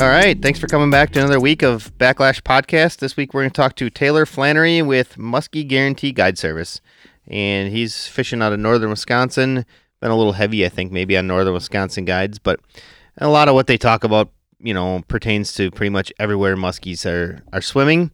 All 0.00 0.06
right. 0.06 0.40
Thanks 0.40 0.60
for 0.60 0.68
coming 0.68 0.92
back 0.92 1.10
to 1.10 1.18
another 1.18 1.40
week 1.40 1.62
of 1.62 1.92
Backlash 1.98 2.42
Podcast. 2.42 2.98
This 2.98 3.16
week 3.16 3.34
we're 3.34 3.40
going 3.40 3.50
to 3.50 3.56
talk 3.56 3.74
to 3.76 3.90
Taylor 3.90 4.26
Flannery 4.26 4.80
with 4.80 5.16
Muskie 5.16 5.66
Guarantee 5.66 6.12
Guide 6.12 6.38
Service. 6.38 6.80
And 7.26 7.72
he's 7.72 8.06
fishing 8.06 8.40
out 8.40 8.52
of 8.52 8.60
northern 8.60 8.90
Wisconsin. 8.90 9.66
Been 10.00 10.10
a 10.12 10.16
little 10.16 10.34
heavy, 10.34 10.64
I 10.64 10.68
think, 10.68 10.92
maybe 10.92 11.16
on 11.16 11.26
northern 11.26 11.52
Wisconsin 11.52 12.04
guides, 12.04 12.38
but 12.38 12.60
a 13.16 13.28
lot 13.28 13.48
of 13.48 13.54
what 13.54 13.66
they 13.66 13.76
talk 13.76 14.04
about, 14.04 14.30
you 14.60 14.72
know, 14.72 15.02
pertains 15.08 15.52
to 15.54 15.68
pretty 15.72 15.90
much 15.90 16.12
everywhere 16.20 16.54
muskies 16.54 17.04
are, 17.04 17.42
are 17.52 17.60
swimming. 17.60 18.12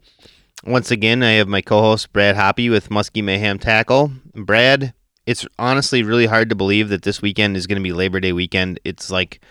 Once 0.64 0.90
again, 0.90 1.22
I 1.22 1.32
have 1.32 1.48
my 1.48 1.60
co 1.60 1.82
host 1.82 2.14
Brad 2.14 2.34
Hoppy 2.34 2.70
with 2.70 2.88
Muskie 2.88 3.22
Mayhem 3.22 3.58
Tackle. 3.58 4.10
Brad, 4.34 4.94
it's 5.26 5.46
honestly 5.58 6.02
really 6.02 6.26
hard 6.26 6.48
to 6.48 6.54
believe 6.54 6.88
that 6.88 7.02
this 7.02 7.20
weekend 7.20 7.58
is 7.58 7.66
going 7.66 7.78
to 7.78 7.84
be 7.84 7.92
Labor 7.92 8.20
Day 8.20 8.32
weekend. 8.32 8.80
It's 8.84 9.10
like, 9.10 9.42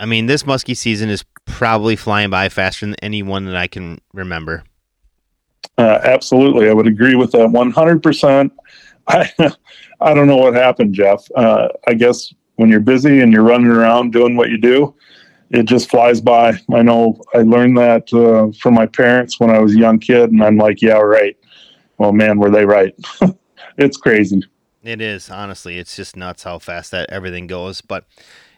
I 0.00 0.06
mean, 0.06 0.26
this 0.26 0.42
muskie 0.42 0.76
season 0.76 1.08
is 1.08 1.24
probably 1.46 1.96
flying 1.96 2.30
by 2.30 2.48
faster 2.48 2.86
than 2.86 2.96
anyone 3.02 3.44
that 3.46 3.56
I 3.56 3.66
can 3.66 4.00
remember. 4.12 4.64
Uh, 5.78 6.00
absolutely, 6.02 6.68
I 6.68 6.72
would 6.72 6.86
agree 6.86 7.14
with 7.14 7.32
that 7.32 7.48
one 7.48 7.70
hundred 7.70 8.02
percent. 8.02 8.52
I 9.08 9.30
I 10.00 10.14
don't 10.14 10.26
know 10.26 10.36
what 10.36 10.54
happened, 10.54 10.94
Jeff. 10.94 11.24
Uh, 11.34 11.68
I 11.86 11.94
guess 11.94 12.32
when 12.56 12.68
you're 12.68 12.80
busy 12.80 13.20
and 13.20 13.32
you're 13.32 13.42
running 13.42 13.70
around 13.70 14.12
doing 14.12 14.36
what 14.36 14.50
you 14.50 14.58
do, 14.58 14.94
it 15.50 15.64
just 15.64 15.90
flies 15.90 16.20
by. 16.20 16.58
I 16.72 16.82
know 16.82 17.20
I 17.34 17.38
learned 17.38 17.76
that 17.78 18.12
uh, 18.12 18.52
from 18.58 18.74
my 18.74 18.86
parents 18.86 19.40
when 19.40 19.50
I 19.50 19.58
was 19.58 19.74
a 19.74 19.78
young 19.78 19.98
kid, 19.98 20.30
and 20.30 20.42
I'm 20.42 20.56
like, 20.56 20.82
yeah, 20.82 20.98
right. 20.98 21.36
Well, 21.98 22.12
man, 22.12 22.38
were 22.38 22.50
they 22.50 22.64
right? 22.64 22.94
it's 23.78 23.96
crazy. 23.96 24.42
It 24.82 25.00
is 25.00 25.30
honestly, 25.30 25.78
it's 25.78 25.94
just 25.94 26.16
nuts 26.16 26.42
how 26.42 26.58
fast 26.58 26.90
that 26.90 27.10
everything 27.10 27.46
goes. 27.46 27.80
But 27.80 28.04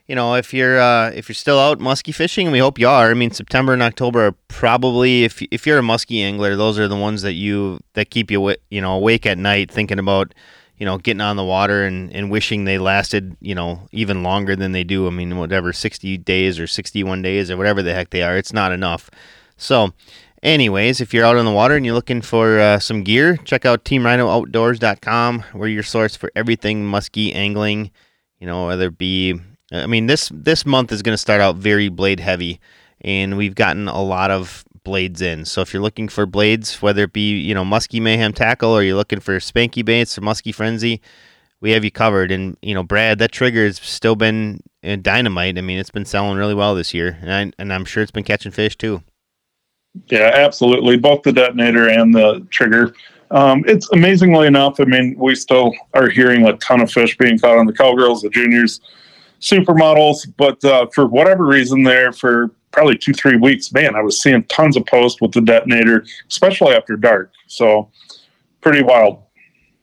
you 0.07 0.15
know, 0.15 0.35
if 0.35 0.53
you're 0.53 0.79
uh, 0.79 1.11
if 1.11 1.29
you're 1.29 1.35
still 1.35 1.59
out 1.59 1.79
muskie 1.79 2.15
fishing, 2.15 2.51
we 2.51 2.59
hope 2.59 2.79
you 2.79 2.89
are. 2.89 3.11
I 3.11 3.15
mean, 3.15 3.31
September 3.31 3.73
and 3.73 3.83
October 3.83 4.27
are 4.27 4.33
probably 4.49 5.25
if 5.25 5.41
if 5.51 5.67
you're 5.67 5.79
a 5.79 5.83
muskie 5.83 6.23
angler, 6.23 6.57
those 6.57 6.79
are 6.79 6.89
the 6.89 6.97
ones 6.97 7.23
that 7.23 7.33
you 7.33 7.81
that 7.95 8.11
keep 8.11 8.31
you 8.31 8.55
you 8.71 8.81
know 8.81 8.95
awake 8.95 9.25
at 9.25 9.39
night 9.39 9.71
thinking 9.71 9.99
about 9.99 10.35
you 10.77 10.85
know 10.85 10.99
getting 10.99 11.23
on 11.23 11.37
the 11.37 11.45
water 11.45 11.85
and, 11.85 12.13
and 12.13 12.31
wishing 12.31 12.65
they 12.65 12.77
lasted 12.77 13.35
you 13.41 13.55
know 13.55 13.89
even 13.93 14.23
longer 14.23 14.55
than 14.55 14.73
they 14.73 14.85
do. 14.85 15.07
I 15.07 15.11
mean, 15.11 15.39
whatever 15.39 15.73
sixty 15.73 16.19
days 16.19 16.61
or 16.61 16.67
sixty 16.67 17.03
one 17.03 17.23
days 17.23 17.51
or 17.51 17.57
whatever 17.57 17.83
the 17.83 17.95
heck 17.95 18.11
they 18.11 18.23
are, 18.23 18.37
it's 18.37 18.53
not 18.53 18.73
enough. 18.73 19.11
So, 19.57 19.95
anyways, 20.43 21.01
if 21.01 21.15
you're 21.15 21.25
out 21.25 21.39
on 21.39 21.47
the 21.47 21.51
water 21.51 21.77
and 21.77 21.87
you're 21.87 21.95
looking 21.95 22.21
for 22.21 22.61
uh, 22.61 22.79
some 22.79 23.05
gear, 23.05 23.39
check 23.39 23.65
out 23.65 23.85
TeamRhinoOutdoors.com. 23.85 25.45
We're 25.55 25.69
your 25.69 25.83
source 25.83 26.15
for 26.15 26.31
everything 26.37 26.85
muskie 26.85 27.35
angling. 27.35 27.91
You 28.39 28.49
know, 28.49 28.67
whether 28.67 28.89
it 28.89 28.99
be 28.99 29.41
I 29.75 29.87
mean, 29.87 30.07
this 30.07 30.31
this 30.33 30.65
month 30.65 30.93
is 30.93 31.03
going 31.03 31.15
to 31.15 31.19
start 31.19 31.41
out 31.41 31.57
very 31.57 31.89
blade 31.89 32.21
heavy, 32.21 32.61
and 33.01 33.37
we've 33.37 33.55
gotten 33.55 33.89
a 33.89 34.03
lot 34.03 34.31
of 34.31 34.65
blades 34.85 35.23
in. 35.23 35.45
So 35.45 35.63
if 35.63 35.73
you're 35.73 35.83
looking 35.83 36.09
for 36.09 36.27
blades, 36.27 36.81
whether 36.81 37.05
it 37.05 37.13
be 37.13 37.39
you 37.39 37.55
know 37.55 37.65
Muskie 37.65 38.01
Mayhem 38.01 38.33
tackle 38.33 38.71
or 38.71 38.83
you're 38.83 38.97
looking 38.97 39.21
for 39.21 39.39
Spanky 39.39 39.85
baits 39.85 40.17
or 40.17 40.21
Muskie 40.21 40.55
Frenzy, 40.55 41.01
we 41.61 41.71
have 41.73 41.85
you 41.85 41.91
covered. 41.91 42.31
And 42.31 42.57
you 42.63 42.75
know, 42.75 42.83
Brad, 42.83 43.19
that 43.19 43.33
trigger 43.33 43.65
has 43.65 43.79
still 43.79 44.17
been 44.17 44.61
uh, 44.85 44.97
dynamite. 44.97 45.59
I 45.59 45.63
mean, 45.63 45.79
it's 45.79 45.91
been 45.91 46.05
selling 46.05 46.37
really 46.37 46.55
well 46.55 46.75
this 46.75 46.95
year, 46.95 47.19
and 47.21 47.33
I, 47.33 47.53
and 47.59 47.73
I'm 47.73 47.85
sure 47.85 48.03
it's 48.03 48.13
been 48.13 48.25
catching 48.25 48.53
fish 48.53 48.77
too. 48.77 49.03
Yeah, 50.09 50.31
absolutely. 50.35 50.97
Both 50.97 51.23
the 51.23 51.33
detonator 51.33 51.89
and 51.89 52.15
the 52.15 52.47
trigger. 52.51 52.95
Um, 53.31 53.65
it's 53.67 53.91
amazingly 53.93 54.47
enough. 54.47 54.79
I 54.79 54.85
mean, 54.85 55.17
we 55.19 55.35
still 55.35 55.73
are 55.95 56.09
hearing 56.09 56.47
a 56.47 56.57
ton 56.59 56.81
of 56.81 56.91
fish 56.91 57.17
being 57.17 57.39
caught 57.39 57.59
on 57.59 57.67
the 57.67 57.73
cowgirls, 57.73 58.23
the 58.23 58.29
juniors 58.29 58.81
supermodels, 59.45 60.27
but 60.37 60.65
uh, 60.65 60.87
for 60.95 61.07
whatever 61.07 61.45
reason, 61.45 61.83
there 61.83 62.13
for 62.13 62.51
probably 62.73 62.97
two 62.97 63.13
three 63.13 63.37
weeks, 63.37 63.73
man, 63.73 63.95
I 63.95 64.03
was 64.03 64.21
seeing 64.21 64.43
tons 64.45 64.77
of 64.77 64.87
posts 64.87 65.21
with 65.21 65.33
the 65.33 65.41
detonator, 65.41 66.05
especially 66.29 66.75
after 66.75 66.97
dark. 66.97 67.31
So 67.47 67.91
pretty 68.61 68.83
wild. 68.83 69.23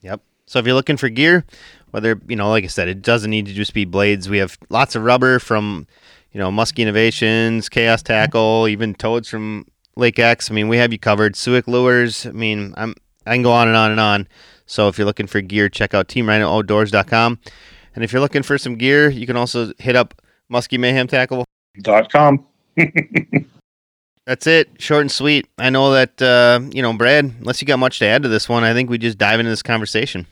Yep. 0.02 0.22
So 0.48 0.60
if 0.60 0.66
you're 0.66 0.76
looking 0.76 0.98
for 0.98 1.10
gear, 1.10 1.46
whether 1.92 2.20
you 2.28 2.36
know, 2.36 2.50
like 2.50 2.64
I 2.64 2.68
said, 2.68 2.88
it 2.88 3.02
doesn't 3.02 3.30
need 3.30 3.46
to 3.46 3.54
just 3.54 3.74
be 3.74 3.86
blades. 3.86 4.30
We 4.30 4.40
have 4.40 4.58
lots 4.70 4.96
of 4.96 5.04
rubber 5.04 5.40
from 5.40 5.88
you 6.32 6.40
know 6.40 6.50
Muskie 6.50 6.80
Innovations, 6.80 7.70
Chaos 7.70 8.02
Tackle, 8.02 8.68
even 8.68 8.96
Toads 8.96 9.30
from 9.30 9.68
Lake 9.96 10.20
X. 10.20 10.50
I 10.50 10.54
mean, 10.54 10.68
we 10.68 10.78
have 10.78 10.92
you 10.92 11.00
covered. 11.00 11.36
Suick 11.36 11.68
lures. 11.68 12.26
I 12.26 12.32
mean, 12.32 12.74
I'm 12.78 12.96
I 13.26 13.36
can 13.36 13.44
go 13.44 13.52
on 13.52 13.68
and 13.68 13.78
on 13.78 13.92
and 13.92 14.00
on. 14.00 14.28
So 14.66 14.88
if 14.88 14.98
you're 14.98 15.06
looking 15.06 15.28
for 15.28 15.42
gear, 15.42 15.70
check 15.70 15.94
out 15.94 16.08
TeamRhinoOutdoors.com. 16.08 17.40
And 17.96 18.04
if 18.04 18.14
you're 18.14 18.22
looking 18.22 18.44
for 18.44 18.58
some 18.58 18.76
gear, 18.76 19.10
you 19.10 19.26
can 19.28 19.36
also 19.36 19.74
hit 19.78 19.96
up 19.96 20.22
Muskie 20.52 20.80
Mayhem 20.80 21.08
Tackle. 21.08 21.46
Dot 21.82 22.12
com. 22.12 22.46
That's 24.26 24.46
it. 24.48 24.70
Short 24.78 25.02
and 25.02 25.12
sweet. 25.12 25.48
I 25.58 25.70
know 25.70 25.92
that, 25.92 26.22
uh, 26.22 26.62
you 26.72 26.82
know, 26.82 26.94
Brad, 26.94 27.26
unless 27.26 27.62
you 27.62 27.68
got 27.68 27.80
much 27.80 28.00
to 28.00 28.06
add 28.06 28.24
to 28.24 28.30
this 28.30 28.48
one, 28.48 28.64
I 28.64 28.74
think 28.74 28.90
we 28.90 28.98
just 28.98 29.18
dive 29.18 29.40
into 29.40 29.50
this 29.50 29.64
conversation. 29.64 30.28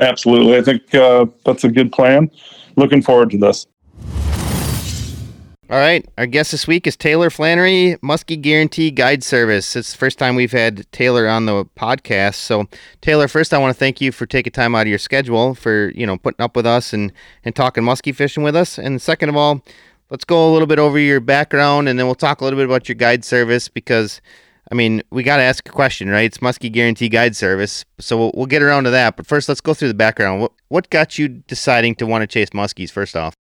Absolutely. 0.00 0.56
I 0.56 0.62
think 0.62 0.94
uh, 0.94 1.26
that's 1.44 1.64
a 1.64 1.68
good 1.68 1.90
plan. 1.92 2.30
Looking 2.76 3.02
forward 3.02 3.30
to 3.30 3.38
this. 3.38 3.66
All 5.68 5.78
right. 5.78 6.08
Our 6.16 6.26
guest 6.26 6.52
this 6.52 6.68
week 6.68 6.86
is 6.86 6.96
Taylor 6.96 7.28
Flannery, 7.28 7.96
Muskie 8.00 8.40
Guarantee 8.40 8.92
Guide 8.92 9.24
Service. 9.24 9.74
It's 9.74 9.90
the 9.90 9.98
first 9.98 10.16
time 10.16 10.36
we've 10.36 10.52
had 10.52 10.86
Taylor 10.92 11.26
on 11.26 11.46
the 11.46 11.64
podcast. 11.64 12.36
So, 12.36 12.68
Taylor, 13.00 13.26
first 13.26 13.52
I 13.52 13.58
want 13.58 13.74
to 13.74 13.78
thank 13.78 14.00
you 14.00 14.12
for 14.12 14.26
taking 14.26 14.52
time 14.52 14.76
out 14.76 14.82
of 14.82 14.86
your 14.86 15.00
schedule 15.00 15.56
for, 15.56 15.90
you 15.96 16.06
know, 16.06 16.18
putting 16.18 16.40
up 16.44 16.54
with 16.54 16.66
us 16.66 16.92
and, 16.92 17.12
and 17.42 17.56
talking 17.56 17.82
muskie 17.82 18.14
fishing 18.14 18.44
with 18.44 18.54
us. 18.54 18.78
And 18.78 19.02
second 19.02 19.28
of 19.28 19.36
all, 19.36 19.60
let's 20.08 20.24
go 20.24 20.48
a 20.48 20.52
little 20.52 20.68
bit 20.68 20.78
over 20.78 21.00
your 21.00 21.18
background 21.18 21.88
and 21.88 21.98
then 21.98 22.06
we'll 22.06 22.14
talk 22.14 22.40
a 22.40 22.44
little 22.44 22.58
bit 22.58 22.66
about 22.66 22.88
your 22.88 22.94
guide 22.94 23.24
service 23.24 23.68
because, 23.68 24.20
I 24.70 24.76
mean, 24.76 25.02
we 25.10 25.24
got 25.24 25.38
to 25.38 25.42
ask 25.42 25.68
a 25.68 25.72
question, 25.72 26.08
right? 26.10 26.26
It's 26.26 26.38
Muskie 26.38 26.70
Guarantee 26.70 27.08
Guide 27.08 27.34
Service. 27.34 27.84
So 27.98 28.16
we'll, 28.16 28.32
we'll 28.34 28.46
get 28.46 28.62
around 28.62 28.84
to 28.84 28.90
that. 28.90 29.16
But 29.16 29.26
first, 29.26 29.48
let's 29.48 29.60
go 29.60 29.74
through 29.74 29.88
the 29.88 29.94
background. 29.94 30.42
What, 30.42 30.52
what 30.68 30.90
got 30.90 31.18
you 31.18 31.26
deciding 31.26 31.96
to 31.96 32.06
want 32.06 32.22
to 32.22 32.28
chase 32.28 32.50
muskies, 32.50 32.92
first 32.92 33.16
off? 33.16 33.34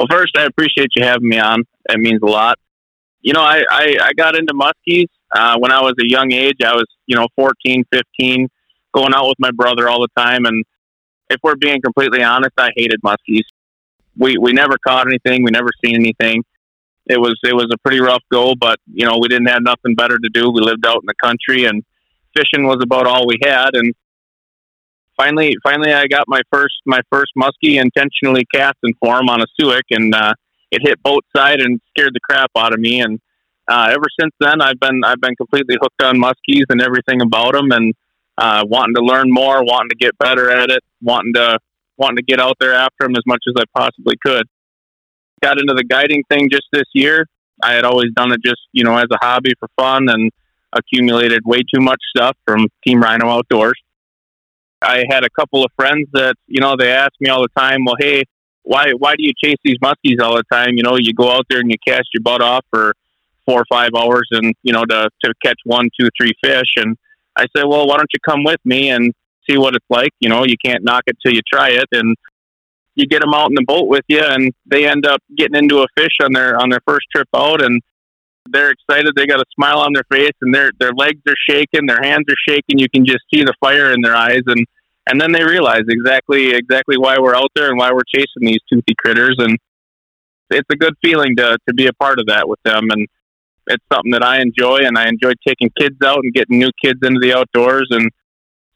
Well, 0.00 0.06
first, 0.10 0.34
I 0.34 0.44
appreciate 0.44 0.88
you 0.96 1.04
having 1.04 1.28
me 1.28 1.38
on. 1.38 1.62
It 1.90 1.98
means 1.98 2.22
a 2.22 2.26
lot. 2.26 2.58
You 3.20 3.34
know, 3.34 3.42
I, 3.42 3.62
I, 3.70 3.96
I 4.00 4.12
got 4.16 4.34
into 4.34 4.54
muskies 4.54 5.08
uh, 5.36 5.58
when 5.58 5.70
I 5.70 5.82
was 5.82 5.92
a 6.00 6.08
young 6.08 6.32
age. 6.32 6.56
I 6.64 6.72
was, 6.72 6.86
you 7.04 7.16
know, 7.16 7.28
14, 7.36 7.84
15, 7.92 8.48
going 8.94 9.12
out 9.14 9.28
with 9.28 9.36
my 9.38 9.50
brother 9.50 9.90
all 9.90 10.00
the 10.00 10.08
time. 10.16 10.46
And 10.46 10.64
if 11.28 11.36
we're 11.42 11.56
being 11.56 11.82
completely 11.82 12.22
honest, 12.22 12.52
I 12.56 12.70
hated 12.74 13.02
muskies. 13.04 13.42
We, 14.16 14.38
we 14.38 14.54
never 14.54 14.78
caught 14.88 15.06
anything. 15.06 15.44
We 15.44 15.50
never 15.50 15.68
seen 15.84 15.96
anything. 15.96 16.44
It 17.04 17.20
was, 17.20 17.38
it 17.44 17.54
was 17.54 17.66
a 17.70 17.76
pretty 17.76 18.00
rough 18.00 18.22
go, 18.32 18.54
but, 18.54 18.78
you 18.90 19.04
know, 19.04 19.18
we 19.20 19.28
didn't 19.28 19.48
have 19.48 19.62
nothing 19.62 19.96
better 19.96 20.16
to 20.16 20.28
do. 20.32 20.50
We 20.50 20.62
lived 20.62 20.86
out 20.86 21.02
in 21.02 21.06
the 21.08 21.14
country 21.22 21.66
and 21.66 21.84
fishing 22.34 22.66
was 22.66 22.78
about 22.82 23.06
all 23.06 23.26
we 23.26 23.36
had. 23.42 23.74
And 23.74 23.92
finally, 25.20 25.54
finally, 25.62 25.92
I 25.92 26.06
got 26.06 26.24
my 26.26 26.40
first 26.52 26.74
my 26.86 27.00
first 27.10 27.32
muskie 27.36 27.80
intentionally 27.80 28.44
casting 28.52 28.94
for 29.00 29.18
him 29.18 29.28
on 29.28 29.40
a 29.42 29.46
Suick, 29.58 29.82
and 29.90 30.14
uh, 30.14 30.32
it 30.70 30.80
hit 30.82 31.02
boat 31.02 31.24
side 31.36 31.60
and 31.60 31.80
scared 31.90 32.14
the 32.14 32.20
crap 32.20 32.50
out 32.56 32.72
of 32.72 32.80
me. 32.80 33.00
And 33.00 33.20
uh, 33.68 33.88
ever 33.90 34.06
since 34.18 34.32
then, 34.40 34.60
I've 34.60 34.80
been 34.80 35.02
I've 35.04 35.20
been 35.20 35.36
completely 35.36 35.76
hooked 35.80 36.02
on 36.02 36.16
muskies 36.16 36.64
and 36.70 36.80
everything 36.80 37.20
about 37.20 37.52
them, 37.52 37.70
and 37.72 37.94
uh, 38.38 38.64
wanting 38.66 38.94
to 38.94 39.02
learn 39.02 39.30
more, 39.30 39.62
wanting 39.62 39.90
to 39.90 39.96
get 39.96 40.16
better 40.18 40.50
at 40.50 40.70
it, 40.70 40.82
wanting 41.02 41.34
to 41.34 41.58
wanting 41.96 42.16
to 42.16 42.22
get 42.22 42.40
out 42.40 42.56
there 42.58 42.72
after 42.72 43.06
them 43.06 43.12
as 43.12 43.24
much 43.26 43.42
as 43.46 43.54
I 43.58 43.64
possibly 43.78 44.14
could. 44.24 44.46
Got 45.42 45.58
into 45.60 45.74
the 45.74 45.84
guiding 45.84 46.22
thing 46.30 46.48
just 46.50 46.66
this 46.72 46.88
year. 46.94 47.26
I 47.62 47.72
had 47.72 47.84
always 47.84 48.10
done 48.16 48.32
it 48.32 48.40
just 48.44 48.60
you 48.72 48.84
know 48.84 48.96
as 48.96 49.08
a 49.12 49.18
hobby 49.20 49.52
for 49.58 49.68
fun, 49.78 50.08
and 50.08 50.30
accumulated 50.72 51.42
way 51.44 51.58
too 51.58 51.80
much 51.80 52.00
stuff 52.16 52.36
from 52.46 52.68
Team 52.86 53.02
Rhino 53.02 53.28
Outdoors. 53.28 53.74
I 54.82 55.04
had 55.10 55.24
a 55.24 55.30
couple 55.30 55.64
of 55.64 55.70
friends 55.76 56.08
that 56.12 56.34
you 56.46 56.60
know 56.60 56.76
they 56.78 56.90
ask 56.90 57.12
me 57.20 57.28
all 57.28 57.42
the 57.42 57.60
time, 57.60 57.84
well, 57.84 57.96
hey, 57.98 58.24
why 58.62 58.92
why 58.98 59.14
do 59.16 59.24
you 59.24 59.32
chase 59.42 59.58
these 59.64 59.78
muskies 59.78 60.20
all 60.22 60.36
the 60.36 60.44
time? 60.52 60.76
You 60.76 60.82
know, 60.82 60.96
you 60.96 61.12
go 61.12 61.30
out 61.30 61.46
there 61.48 61.60
and 61.60 61.70
you 61.70 61.76
cast 61.86 62.08
your 62.14 62.22
butt 62.22 62.42
off 62.42 62.64
for 62.70 62.94
four 63.46 63.60
or 63.60 63.64
five 63.70 63.90
hours, 63.96 64.28
and 64.30 64.54
you 64.62 64.72
know 64.72 64.84
to 64.84 65.08
to 65.24 65.34
catch 65.44 65.58
one, 65.64 65.88
two, 65.98 66.08
three 66.18 66.32
fish. 66.42 66.72
And 66.76 66.96
I 67.36 67.46
said, 67.56 67.64
well, 67.64 67.86
why 67.86 67.96
don't 67.96 68.10
you 68.12 68.20
come 68.26 68.44
with 68.44 68.60
me 68.64 68.90
and 68.90 69.12
see 69.48 69.58
what 69.58 69.74
it's 69.74 69.86
like? 69.90 70.12
You 70.20 70.28
know, 70.28 70.44
you 70.44 70.56
can't 70.62 70.84
knock 70.84 71.04
it 71.06 71.16
till 71.24 71.34
you 71.34 71.40
try 71.52 71.70
it, 71.70 71.86
and 71.92 72.16
you 72.94 73.06
get 73.06 73.20
them 73.20 73.34
out 73.34 73.48
in 73.48 73.54
the 73.54 73.64
boat 73.66 73.88
with 73.88 74.04
you, 74.08 74.22
and 74.22 74.52
they 74.66 74.86
end 74.86 75.06
up 75.06 75.22
getting 75.36 75.56
into 75.56 75.80
a 75.82 75.86
fish 75.96 76.16
on 76.22 76.32
their 76.32 76.60
on 76.60 76.70
their 76.70 76.80
first 76.86 77.06
trip 77.14 77.28
out, 77.34 77.62
and 77.62 77.80
they're 78.48 78.70
excited. 78.70 79.12
They 79.16 79.26
got 79.26 79.40
a 79.40 79.44
smile 79.54 79.78
on 79.78 79.92
their 79.92 80.04
face, 80.10 80.36
and 80.40 80.54
their 80.54 80.72
their 80.78 80.92
legs 80.92 81.20
are 81.28 81.34
shaking, 81.48 81.86
their 81.86 82.02
hands 82.02 82.26
are 82.28 82.48
shaking. 82.48 82.78
You 82.78 82.88
can 82.88 83.04
just 83.04 83.24
see 83.32 83.42
the 83.42 83.54
fire 83.60 83.92
in 83.92 84.00
their 84.00 84.16
eyes, 84.16 84.42
and 84.46 84.66
and 85.10 85.20
then 85.20 85.32
they 85.32 85.44
realize 85.44 85.82
exactly 85.88 86.52
exactly 86.52 86.96
why 86.96 87.18
we're 87.18 87.34
out 87.34 87.50
there 87.54 87.68
and 87.68 87.78
why 87.78 87.90
we're 87.92 88.08
chasing 88.14 88.42
these 88.42 88.60
toothy 88.72 88.94
critters. 88.96 89.36
And 89.38 89.58
it's 90.50 90.68
a 90.70 90.76
good 90.76 90.94
feeling 91.02 91.36
to 91.36 91.58
to 91.68 91.74
be 91.74 91.86
a 91.86 91.92
part 91.92 92.18
of 92.18 92.26
that 92.26 92.48
with 92.48 92.60
them, 92.64 92.88
and 92.90 93.06
it's 93.66 93.84
something 93.92 94.12
that 94.12 94.24
I 94.24 94.40
enjoy, 94.40 94.78
and 94.78 94.96
I 94.96 95.08
enjoy 95.08 95.32
taking 95.46 95.70
kids 95.78 95.96
out 96.04 96.20
and 96.22 96.32
getting 96.32 96.58
new 96.58 96.70
kids 96.82 97.00
into 97.02 97.20
the 97.20 97.34
outdoors, 97.34 97.88
and 97.90 98.10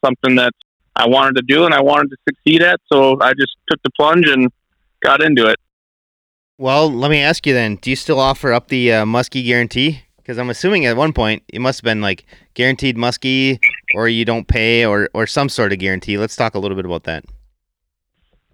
something 0.05 0.35
that 0.37 0.53
I 0.97 1.09
wanted 1.09 1.37
to 1.37 1.43
do 1.43 1.65
and 1.65 1.75
I 1.75 1.83
wanted 1.83 2.11
to 2.11 2.17
succeed 2.29 2.63
at. 2.63 2.81
So 2.93 3.21
I 3.21 3.33
just 3.33 3.57
took 3.69 3.83
the 3.83 3.91
plunge 3.97 4.29
and 4.29 4.51
got 5.03 5.23
into 5.23 5.47
it. 5.47 5.57
Well, 6.59 6.93
let 6.93 7.11
me 7.11 7.19
ask 7.21 7.47
you 7.47 7.53
then: 7.53 7.77
Do 7.77 7.91
you 7.91 7.97
still 7.97 8.21
offer 8.21 8.53
up 8.53 8.69
the 8.69 8.93
uh, 8.93 9.05
muskie 9.05 9.45
guarantee? 9.45 10.03
Because 10.17 10.39
I'm 10.39 10.51
assuming 10.51 10.87
at 10.87 10.97
one 10.97 11.13
point 11.13 11.43
it 11.49 11.61
must 11.61 11.81
have 11.81 11.85
been 11.85 12.01
like 12.01 12.25
guaranteed 12.55 12.97
muskie, 12.97 13.59
or 13.95 14.09
you 14.09 14.25
don't 14.25 14.47
pay, 14.47 14.85
or 14.85 15.09
or 15.15 15.27
some 15.27 15.49
sort 15.49 15.73
of 15.73 15.79
guarantee. 15.79 16.19
Let's 16.19 16.37
talk 16.37 16.55
a 16.55 16.59
little 16.59 16.77
bit 16.77 16.85
about 16.85 17.05
that. 17.05 17.25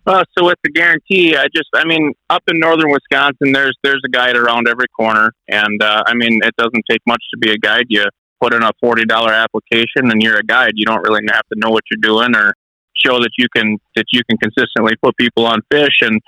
Uh, 0.06 0.24
so 0.36 0.46
with 0.46 0.58
the 0.64 0.70
guarantee, 0.70 1.36
I 1.36 1.46
just, 1.54 1.68
I 1.74 1.84
mean, 1.84 2.14
up 2.30 2.42
in 2.48 2.58
northern 2.58 2.90
Wisconsin, 2.90 3.52
there's 3.52 3.76
there's 3.82 4.00
a 4.04 4.08
guide 4.08 4.36
around 4.36 4.66
every 4.66 4.88
corner, 4.88 5.30
and 5.48 5.82
uh, 5.82 6.02
I 6.06 6.14
mean, 6.14 6.40
it 6.42 6.54
doesn't 6.56 6.84
take 6.90 7.00
much 7.06 7.22
to 7.32 7.38
be 7.38 7.52
a 7.52 7.58
guide. 7.58 7.84
You 7.88 8.06
put 8.40 8.54
in 8.54 8.62
a 8.62 8.70
forty 8.80 9.04
dollar 9.04 9.32
application, 9.32 10.10
and 10.10 10.22
you're 10.22 10.38
a 10.38 10.42
guide. 10.42 10.72
You 10.74 10.86
don't 10.86 11.02
really 11.02 11.22
have 11.30 11.46
to 11.52 11.58
know 11.58 11.70
what 11.70 11.84
you're 11.90 12.00
doing 12.00 12.34
or 12.34 12.54
show 12.94 13.18
that 13.18 13.30
you 13.38 13.46
can 13.54 13.78
that 13.94 14.06
you 14.12 14.22
can 14.28 14.38
consistently 14.38 14.94
put 15.02 15.16
people 15.16 15.46
on 15.46 15.60
fish. 15.70 16.00
And 16.00 16.20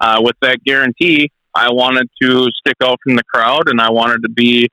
uh, 0.00 0.20
with 0.20 0.36
that 0.42 0.62
guarantee, 0.64 1.30
I 1.54 1.70
wanted 1.70 2.08
to 2.22 2.48
stick 2.58 2.76
out 2.82 2.98
from 3.04 3.16
the 3.16 3.24
crowd, 3.32 3.68
and 3.68 3.80
I 3.80 3.90
wanted 3.90 4.22
to 4.22 4.28
be, 4.28 4.68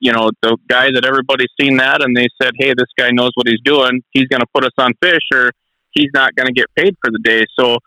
you 0.00 0.12
know, 0.12 0.30
the 0.42 0.56
guy 0.68 0.90
that 0.92 1.04
everybody's 1.04 1.52
seen 1.60 1.76
that, 1.78 2.02
and 2.02 2.16
they 2.16 2.28
said, 2.40 2.52
"Hey, 2.58 2.74
this 2.76 2.88
guy 2.98 3.10
knows 3.10 3.30
what 3.34 3.48
he's 3.48 3.60
doing. 3.64 4.02
He's 4.10 4.28
going 4.28 4.40
to 4.40 4.46
put 4.54 4.64
us 4.64 4.72
on 4.78 4.92
fish, 5.02 5.26
or 5.32 5.50
he's 5.90 6.10
not 6.14 6.34
going 6.36 6.46
to 6.46 6.52
get 6.52 6.66
paid 6.76 6.94
for 7.02 7.10
the 7.10 7.18
day." 7.18 7.44
So 7.58 7.78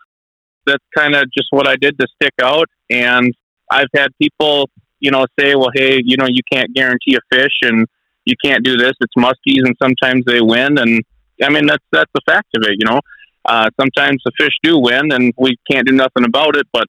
that's 0.66 0.84
kind 0.96 1.14
of 1.14 1.24
just 1.32 1.48
what 1.50 1.66
I 1.66 1.76
did 1.76 1.98
to 1.98 2.06
stick 2.20 2.34
out. 2.42 2.66
And 2.90 3.32
I've 3.70 3.88
had 3.94 4.08
people, 4.20 4.68
you 5.00 5.10
know, 5.10 5.26
say, 5.38 5.54
well, 5.54 5.70
hey, 5.74 6.00
you 6.04 6.16
know, 6.16 6.26
you 6.28 6.42
can't 6.50 6.72
guarantee 6.74 7.16
a 7.16 7.36
fish 7.36 7.52
and 7.62 7.86
you 8.24 8.34
can't 8.44 8.64
do 8.64 8.76
this. 8.76 8.92
It's 9.00 9.14
muskies 9.16 9.64
and 9.64 9.74
sometimes 9.82 10.24
they 10.26 10.40
win. 10.40 10.78
And 10.78 11.02
I 11.42 11.48
mean, 11.48 11.66
that's, 11.66 11.84
that's 11.90 12.10
the 12.14 12.20
fact 12.26 12.48
of 12.56 12.62
it, 12.64 12.76
you 12.78 12.86
know. 12.86 13.00
Uh, 13.44 13.68
sometimes 13.80 14.22
the 14.24 14.30
fish 14.38 14.52
do 14.62 14.78
win 14.78 15.10
and 15.10 15.32
we 15.36 15.56
can't 15.68 15.86
do 15.86 15.92
nothing 15.92 16.24
about 16.24 16.56
it, 16.56 16.66
but 16.72 16.86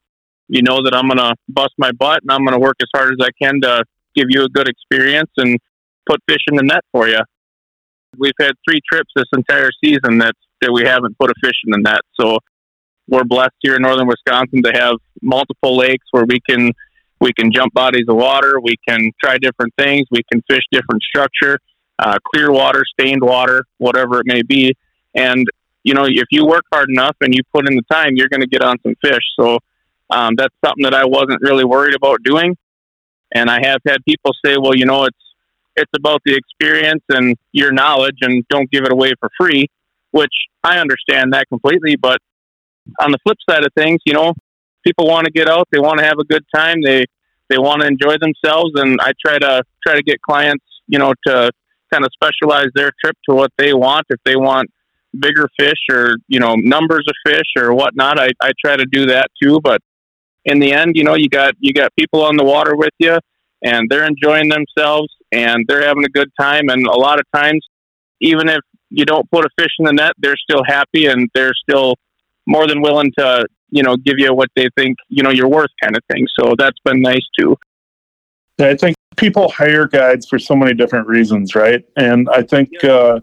you 0.47 0.61
know 0.61 0.83
that 0.83 0.93
I'm 0.93 1.07
going 1.07 1.17
to 1.17 1.35
bust 1.49 1.73
my 1.79 1.91
butt 1.93 2.21
and 2.21 2.31
I'm 2.31 2.45
going 2.45 2.53
to 2.53 2.59
work 2.59 2.75
as 2.81 2.87
hard 2.95 3.13
as 3.13 3.25
I 3.25 3.29
can 3.41 3.61
to 3.61 3.83
give 4.15 4.27
you 4.29 4.43
a 4.43 4.49
good 4.49 4.67
experience 4.67 5.31
and 5.37 5.57
put 6.09 6.19
fish 6.27 6.43
in 6.47 6.55
the 6.55 6.63
net 6.63 6.83
for 6.91 7.07
you. 7.07 7.19
We've 8.17 8.33
had 8.39 8.53
three 8.67 8.81
trips 8.91 9.09
this 9.15 9.25
entire 9.35 9.69
season 9.83 10.19
that, 10.19 10.35
that 10.61 10.71
we 10.71 10.83
haven't 10.83 11.17
put 11.17 11.29
a 11.31 11.33
fish 11.43 11.55
in 11.65 11.71
the 11.71 11.79
net. 11.79 12.01
So 12.19 12.37
we're 13.07 13.23
blessed 13.23 13.55
here 13.61 13.75
in 13.75 13.81
northern 13.81 14.07
Wisconsin 14.07 14.63
to 14.63 14.71
have 14.73 14.95
multiple 15.21 15.75
lakes 15.75 16.05
where 16.11 16.25
we 16.25 16.39
can 16.47 16.71
we 17.19 17.31
can 17.31 17.53
jump 17.53 17.73
bodies 17.73 18.05
of 18.09 18.17
water, 18.17 18.59
we 18.59 18.75
can 18.85 19.11
try 19.23 19.37
different 19.37 19.73
things, 19.77 20.05
we 20.11 20.23
can 20.29 20.41
fish 20.49 20.63
different 20.73 21.01
structure, 21.03 21.57
uh, 21.97 22.17
clear 22.33 22.51
water, 22.51 22.83
stained 22.99 23.21
water, 23.21 23.63
whatever 23.77 24.19
it 24.19 24.25
may 24.25 24.41
be. 24.41 24.75
And 25.15 25.47
you 25.83 25.93
know, 25.93 26.05
if 26.05 26.27
you 26.31 26.45
work 26.45 26.63
hard 26.73 26.89
enough 26.89 27.15
and 27.21 27.33
you 27.33 27.41
put 27.53 27.67
in 27.67 27.75
the 27.75 27.83
time, 27.89 28.15
you're 28.15 28.29
going 28.29 28.41
to 28.41 28.47
get 28.47 28.61
on 28.61 28.77
some 28.83 28.95
fish. 29.01 29.23
So 29.39 29.59
um, 30.09 30.35
that's 30.37 30.53
something 30.63 30.83
that 30.83 30.93
I 30.93 31.05
wasn't 31.05 31.41
really 31.41 31.65
worried 31.65 31.95
about 31.95 32.23
doing. 32.23 32.55
And 33.33 33.49
I 33.49 33.59
have 33.65 33.79
had 33.85 33.97
people 34.05 34.31
say, 34.45 34.57
well, 34.59 34.75
you 34.75 34.85
know, 34.85 35.05
it's 35.05 35.17
it's 35.75 35.91
about 35.95 36.21
the 36.23 36.35
experience 36.35 37.03
and 37.09 37.35
your 37.51 37.71
knowledge, 37.71 38.17
and 38.21 38.45
don't 38.49 38.69
give 38.69 38.83
it 38.83 38.91
away 38.91 39.13
for 39.19 39.29
free. 39.39 39.67
Which 40.11 40.33
I 40.63 40.77
understand 40.77 41.33
that 41.33 41.47
completely, 41.49 41.95
but 41.95 42.19
on 42.99 43.11
the 43.11 43.17
flip 43.23 43.37
side 43.49 43.65
of 43.65 43.73
things, 43.75 43.99
you 44.05 44.13
know, 44.13 44.33
people 44.85 45.07
want 45.07 45.25
to 45.25 45.31
get 45.31 45.49
out, 45.49 45.67
they 45.71 45.79
want 45.79 45.97
to 45.99 46.05
have 46.05 46.19
a 46.19 46.23
good 46.23 46.43
time, 46.53 46.81
they 46.83 47.05
they 47.49 47.57
want 47.57 47.81
to 47.81 47.87
enjoy 47.87 48.17
themselves, 48.19 48.71
and 48.75 48.99
I 49.01 49.11
try 49.25 49.37
to 49.39 49.63
try 49.85 49.95
to 49.95 50.03
get 50.03 50.21
clients, 50.21 50.65
you 50.87 50.99
know, 50.99 51.13
to 51.27 51.51
kind 51.91 52.05
of 52.05 52.11
specialize 52.13 52.67
their 52.73 52.91
trip 53.03 53.17
to 53.29 53.35
what 53.35 53.51
they 53.57 53.73
want. 53.73 54.05
If 54.09 54.19
they 54.25 54.35
want 54.35 54.69
bigger 55.19 55.47
fish 55.59 55.79
or 55.91 56.15
you 56.27 56.39
know 56.39 56.55
numbers 56.55 57.05
of 57.07 57.15
fish 57.31 57.47
or 57.57 57.73
whatnot, 57.73 58.19
I, 58.19 58.29
I 58.41 58.51
try 58.63 58.75
to 58.75 58.85
do 58.85 59.07
that 59.07 59.27
too. 59.41 59.59
But 59.61 59.81
in 60.45 60.59
the 60.59 60.73
end, 60.73 60.95
you 60.95 61.03
know, 61.03 61.15
you 61.15 61.29
got 61.29 61.53
you 61.59 61.73
got 61.73 61.95
people 61.95 62.23
on 62.23 62.37
the 62.37 62.43
water 62.43 62.75
with 62.75 62.93
you, 62.99 63.17
and 63.63 63.87
they're 63.89 64.05
enjoying 64.05 64.49
themselves 64.49 65.13
and 65.31 65.65
they're 65.67 65.85
having 65.85 66.03
a 66.03 66.09
good 66.09 66.29
time. 66.39 66.69
And 66.69 66.85
a 66.85 66.97
lot 66.97 67.19
of 67.19 67.25
times, 67.33 67.65
even 68.21 68.49
if 68.49 68.61
you 68.89 69.05
don't 69.05 69.29
put 69.31 69.45
a 69.45 69.49
fish 69.57 69.71
in 69.79 69.85
the 69.85 69.93
net, 69.93 70.13
they're 70.19 70.37
still 70.37 70.63
happy 70.63 71.07
and 71.07 71.29
they're 71.33 71.53
still 71.53 71.95
more 72.45 72.67
than 72.67 72.81
willing 72.81 73.11
to 73.17 73.45
you 73.69 73.83
know 73.83 73.95
give 73.97 74.15
you 74.17 74.33
what 74.33 74.49
they 74.55 74.69
think 74.77 74.97
you 75.09 75.23
know 75.23 75.29
you're 75.29 75.49
worth 75.49 75.71
kind 75.81 75.95
of 75.95 76.03
thing. 76.11 76.27
So 76.39 76.55
that's 76.57 76.79
been 76.85 77.01
nice 77.01 77.25
too. 77.37 77.57
I 78.59 78.75
think 78.75 78.95
people 79.15 79.49
hire 79.49 79.87
guides 79.87 80.27
for 80.27 80.39
so 80.39 80.55
many 80.55 80.73
different 80.73 81.07
reasons 81.07 81.55
right? 81.55 81.83
And 81.97 82.27
i 82.29 82.41
think 82.41 82.69
uh, 82.83 83.19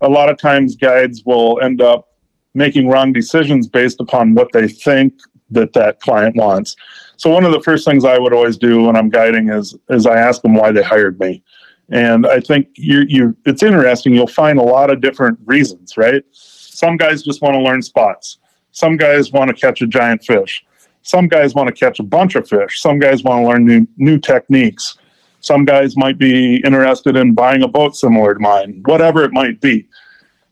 a 0.00 0.08
lot 0.08 0.28
of 0.28 0.38
times 0.38 0.76
guides 0.76 1.22
will 1.24 1.60
end 1.62 1.80
up 1.80 2.08
making 2.54 2.88
wrong 2.88 3.12
decisions 3.12 3.66
based 3.66 4.00
upon 4.00 4.34
what 4.34 4.52
they 4.52 4.68
think 4.68 5.14
that 5.54 5.72
that 5.72 6.00
client 6.00 6.36
wants 6.36 6.76
so 7.16 7.30
one 7.30 7.44
of 7.44 7.52
the 7.52 7.60
first 7.60 7.84
things 7.84 8.04
i 8.04 8.18
would 8.18 8.32
always 8.32 8.56
do 8.56 8.82
when 8.82 8.96
i'm 8.96 9.08
guiding 9.08 9.48
is 9.48 9.76
is 9.90 10.06
i 10.06 10.16
ask 10.16 10.42
them 10.42 10.54
why 10.54 10.70
they 10.70 10.82
hired 10.82 11.18
me 11.20 11.42
and 11.90 12.26
i 12.26 12.38
think 12.40 12.68
you 12.74 13.04
you 13.08 13.36
it's 13.46 13.62
interesting 13.62 14.14
you'll 14.14 14.26
find 14.26 14.58
a 14.58 14.62
lot 14.62 14.90
of 14.90 15.00
different 15.00 15.38
reasons 15.44 15.96
right 15.96 16.24
some 16.32 16.96
guys 16.96 17.22
just 17.22 17.40
want 17.42 17.54
to 17.54 17.60
learn 17.60 17.80
spots 17.80 18.38
some 18.74 18.96
guys 18.96 19.30
want 19.30 19.48
to 19.48 19.54
catch 19.54 19.82
a 19.82 19.86
giant 19.86 20.24
fish. 20.24 20.64
Some 21.02 21.28
guys 21.28 21.54
want 21.54 21.68
to 21.68 21.72
catch 21.72 22.00
a 22.00 22.02
bunch 22.02 22.34
of 22.34 22.48
fish. 22.48 22.80
Some 22.80 22.98
guys 22.98 23.22
want 23.22 23.42
to 23.42 23.48
learn 23.48 23.64
new 23.64 23.86
new 23.96 24.18
techniques. 24.18 24.98
Some 25.40 25.64
guys 25.64 25.96
might 25.96 26.18
be 26.18 26.56
interested 26.64 27.16
in 27.16 27.34
buying 27.34 27.62
a 27.62 27.68
boat 27.68 27.94
similar 27.94 28.34
to 28.34 28.40
mine, 28.40 28.82
whatever 28.84 29.22
it 29.22 29.32
might 29.32 29.60
be. 29.60 29.86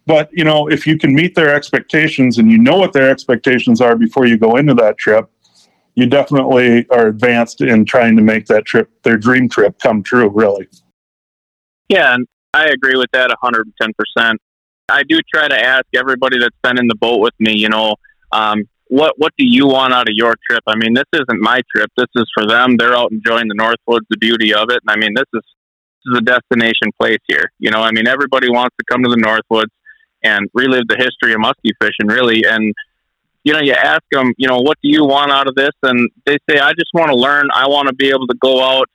But 0.06 0.31
you 0.32 0.44
know, 0.44 0.69
if 0.69 0.87
you 0.87 0.99
can 0.99 1.14
meet 1.14 1.34
their 1.34 1.54
expectations 1.54 2.38
and 2.38 2.50
you 2.50 2.58
know 2.58 2.76
what 2.76 2.93
their 2.93 3.10
expectations 3.10 3.81
are 3.81 3.96
before 3.96 4.26
you 4.26 4.37
go 4.37 4.56
into 4.56 4.75
that 4.75 4.99
trip, 4.99 5.31
you 5.94 6.06
definitely 6.06 6.88
are 6.90 7.06
advanced 7.06 7.60
in 7.60 7.84
trying 7.84 8.16
to 8.16 8.22
make 8.22 8.46
that 8.46 8.64
trip, 8.64 8.90
their 9.02 9.16
dream 9.16 9.49
trip, 9.49 9.78
come 9.78 10.02
true. 10.02 10.28
Really. 10.28 10.69
Yeah, 11.88 12.14
and 12.14 12.26
I 12.54 12.66
agree 12.66 12.96
with 12.96 13.10
that 13.12 13.31
110%. 13.43 14.37
I 14.88 15.02
do 15.04 15.19
try 15.32 15.49
to 15.49 15.58
ask 15.58 15.84
everybody 15.94 16.38
that's 16.38 16.56
been 16.62 16.78
in 16.78 16.87
the 16.87 16.94
boat 16.94 17.20
with 17.20 17.34
me, 17.38 17.56
you 17.56 17.69
know, 17.69 17.96
um, 18.32 18.64
what 18.88 19.14
what 19.16 19.32
do 19.38 19.46
you 19.46 19.66
want 19.66 19.94
out 19.94 20.08
of 20.08 20.14
your 20.14 20.34
trip? 20.48 20.62
I 20.66 20.76
mean, 20.76 20.93
this 20.93 21.06
isn't 21.14 21.40
my 21.40 21.62
trip. 21.75 21.90
This 21.96 22.08
is 22.14 22.31
for 22.34 22.46
them. 22.46 22.76
They're 22.76 22.94
out 22.94 23.10
enjoying 23.10 23.48
the 23.48 23.55
Northwoods, 23.55 24.02
the 24.10 24.19
beauty 24.19 24.52
of 24.52 24.69
it. 24.69 24.81
And 24.87 24.90
I 24.90 24.96
mean, 24.96 25.14
this 25.14 25.25
is 25.32 25.43
this 26.05 26.12
is 26.12 26.19
a 26.19 26.20
destination 26.20 26.90
place 27.00 27.20
here. 27.26 27.50
You 27.58 27.70
know, 27.70 27.81
I 27.81 27.90
mean, 27.93 28.06
everybody 28.06 28.50
wants 28.50 28.76
to 28.78 28.84
come 28.90 29.02
to 29.02 29.08
the 29.08 29.16
Northwoods 29.16 29.70
and 30.22 30.48
relive 30.54 30.88
the 30.88 30.96
history 30.96 31.32
of 31.32 31.40
muskie 31.40 31.72
fishing, 31.80 32.06
really. 32.06 32.44
And 32.44 32.74
you 33.44 33.52
know, 33.52 33.60
you 33.60 33.72
ask 33.72 34.02
them, 34.12 34.32
you 34.36 34.46
know, 34.46 34.58
what 34.58 34.79
do 34.82 34.88
you 34.88 35.05
want 35.05 35.32
out 35.32 35.48
of 35.48 35.55
this? 35.55 35.72
And 35.82 36.10
they 36.26 36.38
say, 36.48 36.58
I 36.58 36.70
just 36.72 36.91
want 36.94 37.10
to 37.10 37.17
learn. 37.17 37.48
I 37.52 37.67
want 37.67 37.88
to 37.88 37.94
be 37.94 38.08
able 38.10 38.26
to 38.29 38.36
go 38.41 38.62
out, 38.62 38.88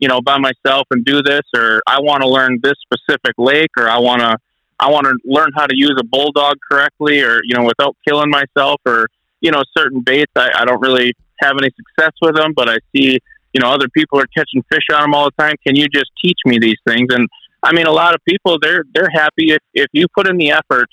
you 0.00 0.08
know, 0.08 0.20
by 0.20 0.38
myself 0.38 0.88
and 0.90 1.04
do 1.04 1.22
this, 1.22 1.42
or 1.54 1.82
I 1.86 2.00
want 2.00 2.22
to 2.22 2.28
learn 2.28 2.58
this 2.62 2.74
specific 2.82 3.34
lake, 3.38 3.70
or 3.76 3.88
I 3.88 3.98
want 3.98 4.20
to 4.20 4.36
I 4.80 4.90
want 4.90 5.06
to 5.06 5.16
learn 5.24 5.50
how 5.54 5.66
to 5.66 5.76
use 5.76 5.96
a 6.00 6.04
bulldog 6.04 6.56
correctly, 6.68 7.20
or 7.20 7.40
you 7.44 7.54
know, 7.54 7.64
without 7.64 7.96
killing 8.06 8.30
myself, 8.30 8.80
or 8.84 9.08
you 9.40 9.52
know, 9.52 9.62
certain 9.76 10.00
baits. 10.00 10.32
I, 10.34 10.50
I 10.56 10.64
don't 10.64 10.80
really 10.80 11.14
have 11.40 11.56
any 11.60 11.70
success 11.70 12.12
with 12.20 12.34
them, 12.34 12.52
but 12.54 12.68
I 12.68 12.78
see 12.94 13.20
you 13.52 13.60
know 13.60 13.70
other 13.70 13.88
people 13.88 14.18
are 14.18 14.26
catching 14.36 14.64
fish 14.72 14.86
on 14.92 15.02
them 15.02 15.14
all 15.14 15.26
the 15.26 15.42
time. 15.42 15.54
Can 15.64 15.76
you 15.76 15.86
just 15.86 16.10
teach 16.20 16.38
me 16.44 16.58
these 16.58 16.78
things? 16.84 17.06
And 17.10 17.28
I 17.62 17.72
mean, 17.72 17.86
a 17.86 17.92
lot 17.92 18.14
of 18.14 18.20
people 18.28 18.58
they're 18.60 18.84
they're 18.94 19.10
happy 19.12 19.52
if 19.52 19.60
if 19.74 19.86
you 19.92 20.06
put 20.14 20.28
in 20.28 20.36
the 20.36 20.50
effort. 20.50 20.88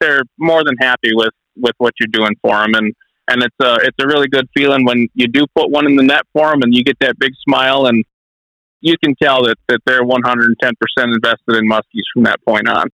They're 0.00 0.22
more 0.38 0.64
than 0.64 0.76
happy 0.80 1.10
with 1.12 1.34
with 1.56 1.74
what 1.78 1.92
you're 2.00 2.08
doing 2.10 2.34
for 2.42 2.56
them, 2.56 2.74
and 2.74 2.94
and 3.28 3.42
it's 3.42 3.56
a 3.60 3.74
it's 3.82 3.96
a 4.00 4.06
really 4.06 4.28
good 4.28 4.48
feeling 4.56 4.84
when 4.84 5.08
you 5.14 5.28
do 5.28 5.46
put 5.54 5.70
one 5.70 5.86
in 5.86 5.96
the 5.96 6.02
net 6.02 6.22
for 6.32 6.50
them, 6.50 6.62
and 6.62 6.74
you 6.74 6.82
get 6.82 6.98
that 7.00 7.18
big 7.18 7.32
smile, 7.46 7.86
and 7.86 8.04
you 8.80 8.96
can 9.02 9.14
tell 9.22 9.44
that 9.44 9.56
that 9.68 9.80
they're 9.84 10.02
110% 10.02 10.54
invested 10.98 11.56
in 11.56 11.68
muskies 11.68 12.04
from 12.14 12.22
that 12.24 12.38
point 12.46 12.68
on. 12.68 12.88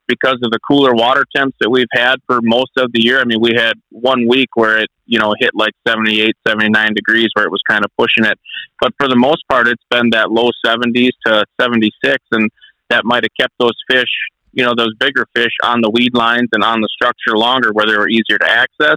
because 0.08 0.38
of 0.42 0.50
the 0.50 0.58
cooler 0.66 0.94
water 0.94 1.26
temps 1.36 1.54
that 1.60 1.68
we've 1.68 1.92
had 1.92 2.16
for 2.26 2.40
most 2.40 2.70
of 2.78 2.90
the 2.94 3.02
year. 3.02 3.20
I 3.20 3.24
mean, 3.24 3.38
we 3.38 3.52
had 3.54 3.74
one 3.90 4.26
week 4.26 4.48
where 4.54 4.78
it, 4.78 4.88
you 5.04 5.18
know, 5.18 5.34
hit 5.38 5.50
like 5.52 5.74
78, 5.86 6.34
79 6.48 6.94
degrees 6.94 7.28
where 7.34 7.44
it 7.44 7.50
was 7.50 7.60
kind 7.68 7.84
of 7.84 7.90
pushing 7.98 8.24
it. 8.24 8.38
But 8.80 8.94
for 8.98 9.08
the 9.08 9.16
most 9.16 9.46
part, 9.46 9.68
it's 9.68 9.84
been 9.90 10.08
that 10.10 10.30
low 10.30 10.48
70s 10.64 11.10
to 11.26 11.44
76, 11.60 12.16
and 12.30 12.50
that 12.88 13.04
might 13.04 13.24
have 13.24 13.32
kept 13.38 13.52
those 13.58 13.76
fish, 13.90 14.08
you 14.52 14.64
know, 14.64 14.72
those 14.74 14.94
bigger 14.98 15.26
fish 15.34 15.52
on 15.62 15.82
the 15.82 15.90
weed 15.90 16.14
lines 16.14 16.48
and 16.52 16.64
on 16.64 16.80
the 16.80 16.88
structure 16.94 17.36
longer 17.36 17.72
where 17.72 17.84
they 17.84 17.96
were 17.96 18.08
easier 18.08 18.38
to 18.38 18.50
access. 18.50 18.96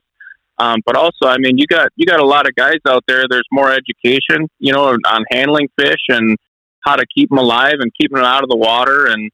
Um, 0.57 0.79
but 0.85 0.95
also, 0.95 1.27
I 1.27 1.38
mean, 1.38 1.57
you 1.57 1.67
got 1.67 1.89
you 1.95 2.05
got 2.05 2.19
a 2.19 2.25
lot 2.25 2.47
of 2.47 2.55
guys 2.55 2.79
out 2.88 3.03
there. 3.07 3.25
There's 3.29 3.47
more 3.51 3.71
education, 3.71 4.47
you 4.59 4.71
know, 4.71 4.85
on 5.05 5.25
handling 5.31 5.67
fish 5.77 6.01
and 6.09 6.38
how 6.85 6.95
to 6.95 7.05
keep 7.13 7.29
them 7.29 7.39
alive 7.39 7.75
and 7.79 7.91
keeping 8.00 8.15
them 8.15 8.25
out 8.25 8.43
of 8.43 8.50
the 8.50 8.55
water 8.55 9.07
and 9.07 9.31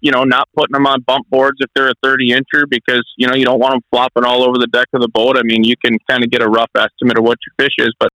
you 0.00 0.12
know, 0.12 0.24
not 0.24 0.48
putting 0.56 0.72
them 0.72 0.86
on 0.86 1.00
bump 1.02 1.28
boards 1.28 1.56
if 1.60 1.70
they're 1.74 1.88
a 1.88 1.94
30 2.02 2.30
incher 2.30 2.64
because, 2.68 3.02
you 3.16 3.26
know, 3.26 3.34
you 3.34 3.44
don't 3.44 3.58
want 3.58 3.72
them 3.72 3.82
flopping 3.90 4.24
all 4.24 4.42
over 4.42 4.56
the 4.58 4.68
deck 4.68 4.86
of 4.92 5.00
the 5.00 5.08
boat. 5.08 5.36
I 5.36 5.42
mean, 5.42 5.64
you 5.64 5.74
can 5.84 5.98
kind 6.08 6.22
of 6.22 6.30
get 6.30 6.42
a 6.42 6.48
rough 6.48 6.70
estimate 6.76 7.18
of 7.18 7.24
what 7.24 7.38
your 7.46 7.66
fish 7.66 7.74
is, 7.78 7.92
but 7.98 8.10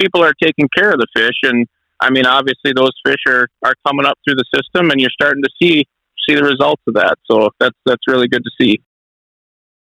people 0.00 0.22
are 0.22 0.32
taking 0.42 0.68
care 0.76 0.90
of 0.90 0.98
the 0.98 1.06
fish. 1.14 1.38
And 1.44 1.66
I 2.00 2.10
mean, 2.10 2.26
obviously 2.26 2.72
those 2.74 2.92
fish 3.06 3.22
are, 3.28 3.48
are 3.62 3.74
coming 3.86 4.06
up 4.06 4.18
through 4.24 4.36
the 4.36 4.44
system 4.52 4.90
and 4.90 5.00
you're 5.00 5.10
starting 5.10 5.42
to 5.42 5.50
see, 5.62 5.86
see 6.28 6.34
the 6.34 6.42
results 6.42 6.82
of 6.88 6.94
that. 6.94 7.18
So 7.30 7.50
that's, 7.60 7.76
that's 7.86 8.02
really 8.08 8.28
good 8.28 8.42
to 8.42 8.50
see. 8.60 8.80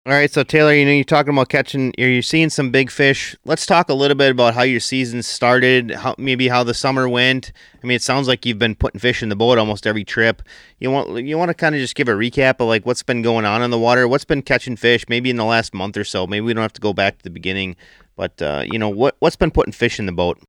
All 0.07 0.13
right, 0.13 0.31
so 0.31 0.41
Taylor, 0.41 0.73
you 0.73 0.85
know 0.85 0.91
you're 0.91 1.03
talking 1.03 1.33
about 1.33 1.49
catching, 1.49 1.93
you're 1.97 2.21
seeing 2.21 2.49
some 2.49 2.71
big 2.71 2.89
fish. 2.89 3.35
Let's 3.43 3.65
talk 3.65 3.89
a 3.89 3.93
little 3.93 4.15
bit 4.15 4.31
about 4.31 4.53
how 4.53 4.61
your 4.61 4.79
season 4.79 5.21
started, 5.21 5.91
how 5.91 6.15
maybe 6.17 6.47
how 6.47 6.63
the 6.63 6.73
summer 6.73 7.09
went. 7.09 7.51
I 7.83 7.85
mean, 7.85 7.97
it 7.97 8.01
sounds 8.01 8.25
like 8.25 8.45
you've 8.45 8.57
been 8.57 8.75
putting 8.75 9.01
fish 9.01 9.21
in 9.21 9.27
the 9.27 9.35
boat 9.35 9.57
almost 9.57 9.85
every 9.85 10.05
trip. 10.05 10.41
You 10.79 10.91
want 10.91 11.25
you 11.25 11.37
want 11.37 11.49
to 11.49 11.53
kind 11.53 11.75
of 11.75 11.81
just 11.81 11.93
give 11.93 12.07
a 12.07 12.13
recap 12.13 12.61
of 12.61 12.69
like 12.69 12.85
what's 12.85 13.03
been 13.03 13.21
going 13.21 13.43
on 13.43 13.61
in 13.61 13.69
the 13.69 13.77
water, 13.77 14.07
what's 14.07 14.23
been 14.23 14.41
catching 14.41 14.77
fish, 14.77 15.03
maybe 15.09 15.29
in 15.29 15.35
the 15.35 15.43
last 15.43 15.73
month 15.73 15.97
or 15.97 16.05
so. 16.05 16.25
Maybe 16.25 16.45
we 16.45 16.53
don't 16.53 16.61
have 16.61 16.71
to 16.71 16.81
go 16.81 16.93
back 16.93 17.17
to 17.17 17.23
the 17.25 17.29
beginning, 17.29 17.75
but 18.15 18.41
uh, 18.41 18.63
you 18.65 18.79
know 18.79 18.87
what 18.87 19.17
what's 19.19 19.35
been 19.35 19.51
putting 19.51 19.73
fish 19.73 19.99
in 19.99 20.05
the 20.05 20.13
boat. 20.13 20.39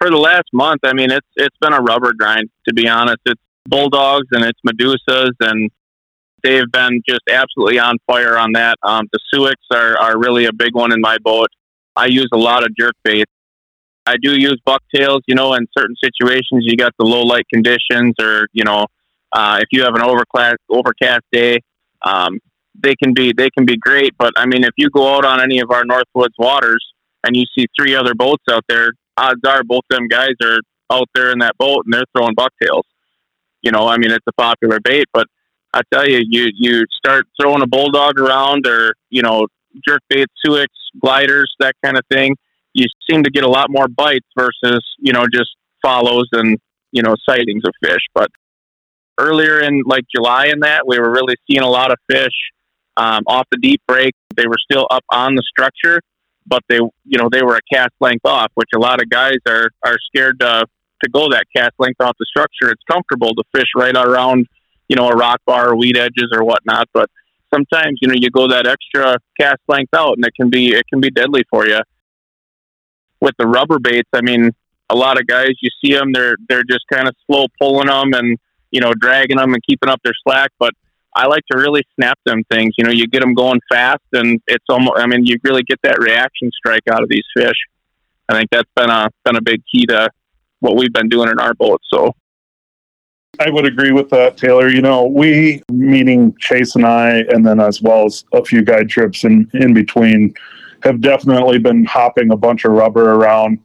For 0.00 0.10
the 0.10 0.16
last 0.16 0.48
month, 0.52 0.80
I 0.82 0.94
mean, 0.94 1.12
it's 1.12 1.28
it's 1.36 1.56
been 1.60 1.74
a 1.74 1.80
rubber 1.80 2.12
grind 2.12 2.50
to 2.66 2.74
be 2.74 2.88
honest. 2.88 3.18
It's 3.24 3.40
bulldogs 3.68 4.26
and 4.32 4.44
it's 4.44 4.58
medusas 4.66 5.30
and 5.38 5.70
they've 6.42 6.70
been 6.70 7.02
just 7.08 7.22
absolutely 7.30 7.78
on 7.78 7.98
fire 8.06 8.36
on 8.38 8.52
that. 8.52 8.76
Um, 8.82 9.08
the 9.12 9.18
Suicks 9.32 9.66
are, 9.70 9.98
are 9.98 10.18
really 10.18 10.46
a 10.46 10.52
big 10.52 10.74
one 10.74 10.92
in 10.92 11.00
my 11.00 11.18
boat. 11.18 11.48
I 11.96 12.06
use 12.06 12.28
a 12.32 12.38
lot 12.38 12.64
of 12.64 12.74
jerk 12.76 12.94
bait. 13.04 13.26
I 14.04 14.16
do 14.20 14.38
use 14.38 14.60
bucktails, 14.64 15.22
you 15.26 15.34
know, 15.34 15.54
in 15.54 15.66
certain 15.76 15.94
situations 16.02 16.64
you 16.66 16.76
got 16.76 16.92
the 16.98 17.04
low 17.04 17.22
light 17.22 17.46
conditions 17.52 18.14
or, 18.20 18.48
you 18.52 18.64
know, 18.64 18.86
uh, 19.32 19.58
if 19.60 19.68
you 19.70 19.82
have 19.84 19.94
an 19.94 20.02
overcast 20.02 20.58
overcast 20.68 21.22
day, 21.30 21.60
um, 22.02 22.38
they 22.82 22.94
can 22.96 23.14
be 23.14 23.32
they 23.32 23.48
can 23.50 23.64
be 23.64 23.76
great. 23.76 24.14
But 24.18 24.32
I 24.36 24.46
mean, 24.46 24.64
if 24.64 24.72
you 24.76 24.90
go 24.90 25.16
out 25.16 25.24
on 25.24 25.40
any 25.40 25.60
of 25.60 25.70
our 25.70 25.84
Northwoods 25.84 26.34
waters 26.38 26.84
and 27.24 27.36
you 27.36 27.44
see 27.56 27.66
three 27.78 27.94
other 27.94 28.14
boats 28.14 28.42
out 28.50 28.64
there, 28.68 28.90
odds 29.16 29.40
are 29.46 29.62
both 29.62 29.84
them 29.88 30.08
guys 30.08 30.34
are 30.42 30.58
out 30.90 31.08
there 31.14 31.30
in 31.30 31.38
that 31.38 31.56
boat 31.58 31.84
and 31.84 31.94
they're 31.94 32.04
throwing 32.16 32.34
bucktails. 32.34 32.84
You 33.62 33.70
know, 33.70 33.86
I 33.86 33.96
mean, 33.96 34.10
it's 34.10 34.26
a 34.26 34.32
popular 34.32 34.80
bait, 34.80 35.06
but 35.12 35.26
I 35.74 35.82
tell 35.92 36.06
you, 36.06 36.20
you 36.28 36.48
you 36.54 36.84
start 36.92 37.26
throwing 37.40 37.62
a 37.62 37.66
bulldog 37.66 38.18
around, 38.18 38.66
or 38.66 38.94
you 39.10 39.22
know, 39.22 39.46
jerk 39.86 40.00
bait, 40.08 40.26
suicks, 40.44 40.76
gliders, 41.00 41.52
that 41.60 41.74
kind 41.82 41.96
of 41.96 42.04
thing. 42.10 42.36
You 42.74 42.86
seem 43.08 43.22
to 43.24 43.30
get 43.30 43.44
a 43.44 43.48
lot 43.48 43.70
more 43.70 43.88
bites 43.88 44.26
versus 44.38 44.84
you 44.98 45.12
know 45.12 45.24
just 45.32 45.50
follows 45.82 46.28
and 46.32 46.58
you 46.90 47.02
know 47.02 47.14
sightings 47.28 47.62
of 47.64 47.72
fish. 47.82 48.02
But 48.14 48.30
earlier 49.18 49.60
in 49.60 49.82
like 49.86 50.04
July 50.14 50.46
in 50.46 50.60
that, 50.60 50.86
we 50.86 50.98
were 50.98 51.10
really 51.10 51.36
seeing 51.50 51.62
a 51.62 51.70
lot 51.70 51.90
of 51.90 51.98
fish 52.10 52.34
um, 52.96 53.22
off 53.26 53.46
the 53.50 53.58
deep 53.58 53.82
break. 53.86 54.14
They 54.36 54.46
were 54.46 54.58
still 54.62 54.86
up 54.90 55.04
on 55.10 55.34
the 55.34 55.42
structure, 55.48 56.00
but 56.46 56.62
they 56.68 56.76
you 56.76 57.18
know 57.18 57.28
they 57.30 57.42
were 57.42 57.56
a 57.56 57.74
cast 57.74 57.94
length 58.00 58.26
off, 58.26 58.50
which 58.54 58.70
a 58.74 58.78
lot 58.78 59.00
of 59.00 59.08
guys 59.08 59.38
are 59.48 59.70
are 59.84 59.96
scared 60.06 60.40
to 60.40 60.66
to 61.02 61.10
go 61.10 61.30
that 61.30 61.46
cast 61.56 61.72
length 61.78 62.00
off 62.00 62.16
the 62.18 62.26
structure. 62.26 62.70
It's 62.70 62.82
comfortable 62.90 63.34
to 63.34 63.42
fish 63.54 63.68
right 63.74 63.96
around 63.96 64.46
you 64.92 64.96
know, 64.96 65.08
a 65.08 65.16
rock 65.16 65.40
bar 65.46 65.70
or 65.70 65.74
weed 65.74 65.96
edges 65.96 66.28
or 66.34 66.44
whatnot. 66.44 66.86
But 66.92 67.08
sometimes, 67.52 67.98
you 68.02 68.08
know, 68.08 68.14
you 68.14 68.28
go 68.28 68.48
that 68.48 68.66
extra 68.66 69.16
cast 69.40 69.62
length 69.66 69.94
out 69.94 70.18
and 70.18 70.26
it 70.26 70.34
can 70.38 70.50
be, 70.50 70.74
it 70.74 70.84
can 70.86 71.00
be 71.00 71.08
deadly 71.08 71.44
for 71.48 71.66
you. 71.66 71.80
With 73.18 73.34
the 73.38 73.46
rubber 73.46 73.78
baits, 73.78 74.10
I 74.12 74.20
mean, 74.20 74.50
a 74.90 74.94
lot 74.94 75.18
of 75.18 75.26
guys, 75.26 75.52
you 75.62 75.70
see 75.82 75.94
them, 75.94 76.12
they're, 76.12 76.36
they're 76.46 76.62
just 76.64 76.84
kind 76.92 77.08
of 77.08 77.14
slow 77.26 77.46
pulling 77.58 77.86
them 77.86 78.12
and, 78.12 78.36
you 78.70 78.82
know, 78.82 78.92
dragging 79.00 79.38
them 79.38 79.54
and 79.54 79.62
keeping 79.66 79.88
up 79.88 80.02
their 80.04 80.12
slack. 80.24 80.50
But 80.58 80.74
I 81.16 81.26
like 81.26 81.44
to 81.50 81.56
really 81.56 81.84
snap 81.94 82.18
them 82.26 82.42
things. 82.50 82.74
You 82.76 82.84
know, 82.84 82.90
you 82.90 83.06
get 83.06 83.20
them 83.20 83.32
going 83.32 83.60
fast 83.70 84.04
and 84.12 84.42
it's 84.46 84.66
almost, 84.68 84.98
I 84.98 85.06
mean, 85.06 85.24
you 85.24 85.38
really 85.42 85.62
get 85.62 85.78
that 85.84 86.00
reaction 86.00 86.50
strike 86.54 86.86
out 86.90 87.02
of 87.02 87.08
these 87.08 87.24
fish. 87.34 87.56
I 88.28 88.34
think 88.34 88.50
that's 88.50 88.68
been 88.76 88.90
a, 88.90 89.08
been 89.24 89.36
a 89.36 89.42
big 89.42 89.62
key 89.72 89.86
to 89.86 90.10
what 90.60 90.76
we've 90.76 90.92
been 90.92 91.08
doing 91.08 91.30
in 91.30 91.38
our 91.38 91.54
boat. 91.54 91.80
So 91.90 92.14
I 93.38 93.50
would 93.50 93.66
agree 93.66 93.92
with 93.92 94.10
that, 94.10 94.36
Taylor. 94.36 94.68
You 94.68 94.82
know, 94.82 95.06
we, 95.06 95.62
meaning 95.70 96.34
Chase 96.38 96.76
and 96.76 96.86
I, 96.86 97.20
and 97.30 97.46
then 97.46 97.60
as 97.60 97.80
well 97.80 98.04
as 98.04 98.24
a 98.32 98.44
few 98.44 98.62
guide 98.62 98.88
trips 98.88 99.24
in, 99.24 99.50
in 99.54 99.74
between, 99.74 100.34
have 100.82 101.00
definitely 101.00 101.58
been 101.58 101.84
hopping 101.84 102.30
a 102.30 102.36
bunch 102.36 102.64
of 102.64 102.72
rubber 102.72 103.14
around. 103.14 103.58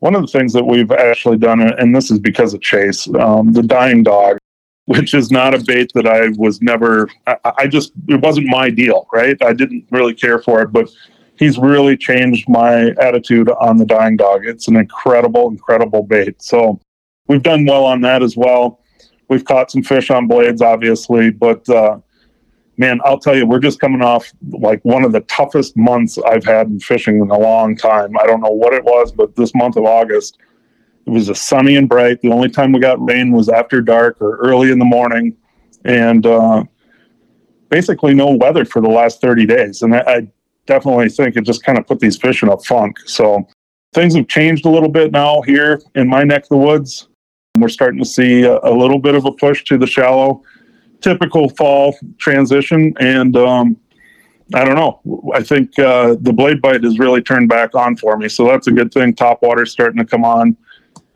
One 0.00 0.14
of 0.14 0.22
the 0.22 0.28
things 0.28 0.52
that 0.54 0.64
we've 0.64 0.90
actually 0.90 1.36
done, 1.36 1.60
and 1.60 1.94
this 1.94 2.10
is 2.10 2.18
because 2.18 2.54
of 2.54 2.62
Chase, 2.62 3.06
um, 3.14 3.52
the 3.52 3.62
dying 3.62 4.02
dog, 4.02 4.38
which 4.86 5.14
is 5.14 5.30
not 5.30 5.54
a 5.54 5.62
bait 5.64 5.92
that 5.94 6.06
I 6.06 6.30
was 6.36 6.60
never, 6.62 7.08
I, 7.26 7.36
I 7.58 7.66
just, 7.66 7.92
it 8.08 8.20
wasn't 8.20 8.48
my 8.48 8.70
deal, 8.70 9.06
right? 9.12 9.36
I 9.42 9.52
didn't 9.52 9.86
really 9.90 10.14
care 10.14 10.40
for 10.40 10.62
it, 10.62 10.72
but 10.72 10.90
he's 11.38 11.58
really 11.58 11.96
changed 11.96 12.48
my 12.48 12.88
attitude 13.00 13.50
on 13.60 13.76
the 13.76 13.86
dying 13.86 14.16
dog. 14.16 14.46
It's 14.46 14.68
an 14.68 14.76
incredible, 14.76 15.48
incredible 15.48 16.02
bait. 16.02 16.42
So 16.42 16.80
we've 17.30 17.44
done 17.44 17.64
well 17.64 17.84
on 17.84 18.00
that 18.00 18.24
as 18.24 18.36
well. 18.36 18.80
We've 19.28 19.44
caught 19.44 19.70
some 19.70 19.84
fish 19.84 20.10
on 20.10 20.26
blades, 20.26 20.60
obviously, 20.60 21.30
but 21.30 21.66
uh, 21.68 22.00
man, 22.76 23.00
I'll 23.04 23.20
tell 23.20 23.36
you, 23.36 23.46
we're 23.46 23.60
just 23.60 23.78
coming 23.78 24.02
off 24.02 24.32
like 24.48 24.84
one 24.84 25.04
of 25.04 25.12
the 25.12 25.20
toughest 25.20 25.76
months 25.76 26.18
I've 26.26 26.44
had 26.44 26.66
in 26.66 26.80
fishing 26.80 27.20
in 27.20 27.30
a 27.30 27.38
long 27.38 27.76
time. 27.76 28.18
I 28.18 28.26
don't 28.26 28.40
know 28.40 28.50
what 28.50 28.74
it 28.74 28.82
was, 28.82 29.12
but 29.12 29.36
this 29.36 29.54
month 29.54 29.76
of 29.76 29.84
August, 29.84 30.38
it 31.06 31.10
was 31.10 31.28
a 31.28 31.34
sunny 31.36 31.76
and 31.76 31.88
bright. 31.88 32.20
The 32.20 32.32
only 32.32 32.48
time 32.48 32.72
we 32.72 32.80
got 32.80 33.00
rain 33.00 33.30
was 33.30 33.48
after 33.48 33.80
dark 33.80 34.20
or 34.20 34.38
early 34.38 34.72
in 34.72 34.80
the 34.80 34.84
morning, 34.84 35.36
and 35.84 36.26
uh, 36.26 36.64
basically 37.68 38.12
no 38.12 38.32
weather 38.32 38.64
for 38.64 38.82
the 38.82 38.88
last 38.88 39.20
30 39.20 39.46
days. 39.46 39.82
And 39.82 39.94
I, 39.94 40.00
I 40.00 40.32
definitely 40.66 41.10
think 41.10 41.36
it 41.36 41.44
just 41.44 41.62
kind 41.62 41.78
of 41.78 41.86
put 41.86 42.00
these 42.00 42.16
fish 42.16 42.42
in 42.42 42.48
a 42.48 42.58
funk. 42.58 42.98
So 43.06 43.46
things 43.92 44.16
have 44.16 44.26
changed 44.26 44.66
a 44.66 44.68
little 44.68 44.88
bit 44.88 45.12
now 45.12 45.42
here 45.42 45.80
in 45.94 46.08
my 46.08 46.24
neck 46.24 46.42
of 46.44 46.48
the 46.48 46.56
woods. 46.56 47.06
We're 47.58 47.68
starting 47.68 47.98
to 47.98 48.08
see 48.08 48.42
a, 48.42 48.58
a 48.62 48.72
little 48.72 48.98
bit 48.98 49.14
of 49.14 49.24
a 49.24 49.32
push 49.32 49.64
to 49.64 49.76
the 49.76 49.86
shallow, 49.86 50.42
typical 51.00 51.48
fall 51.50 51.96
transition. 52.18 52.94
And 53.00 53.36
um, 53.36 53.76
I 54.54 54.64
don't 54.64 54.76
know. 54.76 55.00
I 55.34 55.42
think 55.42 55.76
uh, 55.78 56.16
the 56.20 56.32
blade 56.32 56.62
bite 56.62 56.84
has 56.84 56.98
really 56.98 57.22
turned 57.22 57.48
back 57.48 57.74
on 57.74 57.96
for 57.96 58.16
me. 58.16 58.28
So 58.28 58.46
that's 58.46 58.68
a 58.68 58.72
good 58.72 58.92
thing. 58.92 59.14
Top 59.14 59.42
water's 59.42 59.72
starting 59.72 59.98
to 59.98 60.04
come 60.04 60.24
on. 60.24 60.56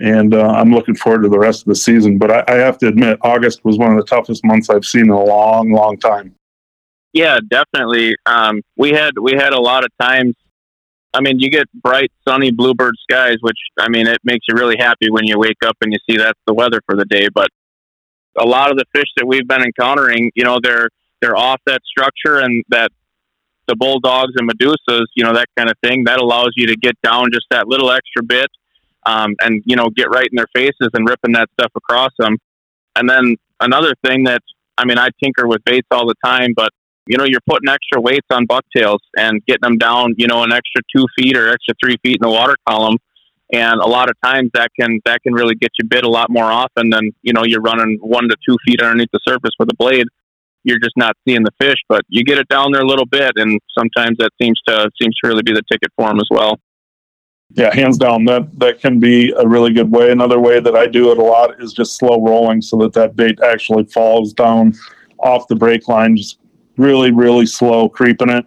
And 0.00 0.34
uh, 0.34 0.48
I'm 0.48 0.72
looking 0.72 0.96
forward 0.96 1.22
to 1.22 1.28
the 1.28 1.38
rest 1.38 1.62
of 1.62 1.66
the 1.66 1.76
season. 1.76 2.18
But 2.18 2.30
I, 2.30 2.44
I 2.48 2.54
have 2.56 2.78
to 2.78 2.88
admit, 2.88 3.18
August 3.22 3.64
was 3.64 3.78
one 3.78 3.92
of 3.92 3.96
the 3.96 4.04
toughest 4.04 4.44
months 4.44 4.68
I've 4.68 4.84
seen 4.84 5.04
in 5.04 5.10
a 5.10 5.24
long, 5.24 5.70
long 5.70 5.96
time. 5.98 6.34
Yeah, 7.12 7.38
definitely. 7.48 8.16
Um, 8.26 8.60
we 8.76 8.90
had 8.90 9.12
we 9.20 9.34
had 9.34 9.52
a 9.52 9.60
lot 9.60 9.84
of 9.84 9.90
times 10.00 10.34
I 11.14 11.21
mean, 11.21 11.38
you 11.38 11.49
get 11.49 11.71
bright, 11.73 12.11
sunny 12.26 12.50
bluebird 12.50 12.94
skies, 13.02 13.37
which 13.40 13.59
I 13.78 13.88
mean, 13.88 14.06
it 14.06 14.18
makes 14.25 14.47
you 14.49 14.54
really 14.56 14.76
happy 14.78 15.11
when 15.11 15.26
you 15.26 15.38
wake 15.38 15.62
up 15.64 15.76
and 15.80 15.92
you 15.92 15.99
see 16.09 16.18
that's 16.18 16.38
the 16.47 16.54
weather 16.54 16.80
for 16.87 16.97
the 16.97 17.04
day. 17.04 17.28
But 17.33 17.49
a 18.38 18.44
lot 18.44 18.71
of 18.71 18.76
the 18.76 18.85
fish 18.92 19.09
that 19.16 19.26
we've 19.26 19.47
been 19.47 19.62
encountering, 19.62 20.33
you 20.35 20.44
know, 20.44 20.59
they're 20.62 20.88
they're 21.21 21.37
off 21.37 21.61
that 21.66 21.80
structure 21.87 22.40
and 22.40 22.64
that 22.68 22.90
the 23.66 23.76
bulldogs 23.76 24.33
and 24.37 24.50
medusas, 24.50 25.06
you 25.14 25.25
know, 25.25 25.33
that 25.33 25.47
kind 25.56 25.71
of 25.71 25.76
thing. 25.83 26.04
That 26.04 26.21
allows 26.21 26.50
you 26.56 26.66
to 26.66 26.76
get 26.76 27.00
down 27.02 27.28
just 27.33 27.47
that 27.50 27.68
little 27.68 27.90
extra 27.90 28.23
bit, 28.23 28.50
um, 29.06 29.35
and 29.40 29.62
you 29.64 29.76
know, 29.76 29.88
get 29.90 30.11
right 30.11 30.28
in 30.30 30.37
their 30.37 30.49
faces 30.54 30.90
and 30.94 31.09
ripping 31.09 31.33
that 31.33 31.49
stuff 31.59 31.73
across 31.76 32.11
them. 32.18 32.37
And 32.97 33.09
then 33.09 33.37
another 33.61 33.94
thing 34.04 34.25
that 34.25 34.42
I 34.76 34.85
mean, 34.85 34.99
I 34.99 35.11
tinker 35.23 35.47
with 35.47 35.64
baits 35.64 35.87
all 35.90 36.06
the 36.06 36.16
time, 36.25 36.52
but 36.54 36.73
you 37.06 37.18
know, 37.18 37.25
you're 37.25 37.40
putting 37.46 37.68
extra 37.68 38.00
weights 38.00 38.26
on 38.30 38.46
bucktails 38.46 39.02
and 39.16 39.44
getting 39.46 39.62
them 39.62 39.78
down, 39.78 40.14
you 40.16 40.26
know, 40.26 40.42
an 40.42 40.52
extra 40.52 40.80
two 40.94 41.06
feet 41.16 41.37
or 41.37 41.50
extra 41.50 41.75
three 41.82 41.96
feet 42.02 42.18
in 42.23 42.28
the 42.28 42.30
water 42.30 42.56
column. 42.68 42.96
And 43.52 43.80
a 43.80 43.87
lot 43.87 44.08
of 44.08 44.16
times 44.25 44.50
that 44.54 44.70
can 44.78 45.00
that 45.04 45.23
can 45.23 45.34
really 45.34 45.54
get 45.54 45.70
you 45.78 45.87
bit 45.87 46.04
a 46.04 46.08
lot 46.08 46.30
more 46.30 46.44
often 46.44 46.88
than 46.88 47.11
you 47.23 47.32
know 47.32 47.44
you're 47.44 47.61
running 47.61 47.99
one 48.00 48.28
to 48.28 48.37
two 48.46 48.56
feet 48.66 48.80
underneath 48.80 49.11
the 49.12 49.20
surface 49.26 49.52
with 49.58 49.68
a 49.70 49.76
blade. 49.76 50.06
You're 50.64 50.78
just 50.78 50.96
not 50.96 51.14
seeing 51.28 51.42
the 51.42 51.52
fish, 51.61 51.76
but 51.88 52.02
you 52.08 52.25
get 52.25 52.38
it 52.38 52.49
down 52.49 52.73
there 52.73 52.80
a 52.80 52.87
little 52.87 53.04
bit, 53.04 53.32
and 53.37 53.61
sometimes 53.78 54.16
that 54.16 54.30
seems 54.40 54.58
to 54.66 54.90
seems 55.00 55.14
to 55.23 55.28
really 55.28 55.42
be 55.42 55.52
the 55.52 55.62
ticket 55.70 55.92
for 55.94 56.08
them 56.08 56.18
as 56.18 56.28
well. 56.30 56.58
Yeah, 57.50 57.73
hands 57.73 57.99
down, 57.99 58.25
that 58.25 58.58
that 58.58 58.80
can 58.80 58.99
be 58.99 59.30
a 59.37 59.46
really 59.46 59.75
good 59.75 59.92
way. 59.92 60.11
Another 60.11 60.40
way 60.40 60.58
that 60.58 60.75
I 60.75 60.87
do 60.87 61.12
it 61.12 61.18
a 61.18 61.23
lot 61.23 61.62
is 61.62 61.75
just 61.75 61.99
slow 61.99 62.25
rolling, 62.25 62.62
so 62.62 62.78
that 62.78 62.94
that 62.94 63.14
bait 63.14 63.38
actually 63.42 63.84
falls 63.84 64.32
down 64.32 64.73
off 65.18 65.46
the 65.49 65.54
break 65.54 65.87
line, 65.87 66.16
just 66.16 66.38
really, 66.76 67.11
really 67.11 67.47
slow, 67.47 67.88
creeping 67.88 68.31
it. 68.31 68.45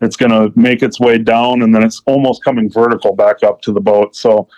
It's 0.00 0.16
going 0.16 0.30
to 0.30 0.52
make 0.58 0.82
its 0.82 1.00
way 1.00 1.18
down, 1.18 1.62
and 1.62 1.74
then 1.74 1.82
it's 1.82 2.02
almost 2.06 2.44
coming 2.44 2.70
vertical 2.70 3.14
back 3.14 3.42
up 3.42 3.60
to 3.62 3.72
the 3.72 3.80
boat. 3.80 4.14
So 4.14 4.48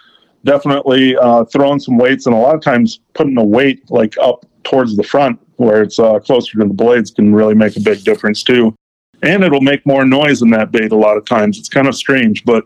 definitely 0.45 1.17
uh, 1.17 1.45
throwing 1.45 1.81
some 1.81 1.97
weights, 1.97 2.27
and 2.27 2.35
a 2.35 2.39
lot 2.39 2.55
of 2.55 2.61
times 2.61 3.01
putting 3.15 3.35
the 3.35 3.45
weight 3.45 3.91
like 3.91 4.17
up 4.19 4.45
towards 4.65 4.97
the 4.97 5.03
front 5.03 5.41
where 5.57 5.83
it's 5.83 5.99
uh, 5.99 6.19
closer 6.19 6.59
to 6.59 6.67
the 6.67 6.75
blades 6.75 7.11
can 7.11 7.35
really 7.35 7.55
make 7.55 7.77
a 7.77 7.81
big 7.81 8.03
difference 8.03 8.43
too. 8.43 8.75
And 9.23 9.45
it'll 9.45 9.61
make 9.61 9.85
more 9.85 10.07
noise 10.07 10.41
in 10.41 10.51
that 10.51 10.73
bait 10.73 10.93
a 10.93 10.97
lot 10.97 11.19
of 11.19 11.27
times. 11.27 11.59
It's 11.59 11.69
kind 11.69 11.87
of 11.87 11.95
strange, 11.95 12.45
but 12.45 12.65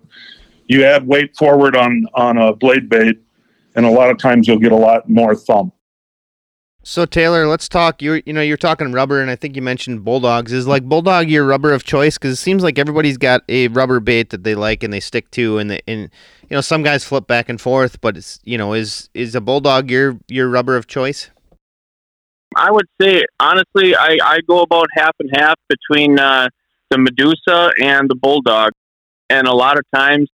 you 0.67 0.85
add 0.85 1.07
weight 1.07 1.37
forward 1.37 1.77
on 1.77 2.07
on 2.15 2.39
a 2.39 2.55
blade 2.55 2.89
bait, 2.89 3.19
and 3.75 3.85
a 3.85 3.91
lot 3.91 4.11
of 4.11 4.19
times 4.19 4.47
you'll 4.47 4.59
get 4.59 4.73
a 4.73 4.77
lot 4.77 5.09
more 5.09 5.35
thump. 5.35 5.75
So 6.87 7.07
Taylor, 7.07 7.47
let's 7.47 7.67
talk. 7.67 8.03
You 8.03 8.23
you 8.27 8.35
know 8.35 8.43
you're 8.43 8.59
talking 8.59 8.93
rubber, 8.93 9.23
and 9.23 9.31
I 9.31 9.37
think 9.37 9.57
you 9.57 9.63
mentioned 9.63 10.05
bulldogs. 10.05 10.53
Is 10.53 10.67
like 10.67 10.85
bulldog 10.85 11.31
your 11.31 11.47
rubber 11.47 11.73
of 11.73 11.83
choice? 11.83 12.19
Because 12.19 12.33
it 12.33 12.43
seems 12.43 12.63
like 12.63 12.79
everybody's 12.79 13.17
got 13.17 13.41
a 13.49 13.69
rubber 13.69 14.01
bait 14.01 14.29
that 14.31 14.45
they 14.45 14.55
like 14.55 14.83
and 14.83 14.93
they 14.93 15.01
stick 15.01 15.31
to, 15.31 15.57
and 15.57 15.81
and 15.89 16.11
you 16.43 16.51
know 16.51 16.61
some 16.61 16.83
guys 16.83 17.03
flip 17.03 17.27
back 17.27 17.49
and 17.49 17.59
forth. 17.59 18.03
But 18.03 18.19
it's 18.19 18.39
you 18.45 18.59
know 18.59 18.75
is 18.75 19.09
is 19.15 19.35
a 19.35 19.41
bulldog 19.41 19.91
your 19.91 20.19
your 20.29 20.51
rubber 20.51 20.77
of 20.77 20.87
choice? 20.87 21.31
I 22.55 22.71
would 22.71 22.87
say 23.01 23.25
honestly, 23.41 23.97
I 23.97 24.19
I 24.23 24.41
go 24.47 24.61
about 24.61 24.89
half 24.95 25.17
and 25.21 25.31
half 25.35 25.55
between 25.71 26.19
uh, 26.19 26.51
the 26.91 26.99
Medusa 26.99 27.71
and 27.81 28.11
the 28.11 28.15
bulldog, 28.15 28.73
and 29.31 29.49
a 29.49 29.55
lot 29.55 29.79
of 29.79 29.85
times 29.95 30.29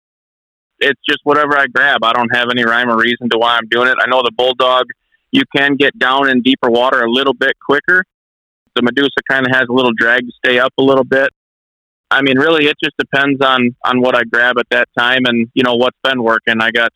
it's 0.80 1.00
just 1.08 1.20
whatever 1.26 1.56
I 1.60 1.68
grab. 1.68 2.04
I 2.04 2.12
don't 2.12 2.36
have 2.36 2.48
any 2.50 2.66
rhyme 2.66 2.90
or 2.90 2.98
reason 2.98 3.30
to 3.30 3.38
why 3.38 3.56
I'm 3.56 3.68
doing 3.70 3.88
it. 3.88 3.98
I 4.02 4.10
know 4.10 4.24
the 4.24 4.32
bulldog 4.36 4.86
you 5.32 5.44
can 5.56 5.76
get 5.76 5.98
down 5.98 6.30
in 6.30 6.42
deeper 6.42 6.70
water 6.70 7.02
a 7.02 7.10
little 7.10 7.34
bit 7.34 7.54
quicker. 7.60 8.04
The 8.76 8.82
Medusa 8.82 9.10
kind 9.30 9.46
of 9.46 9.54
has 9.54 9.66
a 9.70 9.74
little 9.74 9.92
drag 9.98 10.22
to 10.22 10.32
stay 10.46 10.60
up 10.60 10.74
a 10.78 10.84
little 10.84 11.04
bit. 11.04 11.30
I 12.12 12.22
mean, 12.22 12.40
really, 12.40 12.66
it 12.66 12.76
just 12.84 12.98
depends 12.98 13.42
on 13.42 13.76
on 13.86 14.02
what 14.02 14.16
I 14.16 14.24
grab 14.24 14.58
at 14.58 14.68
that 14.72 14.88
time 14.98 15.26
and 15.26 15.48
you 15.54 15.64
know 15.64 15.76
what's 15.76 15.98
been 16.04 16.24
working. 16.24 16.62
I 16.62 16.72
got 16.72 16.92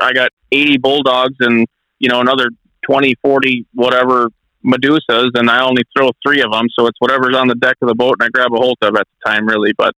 I 0.00 0.12
got 0.12 0.30
80 0.52 0.78
bulldogs 0.78 1.36
and 1.40 1.66
you 1.98 2.08
know 2.08 2.20
another 2.20 2.48
20, 2.86 3.14
40, 3.22 3.66
whatever 3.74 4.28
Medusas, 4.64 5.30
and 5.34 5.50
I 5.50 5.62
only 5.62 5.82
throw 5.96 6.10
three 6.26 6.40
of 6.40 6.50
them, 6.50 6.66
so 6.78 6.86
it's 6.86 6.98
whatever's 6.98 7.36
on 7.36 7.48
the 7.48 7.54
deck 7.54 7.76
of 7.82 7.88
the 7.88 7.94
boat 7.94 8.16
and 8.18 8.26
I 8.26 8.28
grab 8.30 8.52
a 8.52 8.56
hold 8.56 8.78
of 8.80 8.96
at 8.96 9.06
the 9.06 9.30
time, 9.30 9.46
really. 9.46 9.72
But 9.76 9.94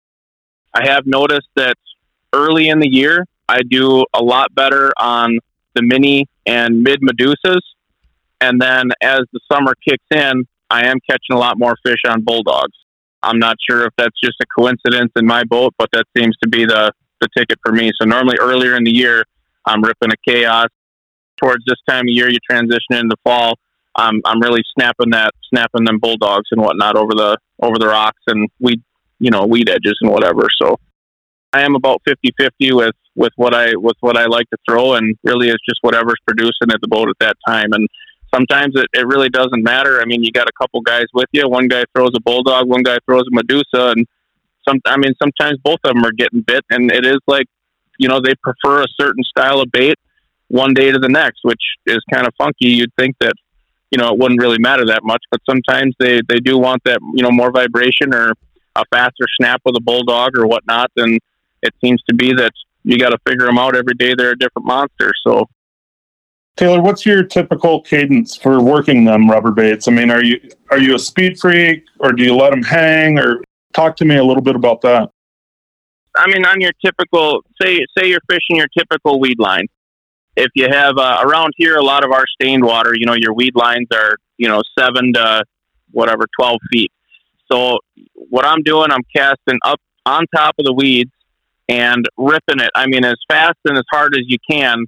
I 0.75 0.87
have 0.89 1.07
noticed 1.07 1.49
that 1.55 1.77
early 2.33 2.69
in 2.69 2.81
the 2.81 2.89
year, 2.89 3.25
I 3.49 3.61
do 3.63 4.05
a 4.13 4.23
lot 4.23 4.55
better 4.55 4.93
on 4.99 5.39
the 5.75 5.83
mini 5.83 6.27
and 6.45 6.83
mid 6.83 7.01
Medusas 7.01 7.61
and 8.41 8.61
then 8.61 8.91
as 9.03 9.21
the 9.33 9.41
summer 9.51 9.75
kicks 9.87 10.05
in, 10.15 10.45
I 10.71 10.87
am 10.87 10.99
catching 11.09 11.33
a 11.33 11.39
lot 11.39 11.59
more 11.59 11.77
fish 11.85 12.01
on 12.07 12.23
bulldogs. 12.23 12.77
I'm 13.23 13.39
not 13.39 13.57
sure 13.69 13.85
if 13.85 13.93
that's 13.97 14.19
just 14.23 14.37
a 14.43 14.47
coincidence 14.59 15.13
in 15.17 15.27
my 15.27 15.45
boat, 15.45 15.75
but 15.79 15.89
that 15.93 16.05
seems 16.17 16.37
to 16.43 16.49
be 16.49 16.65
the, 16.65 16.93
the 17.21 17.29
ticket 17.37 17.59
for 17.65 17.73
me. 17.73 17.91
So 18.01 18.07
normally 18.07 18.37
earlier 18.41 18.77
in 18.77 18.85
the 18.85 18.95
year, 18.95 19.25
I'm 19.65 19.83
ripping 19.83 20.11
a 20.13 20.31
chaos. 20.31 20.69
Towards 21.39 21.65
this 21.67 21.79
time 21.89 22.03
of 22.03 22.15
year, 22.15 22.31
you 22.31 22.39
transition 22.49 22.93
into 22.93 23.17
fall. 23.25 23.59
I'm 23.97 24.21
I'm 24.25 24.41
really 24.41 24.63
snapping 24.79 25.11
that 25.11 25.33
snapping 25.49 25.85
them 25.85 25.99
bulldogs 25.99 26.49
and 26.51 26.61
whatnot 26.61 26.97
over 26.97 27.13
the 27.15 27.37
over 27.63 27.79
the 27.79 27.87
rocks 27.87 28.21
and 28.27 28.49
weed 28.61 28.83
you 29.19 29.31
know 29.31 29.45
weed 29.45 29.69
edges 29.69 29.97
and 30.01 30.11
whatever. 30.11 30.49
So 30.61 30.79
I 31.53 31.63
am 31.63 31.75
about 31.75 32.03
50-50 32.09 32.77
with 32.77 32.95
with 33.15 33.33
what 33.37 33.55
I 33.55 33.75
with 33.77 33.97
what 34.01 34.17
I 34.17 34.27
like 34.27 34.49
to 34.51 34.59
throw, 34.69 34.95
and 34.95 35.17
really 35.25 35.49
it's 35.49 35.65
just 35.69 35.79
whatever's 35.83 36.21
producing 36.27 36.71
at 36.71 36.81
the 36.81 36.89
boat 36.89 37.09
at 37.09 37.17
that 37.21 37.37
time. 37.47 37.73
And 37.73 37.89
sometimes 38.37 38.75
it, 38.77 38.87
it 38.93 39.07
really 39.07 39.29
doesn't 39.29 39.63
matter. 39.63 40.01
I 40.01 40.05
mean, 40.05 40.23
you 40.23 40.31
got 40.31 40.49
a 40.49 40.53
couple 40.61 40.81
guys 40.83 41.07
with 41.15 41.29
you. 41.33 41.49
One 41.49 41.69
guy 41.69 41.85
throws 41.95 42.11
a 42.15 42.21
bulldog, 42.21 42.69
one 42.69 42.83
guy 42.83 42.99
throws 43.07 43.23
a 43.23 43.35
Medusa, 43.35 43.95
and 43.97 44.07
some. 44.69 44.81
I 44.87 44.97
mean, 44.97 45.15
sometimes 45.21 45.59
both 45.65 45.81
of 45.85 45.95
them 45.95 46.05
are 46.05 46.13
getting 46.13 46.43
bit, 46.43 46.65
and 46.71 46.93
it 46.93 47.07
is 47.07 47.19
like, 47.27 47.47
you 47.99 48.09
know, 48.09 48.21
they 48.23 48.35
prefer 48.43 48.83
a 48.83 48.87
certain 49.01 49.25
style 49.25 49.61
of 49.61 49.73
bait 49.73 49.97
one 50.49 50.75
day 50.75 50.93
to 50.93 50.99
the 50.99 51.09
next, 51.09 51.41
which 51.43 51.63
is 51.87 51.99
kind 52.13 52.27
of 52.27 52.33
funky. 52.39 52.69
You'd 52.69 52.95
think 52.99 53.17
that, 53.21 53.35
you 53.91 53.99
know, 53.99 54.13
it 54.13 54.19
wouldn't 54.19 54.41
really 54.41 54.59
matter 54.59 54.87
that 54.87 55.03
much, 55.03 55.23
but 55.31 55.41
sometimes 55.49 55.95
they 55.99 56.21
they 56.29 56.39
do 56.39 56.59
want 56.59 56.83
that, 56.85 56.99
you 57.15 57.23
know, 57.23 57.31
more 57.31 57.51
vibration 57.51 58.15
or 58.15 58.33
a 58.77 58.85
faster 58.93 59.25
snap 59.41 59.63
with 59.65 59.77
a 59.77 59.81
bulldog 59.81 60.37
or 60.37 60.47
whatnot. 60.47 60.91
And 60.97 61.19
it 61.63 61.75
seems 61.83 62.03
to 62.09 62.15
be 62.15 62.35
that 62.35 62.53
you 62.85 62.99
got 62.99 63.11
to 63.11 63.19
figure 63.27 63.47
them 63.47 63.59
out 63.59 63.75
every 63.75 63.95
day. 63.95 64.15
They're 64.17 64.33
a 64.33 64.39
different 64.39 64.67
monster. 64.67 65.13
So 65.27 65.47
Taylor, 66.57 66.81
what's 66.81 67.05
your 67.05 67.23
typical 67.23 67.83
cadence 67.83 68.35
for 68.35 68.63
working 68.63 69.05
them 69.05 69.31
rubber 69.31 69.51
baits? 69.51 69.89
I 69.89 69.91
mean, 69.91 70.11
are 70.11 70.25
you 70.25 70.41
are 70.71 70.79
you 70.79 70.95
a 70.95 70.99
speed 70.99 71.39
freak, 71.39 71.85
or 71.99 72.13
do 72.13 72.25
you 72.25 72.35
let 72.35 72.51
them 72.51 72.63
hang, 72.63 73.19
or 73.19 73.43
talk 73.75 73.95
to 73.97 74.07
me 74.07 74.17
a 74.17 74.25
little 74.25 74.43
bit 74.43 74.57
about 74.57 74.81
that? 74.81 75.11
I 76.17 76.27
mean, 76.29 76.47
on 76.47 76.63
your 76.63 76.73
typical 76.83 77.43
say 77.61 77.85
say 77.97 78.09
you're 78.09 78.21
fishing 78.29 78.57
your 78.57 78.69
typical 78.77 79.21
weed 79.21 79.39
line. 79.39 79.67
If 80.35 80.49
you 80.55 80.69
have 80.71 80.97
uh, 80.97 81.19
around 81.23 81.53
here, 81.57 81.77
a 81.77 81.85
lot 81.85 82.05
of 82.05 82.11
our 82.11 82.25
stained 82.41 82.65
water, 82.65 82.95
you 82.95 83.05
know, 83.05 83.15
your 83.15 83.35
weed 83.35 83.55
lines 83.55 83.89
are 83.93 84.17
you 84.39 84.49
know 84.49 84.63
seven 84.79 85.13
to 85.13 85.45
whatever 85.91 86.25
twelve 86.39 86.59
feet. 86.73 86.91
So 87.53 87.81
what 88.15 88.47
I'm 88.47 88.63
doing, 88.63 88.91
I'm 88.91 89.05
casting 89.15 89.59
up 89.63 89.81
on 90.07 90.25
top 90.35 90.55
of 90.59 90.65
the 90.65 90.73
weeds 90.73 91.13
and 91.69 92.07
ripping 92.17 92.61
it. 92.61 92.71
I 92.75 92.87
mean, 92.87 93.05
as 93.05 93.17
fast 93.29 93.59
and 93.67 93.77
as 93.77 93.85
hard 93.93 94.15
as 94.15 94.23
you 94.27 94.39
can 94.51 94.87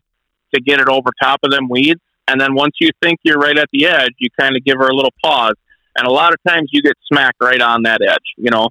to 0.55 0.61
get 0.61 0.81
it 0.81 0.89
over 0.89 1.11
top 1.23 1.41
of 1.43 1.51
them 1.51 1.69
weeds. 1.69 2.01
And 2.27 2.41
then 2.41 2.55
once 2.55 2.75
you 2.81 2.91
think 3.03 3.21
you're 3.23 3.39
right 3.39 3.57
at 3.57 3.69
the 3.73 3.87
edge, 3.87 4.13
you 4.19 4.29
kind 4.39 4.57
of 4.57 4.65
give 4.65 4.77
her 4.77 4.89
a 4.89 4.95
little 4.95 5.15
pause. 5.25 5.55
And 5.97 6.07
a 6.07 6.11
lot 6.11 6.33
of 6.33 6.39
times 6.47 6.69
you 6.73 6.83
get 6.83 6.95
smacked 7.11 7.39
right 7.41 7.61
on 7.61 7.83
that 7.85 8.01
edge, 8.07 8.19
you 8.37 8.51
know. 8.51 8.69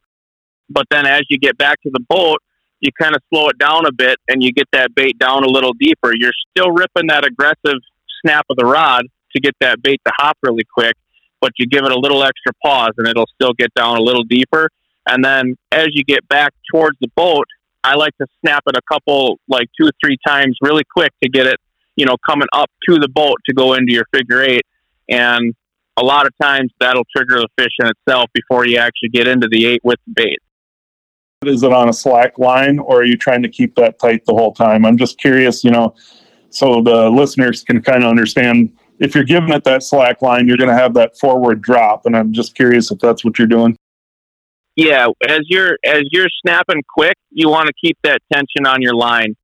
But 0.70 0.86
then 0.92 1.06
as 1.06 1.22
you 1.30 1.38
get 1.38 1.58
back 1.58 1.82
to 1.82 1.90
the 1.92 2.04
boat, 2.08 2.38
you 2.80 2.92
kind 3.00 3.16
of 3.16 3.22
slow 3.34 3.50
it 3.50 3.58
down 3.58 3.86
a 3.86 3.92
bit 3.92 4.18
and 4.28 4.44
you 4.44 4.52
get 4.52 4.68
that 4.72 4.94
bait 4.94 5.18
down 5.18 5.44
a 5.44 5.48
little 5.48 5.74
deeper. 5.74 6.12
You're 6.14 6.34
still 6.52 6.72
ripping 6.72 7.08
that 7.08 7.26
aggressive 7.26 7.80
snap 8.22 8.46
of 8.50 8.58
the 8.58 8.66
rod 8.66 9.04
to 9.36 9.42
get 9.42 9.56
that 9.62 9.82
bait 9.82 10.00
to 10.06 10.14
hop 10.18 10.38
really 10.44 10.64
quick, 10.72 10.96
but 11.42 11.52
you 11.58 11.66
give 11.66 11.84
it 11.86 11.92
a 11.92 12.00
little 12.00 12.24
extra 12.24 12.54
pause 12.64 12.92
and 12.98 13.08
it'll 13.08 13.30
still 13.34 13.54
get 13.54 13.74
down 13.74 13.98
a 13.98 14.02
little 14.02 14.24
deeper. 14.24 14.70
And 15.08 15.24
then 15.24 15.56
as 15.72 15.88
you 15.94 16.04
get 16.04 16.28
back 16.28 16.54
towards 16.72 16.98
the 17.02 17.08
boat, 17.16 17.46
I 17.84 17.96
like 17.96 18.16
to 18.18 18.28
snap 18.42 18.64
it 18.68 18.76
a 18.76 18.82
couple, 18.92 19.40
like 19.48 19.68
two, 19.80 19.88
or 19.88 19.92
three 20.04 20.18
times 20.28 20.58
really 20.62 20.84
quick 20.94 21.14
to 21.24 21.30
get 21.30 21.48
it 21.48 21.60
you 21.98 22.06
know, 22.06 22.16
coming 22.26 22.48
up 22.54 22.70
to 22.88 22.98
the 22.98 23.10
boat 23.10 23.38
to 23.48 23.54
go 23.54 23.74
into 23.74 23.92
your 23.92 24.06
figure 24.14 24.42
eight. 24.42 24.64
And 25.10 25.54
a 25.98 26.04
lot 26.04 26.26
of 26.26 26.34
times 26.42 26.72
that'll 26.80 27.06
trigger 27.16 27.42
the 27.42 27.50
fish 27.58 27.74
in 27.80 27.88
itself 27.88 28.30
before 28.34 28.66
you 28.66 28.78
actually 28.78 29.10
get 29.10 29.28
into 29.28 29.48
the 29.50 29.66
eight 29.66 29.82
with 29.84 30.00
the 30.06 30.14
bait. 30.14 30.40
Is 31.46 31.64
it 31.64 31.74
on 31.74 31.90
a 31.90 31.94
slack 31.94 32.40
line 32.40 32.80
or 32.80 33.02
are 33.02 33.06
you 33.06 33.18
trying 33.18 33.44
to 33.44 33.50
keep 33.50 33.76
that 33.76 34.00
tight 34.00 34.26
the 34.26 34.34
whole 34.34 34.54
time? 34.54 34.86
I'm 34.86 34.98
just 34.98 35.18
curious, 35.18 35.64
you 35.64 35.72
know, 35.72 35.96
so 36.50 36.82
the 36.82 37.10
listeners 37.10 37.64
can 37.64 37.82
kind 37.82 38.04
of 38.04 38.10
understand 38.10 38.72
if 39.00 39.14
you're 39.14 39.24
giving 39.24 39.50
it 39.50 39.64
that 39.64 39.84
slack 39.84 40.22
line, 40.22 40.48
you're 40.48 40.58
going 40.58 40.70
to 40.70 40.76
have 40.76 40.94
that 40.96 41.18
forward 41.20 41.62
drop. 41.62 42.06
And 42.06 42.16
I'm 42.16 42.34
just 42.34 42.56
curious 42.56 42.92
if 42.92 43.00
that's 43.00 43.24
what 43.24 43.38
you're 43.38 43.48
doing. 43.48 43.76
Yeah, 44.76 45.08
as 45.28 45.42
you're 45.48 45.78
as 45.84 46.04
you're 46.12 46.28
snapping 46.46 46.84
quick, 46.96 47.16
you 47.32 47.50
want 47.50 47.68
to 47.68 47.74
keep 47.84 47.98
that 48.04 48.20
tension 48.32 48.68
on 48.68 48.82
your 48.82 48.94
line 48.94 49.36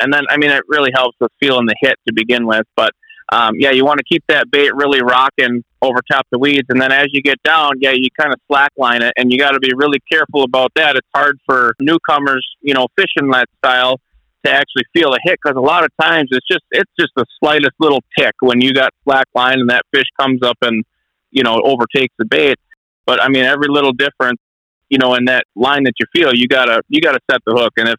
and 0.00 0.12
then 0.12 0.24
I 0.28 0.36
mean 0.36 0.50
it 0.50 0.64
really 0.68 0.90
helps 0.94 1.16
with 1.20 1.32
feeling 1.40 1.66
the 1.66 1.74
hit 1.80 1.96
to 2.06 2.14
begin 2.14 2.46
with. 2.46 2.66
But 2.76 2.92
um, 3.30 3.56
yeah, 3.58 3.72
you 3.72 3.84
want 3.84 3.98
to 3.98 4.04
keep 4.04 4.24
that 4.28 4.50
bait 4.50 4.74
really 4.74 5.02
rocking 5.02 5.62
over 5.82 5.98
top 6.10 6.26
the 6.32 6.38
weeds, 6.38 6.66
and 6.70 6.80
then 6.80 6.92
as 6.92 7.06
you 7.12 7.22
get 7.22 7.42
down, 7.42 7.72
yeah, 7.78 7.92
you 7.92 8.08
kind 8.18 8.32
of 8.32 8.40
slackline 8.50 9.02
it, 9.02 9.12
and 9.16 9.30
you 9.30 9.38
got 9.38 9.50
to 9.50 9.60
be 9.60 9.70
really 9.76 10.00
careful 10.10 10.42
about 10.44 10.72
that. 10.76 10.96
It's 10.96 11.08
hard 11.14 11.38
for 11.44 11.74
newcomers, 11.80 12.46
you 12.62 12.74
know, 12.74 12.86
fishing 12.96 13.30
that 13.30 13.48
style 13.58 14.00
to 14.44 14.52
actually 14.52 14.84
feel 14.94 15.12
a 15.12 15.18
hit 15.22 15.38
because 15.42 15.56
a 15.56 15.60
lot 15.60 15.84
of 15.84 15.90
times 16.00 16.28
it's 16.30 16.46
just 16.46 16.64
it's 16.70 16.90
just 16.98 17.12
the 17.16 17.26
slightest 17.40 17.74
little 17.78 18.02
tick 18.18 18.34
when 18.40 18.60
you 18.60 18.72
got 18.72 18.92
slack 19.04 19.26
line 19.34 19.60
and 19.60 19.70
that 19.70 19.82
fish 19.92 20.06
comes 20.18 20.40
up 20.42 20.56
and 20.62 20.84
you 21.30 21.42
know 21.42 21.60
overtakes 21.64 22.14
the 22.18 22.24
bait. 22.24 22.56
But 23.04 23.22
I 23.22 23.28
mean, 23.28 23.44
every 23.44 23.68
little 23.68 23.92
difference, 23.92 24.40
you 24.88 24.98
know, 24.98 25.14
in 25.14 25.26
that 25.26 25.44
line 25.54 25.84
that 25.84 25.94
you 25.98 26.06
feel, 26.14 26.34
you 26.34 26.46
gotta 26.48 26.82
you 26.88 27.00
gotta 27.00 27.20
set 27.30 27.40
the 27.46 27.54
hook, 27.54 27.72
and 27.76 27.88
if 27.88 27.96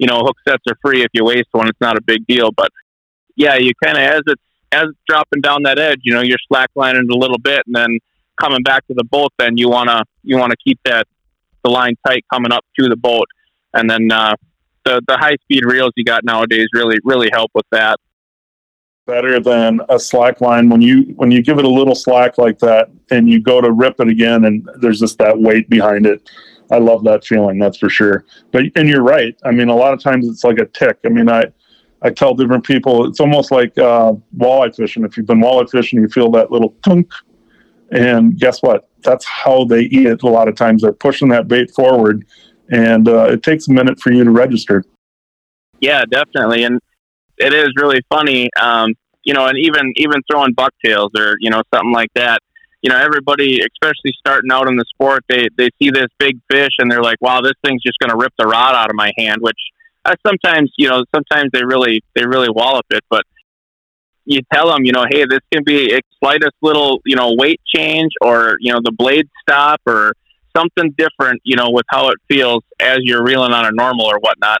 you 0.00 0.06
know, 0.06 0.20
hook 0.20 0.38
sets 0.48 0.64
are 0.66 0.76
free. 0.82 1.02
If 1.02 1.10
you 1.12 1.24
waste 1.24 1.48
one, 1.52 1.68
it's 1.68 1.80
not 1.80 1.96
a 1.96 2.00
big 2.00 2.26
deal. 2.26 2.50
But 2.50 2.70
yeah, 3.36 3.56
you 3.56 3.72
kind 3.84 3.98
of 3.98 4.02
as 4.02 4.22
it's 4.26 4.42
as 4.72 4.84
it's 4.88 4.98
dropping 5.06 5.42
down 5.42 5.64
that 5.64 5.78
edge, 5.78 6.00
you 6.02 6.14
know, 6.14 6.22
you're 6.22 6.38
slacklining 6.50 7.10
a 7.10 7.16
little 7.16 7.38
bit, 7.38 7.60
and 7.66 7.76
then 7.76 7.98
coming 8.40 8.62
back 8.62 8.86
to 8.86 8.94
the 8.94 9.04
boat, 9.04 9.30
then 9.38 9.58
you 9.58 9.68
wanna 9.68 10.02
you 10.24 10.38
wanna 10.38 10.56
keep 10.56 10.80
that 10.86 11.06
the 11.62 11.70
line 11.70 11.94
tight 12.06 12.24
coming 12.32 12.50
up 12.50 12.64
to 12.78 12.88
the 12.88 12.96
boat, 12.96 13.26
and 13.74 13.90
then 13.90 14.10
uh, 14.10 14.34
the 14.86 15.02
the 15.06 15.18
high 15.18 15.36
speed 15.42 15.66
reels 15.66 15.92
you 15.96 16.04
got 16.04 16.24
nowadays 16.24 16.68
really 16.72 16.98
really 17.04 17.28
help 17.30 17.50
with 17.54 17.66
that. 17.70 18.00
Better 19.06 19.38
than 19.38 19.80
a 19.90 19.98
slack 19.98 20.40
line 20.40 20.70
when 20.70 20.80
you 20.80 21.12
when 21.16 21.30
you 21.30 21.42
give 21.42 21.58
it 21.58 21.66
a 21.66 21.68
little 21.68 21.94
slack 21.94 22.38
like 22.38 22.58
that 22.60 22.88
and 23.10 23.28
you 23.28 23.38
go 23.38 23.60
to 23.60 23.70
rip 23.70 24.00
it 24.00 24.08
again 24.08 24.46
and 24.46 24.66
there's 24.80 25.00
just 25.00 25.18
that 25.18 25.38
weight 25.38 25.68
behind 25.68 26.06
it. 26.06 26.30
I 26.70 26.78
love 26.78 27.04
that 27.04 27.24
feeling, 27.24 27.58
that's 27.58 27.78
for 27.78 27.88
sure. 27.88 28.24
But 28.52 28.64
and 28.76 28.88
you're 28.88 29.02
right. 29.02 29.36
I 29.44 29.50
mean, 29.50 29.68
a 29.68 29.76
lot 29.76 29.92
of 29.92 30.00
times 30.00 30.28
it's 30.28 30.44
like 30.44 30.58
a 30.58 30.66
tick. 30.66 30.98
I 31.04 31.08
mean, 31.08 31.28
I 31.28 31.44
I 32.02 32.10
tell 32.10 32.34
different 32.34 32.64
people 32.64 33.06
it's 33.06 33.20
almost 33.20 33.50
like 33.50 33.76
uh, 33.78 34.12
walleye 34.36 34.74
fishing. 34.74 35.04
If 35.04 35.16
you've 35.16 35.26
been 35.26 35.40
walleye 35.40 35.70
fishing, 35.70 36.00
you 36.00 36.08
feel 36.08 36.30
that 36.32 36.50
little 36.50 36.74
tunk, 36.82 37.12
and 37.90 38.38
guess 38.38 38.62
what? 38.62 38.88
That's 39.02 39.24
how 39.24 39.64
they 39.64 39.82
eat 39.82 40.06
it. 40.06 40.22
A 40.22 40.28
lot 40.28 40.48
of 40.48 40.54
times 40.54 40.82
they're 40.82 40.92
pushing 40.92 41.28
that 41.30 41.48
bait 41.48 41.70
forward, 41.72 42.26
and 42.70 43.08
uh, 43.08 43.24
it 43.30 43.42
takes 43.42 43.68
a 43.68 43.72
minute 43.72 44.00
for 44.00 44.12
you 44.12 44.24
to 44.24 44.30
register. 44.30 44.84
Yeah, 45.80 46.04
definitely, 46.04 46.64
and 46.64 46.80
it 47.38 47.52
is 47.52 47.70
really 47.76 48.00
funny. 48.10 48.50
Um, 48.60 48.94
you 49.24 49.34
know, 49.34 49.46
and 49.46 49.58
even 49.58 49.92
even 49.96 50.22
throwing 50.30 50.52
bucktails 50.52 51.10
or 51.16 51.36
you 51.40 51.50
know 51.50 51.62
something 51.74 51.92
like 51.92 52.10
that. 52.14 52.40
You 52.82 52.90
know, 52.90 52.96
everybody, 52.96 53.60
especially 53.60 54.14
starting 54.18 54.50
out 54.50 54.68
in 54.68 54.76
the 54.76 54.84
sport, 54.88 55.24
they 55.28 55.48
they 55.56 55.68
see 55.80 55.90
this 55.90 56.08
big 56.18 56.38
fish 56.50 56.72
and 56.78 56.90
they're 56.90 57.02
like, 57.02 57.18
"Wow, 57.20 57.40
this 57.42 57.52
thing's 57.64 57.82
just 57.82 57.98
going 57.98 58.10
to 58.10 58.16
rip 58.16 58.32
the 58.38 58.46
rod 58.46 58.74
out 58.74 58.88
of 58.88 58.96
my 58.96 59.12
hand," 59.18 59.38
which 59.40 59.58
I 60.04 60.14
sometimes 60.26 60.72
you 60.78 60.88
know 60.88 61.04
sometimes 61.14 61.50
they 61.52 61.64
really 61.64 62.02
they 62.14 62.24
really 62.24 62.48
wallop 62.48 62.86
it 62.90 63.04
but 63.10 63.24
you 64.24 64.40
tell 64.52 64.70
them 64.70 64.84
you 64.84 64.92
know 64.92 65.04
hey 65.10 65.24
this 65.28 65.40
can 65.52 65.62
be 65.64 65.94
a 65.94 66.00
slightest 66.22 66.54
little 66.62 67.00
you 67.04 67.16
know 67.16 67.34
weight 67.36 67.60
change 67.66 68.12
or 68.20 68.56
you 68.60 68.72
know 68.72 68.80
the 68.82 68.92
blade 68.92 69.28
stop 69.42 69.80
or 69.86 70.14
something 70.56 70.94
different 70.96 71.40
you 71.44 71.56
know 71.56 71.70
with 71.70 71.86
how 71.88 72.08
it 72.08 72.16
feels 72.28 72.62
as 72.80 72.98
you're 73.02 73.22
reeling 73.22 73.52
on 73.52 73.66
a 73.66 73.70
normal 73.72 74.06
or 74.06 74.18
whatnot. 74.18 74.58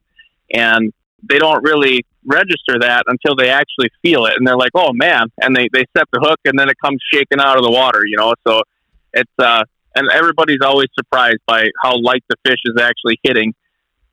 And 0.52 0.92
they 1.28 1.38
don't 1.38 1.62
really 1.62 2.04
register 2.24 2.78
that 2.80 3.04
until 3.06 3.34
they 3.34 3.48
actually 3.50 3.88
feel 4.02 4.26
it 4.26 4.34
and 4.36 4.46
they're 4.46 4.56
like 4.56 4.72
oh 4.74 4.92
man 4.92 5.26
and 5.40 5.56
they 5.56 5.68
they 5.72 5.84
set 5.96 6.04
the 6.12 6.20
hook 6.20 6.38
and 6.44 6.58
then 6.58 6.68
it 6.68 6.76
comes 6.84 7.00
shaking 7.12 7.40
out 7.40 7.56
of 7.56 7.64
the 7.64 7.70
water 7.70 8.02
you 8.04 8.16
know 8.16 8.34
so 8.46 8.62
it's 9.14 9.32
uh 9.38 9.64
and 9.94 10.08
everybody's 10.12 10.60
always 10.62 10.88
surprised 10.94 11.40
by 11.46 11.64
how 11.82 11.98
light 12.00 12.22
the 12.28 12.36
fish 12.46 12.60
is 12.64 12.80
actually 12.80 13.18
hitting 13.22 13.54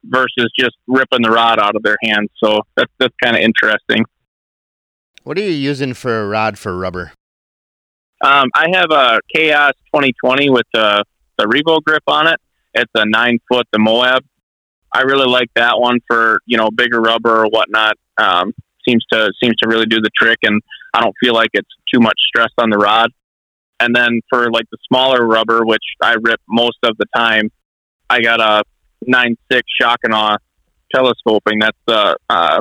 versus 0.04 0.52
just 0.58 0.76
ripping 0.88 1.22
the 1.22 1.30
rod 1.30 1.60
out 1.60 1.76
of 1.76 1.84
their 1.84 1.98
hands. 2.04 2.30
So 2.44 2.62
that's 2.76 2.92
that's 3.00 3.14
kind 3.22 3.36
of 3.36 3.42
interesting. 3.42 4.06
What 5.24 5.38
are 5.38 5.42
you 5.42 5.52
using 5.52 5.94
for 5.94 6.22
a 6.22 6.28
rod 6.28 6.58
for 6.58 6.78
rubber? 6.78 7.12
Um, 8.24 8.50
I 8.56 8.68
have 8.74 8.92
a 8.92 9.20
Chaos 9.34 9.74
2020 9.94 10.50
with 10.50 10.66
the 10.74 11.04
the 11.38 11.46
Revo 11.46 11.82
grip 11.84 12.04
on 12.08 12.28
it. 12.28 12.40
It's 12.74 12.92
a 12.96 13.06
nine 13.06 13.40
foot 13.48 13.68
the 13.72 13.80
Moab. 13.80 14.24
I 14.94 15.02
really 15.02 15.28
like 15.28 15.50
that 15.56 15.80
one 15.80 16.00
for 16.08 16.40
you 16.46 16.58
know 16.58 16.70
bigger 16.72 17.00
rubber 17.00 17.44
or 17.44 17.48
whatnot. 17.48 17.96
Um, 18.18 18.54
seems 18.88 19.06
to 19.12 19.32
seems 19.42 19.56
to 19.58 19.70
really 19.70 19.86
do 19.86 20.00
the 20.02 20.10
trick, 20.16 20.40
and 20.44 20.62
I 20.94 21.02
don't 21.02 21.16
feel 21.22 21.34
like 21.34 21.50
it's 21.54 21.70
too 21.94 22.00
much 22.00 22.20
stress 22.20 22.52
on 22.58 22.70
the 22.70 22.78
rod. 22.78 23.12
And 23.80 23.96
then 23.96 24.22
for 24.30 24.50
like 24.52 24.66
the 24.72 24.78
smaller 24.88 25.26
rubber, 25.26 25.64
which 25.64 25.84
I 26.02 26.16
rip 26.20 26.42
most 26.50 26.80
of 26.84 26.98
the 26.98 27.06
time, 27.16 27.52
I 28.10 28.22
got 28.22 28.40
a 28.40 28.64
nine 29.06 29.38
six 29.52 29.64
shock 29.80 30.00
and 30.04 30.14
awe 30.14 30.38
telescoping. 30.94 31.60
That's 31.60 31.78
the 31.86 32.18
uh, 32.30 32.60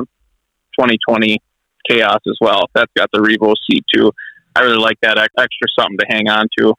2020 0.77 1.41
Chaos 1.89 2.19
as 2.27 2.37
well. 2.41 2.69
That's 2.75 2.91
got 2.97 3.09
the 3.13 3.19
Revo 3.19 3.53
C2. 3.69 4.11
I 4.55 4.61
really 4.61 4.77
like 4.77 4.99
that 5.01 5.17
extra 5.17 5.67
something 5.79 5.97
to 5.99 6.05
hang 6.09 6.27
on 6.27 6.47
to. 6.59 6.73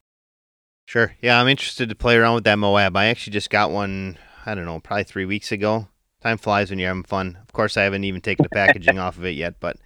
Sure. 0.85 1.15
Yeah, 1.21 1.41
I'm 1.41 1.49
interested 1.49 1.89
to 1.89 1.95
play 1.95 2.17
around 2.17 2.35
with 2.35 2.45
that 2.45 2.59
Moab. 2.59 2.97
I 2.97 3.07
actually 3.07 3.33
just 3.33 3.51
got 3.51 3.71
one. 3.71 4.19
I 4.49 4.55
don't 4.55 4.65
know, 4.65 4.81
probably 4.81 5.05
three 5.05 5.27
weeks 5.27 5.53
ago. 5.53 5.89
Time 6.23 6.39
flies 6.39 6.71
when 6.71 6.79
you're 6.79 6.89
having 6.89 7.03
fun. 7.03 7.37
Of 7.43 7.53
course, 7.53 7.77
I 7.77 7.83
haven't 7.83 8.05
even 8.05 8.23
taken 8.23 8.45
the 8.45 8.49
packaging 8.49 8.99
off 9.05 9.19
of 9.19 9.27
it 9.27 9.35
yet, 9.37 9.57
but 9.61 9.77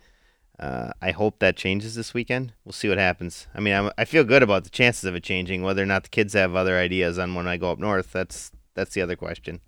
uh, 0.56 0.92
I 1.02 1.10
hope 1.10 1.40
that 1.40 1.56
changes 1.56 1.96
this 1.96 2.14
weekend. 2.14 2.52
We'll 2.64 2.72
see 2.72 2.88
what 2.88 2.98
happens. 2.98 3.48
I 3.56 3.60
mean, 3.60 3.74
I'm, 3.74 3.90
I 3.98 4.04
feel 4.04 4.22
good 4.22 4.40
about 4.40 4.62
the 4.62 4.70
chances 4.70 5.02
of 5.02 5.16
it 5.16 5.24
changing. 5.24 5.64
Whether 5.64 5.82
or 5.82 5.86
not 5.86 6.04
the 6.04 6.10
kids 6.10 6.34
have 6.34 6.54
other 6.54 6.78
ideas 6.78 7.18
on 7.18 7.34
when 7.34 7.48
I 7.48 7.56
go 7.56 7.72
up 7.72 7.80
north, 7.80 8.12
that's 8.12 8.52
that's 8.74 8.94
the 8.94 9.02
other 9.02 9.16
question. 9.16 9.60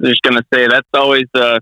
I'm 0.00 0.06
just 0.06 0.22
gonna 0.22 0.46
say 0.52 0.66
that's 0.66 0.88
always 0.94 1.24
the 1.34 1.60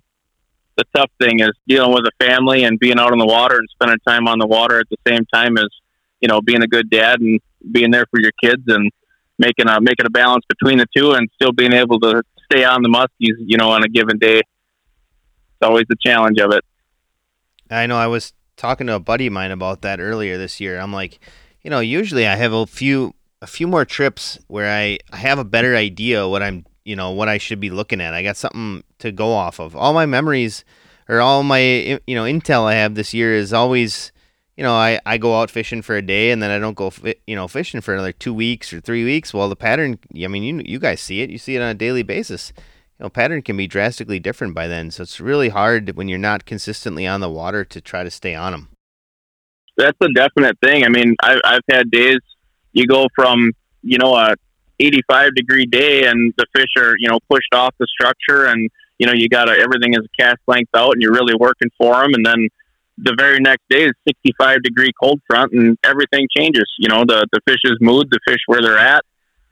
the 0.77 0.85
tough 0.95 1.11
thing 1.21 1.41
is 1.41 1.51
dealing 1.67 1.93
with 1.93 2.05
a 2.05 2.25
family 2.25 2.63
and 2.63 2.79
being 2.79 3.01
out 3.01 3.11
on 3.11 3.19
the 3.19 3.27
water 3.27 3.59
and 3.59 3.69
spending 3.73 3.99
time 4.07 4.29
on 4.29 4.39
the 4.39 4.47
water 4.47 4.79
at 4.79 4.87
the 4.91 4.97
same 5.09 5.27
time 5.35 5.59
as 5.59 5.69
you 6.21 6.29
know 6.29 6.41
being 6.41 6.63
a 6.63 6.69
good 6.69 6.89
dad 6.89 7.21
and 7.21 7.41
being 7.73 7.91
there 7.91 8.07
for 8.13 8.21
your 8.21 8.33
kids 8.41 8.63
and 8.69 8.93
making 9.39 9.69
a 9.69 9.81
making 9.81 10.07
a 10.07 10.11
balance 10.11 10.45
between 10.49 10.79
the 10.79 10.87
two 10.97 11.13
and 11.13 11.29
still 11.35 11.53
being 11.53 11.73
able 11.73 11.99
to 12.01 12.23
stay 12.51 12.65
on 12.65 12.83
the 12.83 12.89
muskies 12.89 13.35
you 13.39 13.57
know 13.57 13.71
on 13.71 13.83
a 13.83 13.89
given 13.89 14.19
day. 14.19 14.39
It's 14.39 15.69
always 15.69 15.85
the 15.89 15.97
challenge 16.01 16.39
of 16.39 16.53
it. 16.53 16.65
I 17.71 17.87
know 17.87 17.97
I 17.97 18.07
was 18.07 18.33
talking 18.57 18.87
to 18.87 18.95
a 18.95 19.01
buddy 19.01 19.27
of 19.29 19.33
mine 19.33 19.51
about 19.51 19.83
that 19.83 20.01
earlier 20.01 20.37
this 20.37 20.61
year. 20.61 20.79
I'm 20.79 20.93
like, 20.93 21.19
you 21.63 21.71
know, 21.71 21.81
usually 21.81 22.27
I 22.27 22.37
have 22.37 22.53
a 22.53 22.67
few 22.67 23.15
a 23.41 23.47
few 23.47 23.67
more 23.67 23.85
trips 23.85 24.39
where 24.47 24.71
I, 24.71 24.99
I 25.13 25.17
have 25.17 25.39
a 25.39 25.45
better 25.45 25.75
idea 25.75 26.29
what 26.29 26.43
I'm 26.43 26.65
you 26.85 26.97
know 26.97 27.11
what 27.11 27.29
I 27.29 27.39
should 27.39 27.61
be 27.61 27.71
looking 27.71 28.01
at. 28.01 28.15
I 28.15 28.23
got 28.23 28.37
something 28.37 28.85
to 28.99 29.13
go 29.13 29.33
off 29.33 29.59
of. 29.59 29.75
All 29.75 29.93
my 29.93 30.07
memories 30.07 30.65
or 31.09 31.21
all 31.21 31.43
my 31.43 32.01
you 32.07 32.15
know 32.15 32.25
intel 32.25 32.65
I 32.65 32.75
have 32.75 32.95
this 32.95 33.15
year 33.15 33.35
is 33.35 33.53
always 33.53 34.12
you 34.57 34.63
know 34.63 34.75
I, 34.75 35.01
I 35.07 35.19
go 35.19 35.41
out 35.41 35.51
fishing 35.51 35.83
for 35.83 35.97
a 35.97 36.03
day 36.03 36.31
and 36.31 36.43
then 36.43 36.51
I 36.51 36.59
don't 36.59 36.77
go 36.77 36.93
you 37.27 37.37
know 37.37 37.49
fishing 37.49 37.81
for 37.81 37.95
another 37.95 38.13
two 38.13 38.35
weeks 38.35 38.73
or 38.73 38.81
three 38.81 39.05
weeks. 39.05 39.33
Well, 39.33 39.49
the 39.49 39.57
pattern 39.57 39.99
I 40.23 40.29
mean 40.29 40.43
you 40.43 40.63
you 40.65 40.79
guys 40.79 41.01
see 41.01 41.23
it. 41.23 41.31
You 41.31 41.39
see 41.39 41.57
it 41.57 41.63
on 41.63 41.69
a 41.69 41.75
daily 41.75 42.03
basis. 42.03 42.53
You 42.99 43.05
know, 43.05 43.11
pattern 43.11 43.43
can 43.43 43.57
be 43.57 43.67
drastically 43.67 44.19
different 44.19 44.55
by 44.55 44.69
then. 44.69 44.91
So 44.91 45.03
it's 45.03 45.21
really 45.21 45.49
hard 45.49 45.97
when 45.97 46.09
you're 46.09 46.19
not 46.19 46.45
consistently 46.45 47.07
on 47.07 47.21
the 47.21 47.31
water 47.31 47.65
to 47.65 47.81
try 47.81 48.05
to 48.05 48.11
stay 48.11 48.35
on 48.35 48.53
them. 48.53 48.69
That's 49.77 49.97
a 50.03 50.09
definite 50.13 50.59
thing. 50.61 50.85
I 50.85 50.89
mean, 50.89 51.17
I've, 51.23 51.41
I've 51.45 51.63
had 51.71 51.91
days 51.91 52.19
you 52.73 52.87
go 52.87 53.07
from 53.15 53.53
you 53.83 53.99
know 53.99 54.15
a 54.15 54.35
85 54.81 55.35
degree 55.35 55.67
day 55.67 56.07
and 56.07 56.33
the 56.37 56.47
fish 56.55 56.71
are 56.77 56.95
you 56.99 57.09
know 57.09 57.19
pushed 57.31 57.55
off 57.55 57.75
the 57.79 57.87
structure 57.87 58.47
and 58.47 58.71
you 58.99 59.07
know 59.07 59.13
you 59.13 59.29
got 59.29 59.49
everything 59.49 59.95
is 59.95 60.07
cast 60.19 60.41
length 60.47 60.71
out 60.75 60.93
and 60.93 61.03
you're 61.03 61.13
really 61.13 61.35
working 61.35 61.71
for 61.79 61.95
them 61.95 62.15
and 62.15 62.27
then 62.27 62.49
the 62.99 63.15
very 63.19 63.39
next 63.41 63.63
day 63.69 63.85
is 63.85 63.93
65 64.07 64.63
degree 64.63 64.93
cold 65.01 65.21
front 65.29 65.53
and 65.53 65.77
everything 65.85 66.29
changes 66.37 66.65
you 66.79 66.89
know 66.89 67.05
the 67.07 67.27
the 67.33 67.41
fish's 67.47 67.79
mood 67.81 68.09
the 68.11 68.21
fish 68.27 68.41
where 68.47 68.61
they're 68.61 68.79
at 68.79 69.05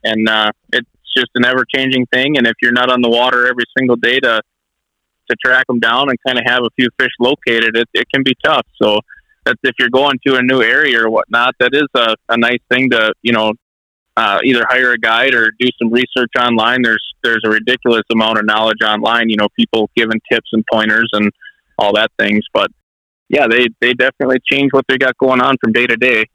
and 0.03 0.27
uh, 0.29 0.51
it's 0.73 0.87
just 1.15 1.29
an 1.35 1.45
ever 1.45 1.65
changing 1.75 2.05
thing 2.13 2.37
and 2.37 2.47
if 2.47 2.53
you're 2.61 2.71
not 2.71 2.91
on 2.91 3.01
the 3.01 3.09
water 3.09 3.47
every 3.47 3.65
single 3.77 3.95
day 3.95 4.19
to 4.19 4.41
to 5.29 5.35
track 5.43 5.65
them 5.67 5.79
down 5.79 6.09
and 6.09 6.17
kind 6.25 6.37
of 6.37 6.43
have 6.45 6.61
a 6.63 6.69
few 6.75 6.89
fish 6.99 7.11
located 7.19 7.75
it, 7.75 7.87
it 7.93 8.05
can 8.13 8.23
be 8.23 8.33
tough 8.43 8.65
so 8.81 8.99
that's 9.45 9.59
if 9.63 9.73
you're 9.79 9.89
going 9.89 10.17
to 10.25 10.35
a 10.35 10.41
new 10.41 10.61
area 10.61 11.03
or 11.03 11.09
whatnot 11.09 11.55
that 11.59 11.71
is 11.73 11.87
a, 11.95 12.15
a 12.29 12.37
nice 12.37 12.61
thing 12.69 12.89
to 12.89 13.11
you 13.23 13.31
know 13.31 13.53
uh, 14.17 14.39
either 14.43 14.65
hire 14.67 14.91
a 14.91 14.97
guide 14.97 15.33
or 15.33 15.51
do 15.59 15.67
some 15.81 15.91
research 15.91 16.31
online. 16.39 16.81
There's 16.81 17.03
there's 17.23 17.41
a 17.45 17.49
ridiculous 17.49 18.03
amount 18.11 18.39
of 18.39 18.45
knowledge 18.45 18.81
online. 18.85 19.29
You 19.29 19.37
know, 19.37 19.47
people 19.57 19.89
giving 19.95 20.19
tips 20.31 20.49
and 20.51 20.63
pointers 20.71 21.09
and 21.13 21.31
all 21.77 21.93
that 21.93 22.11
things. 22.19 22.43
But 22.53 22.71
yeah, 23.31 23.47
they 23.47 23.67
they 23.79 23.93
definitely 23.93 24.39
change 24.45 24.73
what 24.73 24.85
they 24.87 24.97
got 24.97 25.17
going 25.17 25.41
on 25.41 25.55
from 25.63 25.71
day 25.71 25.87
to 25.87 25.95
day. 25.95 26.25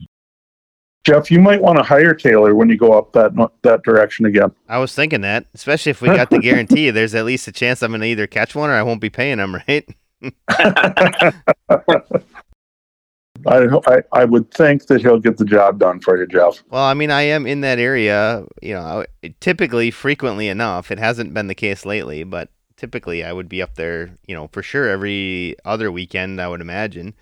Jeff, 1.04 1.30
you 1.30 1.40
might 1.40 1.60
want 1.60 1.76
to 1.76 1.84
hire 1.84 2.14
Taylor 2.14 2.54
when 2.54 2.68
you 2.70 2.76
go 2.76 2.92
up 2.92 3.12
that 3.12 3.32
that 3.62 3.82
direction 3.82 4.24
again. 4.26 4.50
I 4.68 4.78
was 4.78 4.94
thinking 4.94 5.20
that, 5.20 5.46
especially 5.54 5.90
if 5.90 6.00
we 6.00 6.08
got 6.08 6.30
the 6.30 6.38
guarantee. 6.42 6.90
There's 6.90 7.14
at 7.14 7.26
least 7.26 7.46
a 7.48 7.52
chance 7.52 7.82
I'm 7.82 7.90
going 7.90 8.00
to 8.00 8.06
either 8.06 8.26
catch 8.26 8.54
one 8.54 8.70
or 8.70 8.72
I 8.72 8.82
won't 8.82 9.00
be 9.00 9.10
paying 9.10 9.36
them, 9.36 9.54
right? 9.54 9.86
I, 13.46 13.66
I, 13.86 14.02
I 14.12 14.24
would 14.24 14.50
think 14.50 14.86
that 14.86 15.02
he'll 15.02 15.20
get 15.20 15.36
the 15.36 15.44
job 15.44 15.78
done 15.78 16.00
for 16.00 16.18
you, 16.18 16.26
Jeff. 16.26 16.64
Well, 16.70 16.82
I 16.82 16.94
mean, 16.94 17.10
I 17.10 17.22
am 17.22 17.46
in 17.46 17.60
that 17.60 17.78
area, 17.78 18.44
you 18.62 18.74
know, 18.74 19.04
typically, 19.40 19.90
frequently 19.90 20.48
enough. 20.48 20.90
It 20.90 20.98
hasn't 20.98 21.34
been 21.34 21.46
the 21.46 21.54
case 21.54 21.84
lately, 21.84 22.24
but 22.24 22.48
typically 22.76 23.24
I 23.24 23.32
would 23.32 23.48
be 23.48 23.62
up 23.62 23.74
there, 23.74 24.16
you 24.26 24.34
know, 24.34 24.48
for 24.48 24.62
sure 24.62 24.88
every 24.88 25.56
other 25.64 25.90
weekend, 25.90 26.40
I 26.40 26.48
would 26.48 26.60
imagine. 26.60 27.14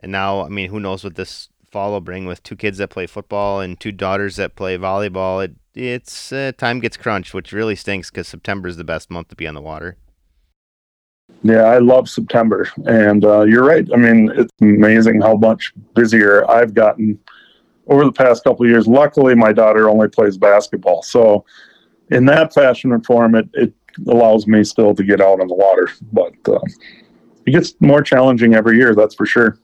And 0.00 0.12
now, 0.12 0.42
I 0.42 0.48
mean, 0.48 0.70
who 0.70 0.80
knows 0.80 1.04
what 1.04 1.14
this 1.14 1.48
fall 1.70 1.92
will 1.92 2.00
bring 2.00 2.26
with 2.26 2.42
two 2.42 2.56
kids 2.56 2.78
that 2.78 2.90
play 2.90 3.06
football 3.06 3.60
and 3.60 3.78
two 3.78 3.92
daughters 3.92 4.36
that 4.36 4.56
play 4.56 4.78
volleyball. 4.78 5.44
It, 5.44 5.56
it's 5.74 6.32
uh, 6.32 6.52
time 6.56 6.80
gets 6.80 6.96
crunched, 6.96 7.34
which 7.34 7.52
really 7.52 7.74
stinks 7.74 8.10
because 8.10 8.28
September 8.28 8.68
is 8.68 8.76
the 8.76 8.84
best 8.84 9.10
month 9.10 9.28
to 9.28 9.36
be 9.36 9.46
on 9.46 9.54
the 9.54 9.60
water. 9.60 9.96
Yeah, 11.42 11.64
I 11.64 11.78
love 11.78 12.08
September, 12.08 12.68
and 12.86 13.24
uh, 13.24 13.42
you're 13.42 13.64
right. 13.64 13.86
I 13.92 13.96
mean, 13.96 14.30
it's 14.36 14.52
amazing 14.60 15.20
how 15.20 15.36
much 15.36 15.72
busier 15.94 16.48
I've 16.48 16.74
gotten 16.74 17.18
over 17.86 18.04
the 18.04 18.12
past 18.12 18.44
couple 18.44 18.66
years. 18.66 18.86
Luckily, 18.86 19.34
my 19.34 19.52
daughter 19.52 19.88
only 19.88 20.08
plays 20.08 20.36
basketball, 20.38 21.02
so 21.02 21.44
in 22.10 22.24
that 22.26 22.54
fashion 22.54 22.92
and 22.92 23.04
form, 23.04 23.34
it, 23.34 23.48
it 23.54 23.72
allows 24.08 24.46
me 24.46 24.64
still 24.64 24.94
to 24.94 25.02
get 25.04 25.20
out 25.20 25.40
on 25.40 25.48
the 25.48 25.54
water. 25.54 25.88
But 26.12 26.34
uh, 26.48 26.58
it 27.46 27.50
gets 27.52 27.74
more 27.80 28.02
challenging 28.02 28.54
every 28.54 28.76
year, 28.78 28.94
that's 28.94 29.14
for 29.14 29.26
sure. 29.26 29.58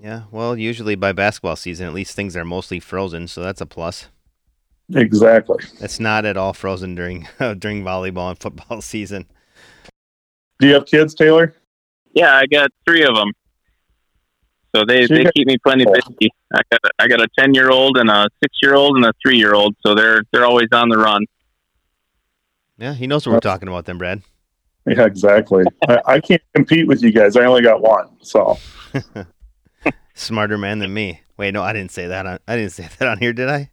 Yeah, 0.00 0.22
well, 0.30 0.56
usually 0.58 0.94
by 0.96 1.12
basketball 1.12 1.56
season, 1.56 1.86
at 1.86 1.92
least 1.94 2.16
things 2.16 2.36
are 2.36 2.44
mostly 2.44 2.80
frozen, 2.80 3.28
so 3.28 3.42
that's 3.42 3.60
a 3.60 3.66
plus. 3.66 4.08
Exactly. 4.94 5.64
It's 5.80 6.00
not 6.00 6.24
at 6.24 6.36
all 6.36 6.52
frozen 6.52 6.94
during 6.94 7.28
during 7.38 7.82
volleyball 7.84 8.30
and 8.30 8.38
football 8.38 8.80
season. 8.82 9.26
Do 10.58 10.66
you 10.68 10.74
have 10.74 10.86
kids, 10.86 11.14
Taylor? 11.14 11.54
Yeah, 12.14 12.34
I 12.34 12.46
got 12.46 12.70
three 12.86 13.04
of 13.04 13.14
them. 13.14 13.32
So 14.74 14.84
they, 14.86 15.06
So 15.06 15.14
they 15.14 15.24
got- 15.24 15.34
keep 15.34 15.46
me 15.46 15.56
plenty 15.58 15.84
busy. 15.84 16.30
I 16.54 16.60
got 16.70 16.80
a, 16.84 16.90
I 16.98 17.08
got 17.08 17.20
a 17.20 17.28
ten 17.38 17.54
year 17.54 17.70
old 17.70 17.96
and 17.96 18.10
a 18.10 18.28
six 18.42 18.56
year 18.62 18.74
old 18.74 18.96
and 18.96 19.06
a 19.06 19.12
three 19.24 19.38
year 19.38 19.54
old. 19.54 19.74
So 19.86 19.94
they're 19.94 20.22
they're 20.32 20.44
always 20.44 20.68
on 20.72 20.88
the 20.88 20.98
run. 20.98 21.24
Yeah, 22.78 22.94
he 22.94 23.06
knows 23.06 23.26
what 23.26 23.32
we're 23.32 23.40
talking 23.40 23.68
about 23.68 23.84
then, 23.84 23.98
Brad. 23.98 24.22
Yeah, 24.86 25.04
exactly. 25.04 25.64
I, 25.88 25.98
I 26.06 26.20
can't 26.20 26.42
compete 26.54 26.86
with 26.88 27.02
you 27.02 27.12
guys. 27.12 27.36
I 27.36 27.44
only 27.44 27.62
got 27.62 27.80
one. 27.80 28.08
So 28.22 28.58
Smarter 30.14 30.58
man 30.58 30.78
than 30.80 30.92
me. 30.92 31.20
Wait, 31.36 31.52
no, 31.54 31.62
I 31.62 31.72
didn't 31.72 31.92
say 31.92 32.06
that. 32.08 32.26
On, 32.26 32.38
I 32.48 32.56
didn't 32.56 32.72
say 32.72 32.88
that 32.98 33.08
on 33.08 33.18
here, 33.18 33.32
did 33.32 33.48
I? 33.48 33.70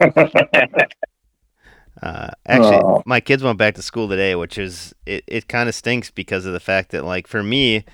Uh, 2.02 2.30
actually, 2.48 2.80
Oh. 2.82 3.02
my 3.06 3.20
kids 3.20 3.44
went 3.44 3.58
back 3.58 3.76
to 3.76 3.82
school 3.82 4.08
today, 4.08 4.34
which 4.34 4.58
is 4.58 4.92
it. 5.06 5.22
It 5.28 5.46
kind 5.46 5.68
of 5.68 5.74
stinks 5.74 6.10
because 6.10 6.46
of 6.46 6.52
the 6.52 6.58
fact 6.58 6.90
that, 6.90 7.04
like, 7.04 7.28
for 7.28 7.44
me, 7.44 7.84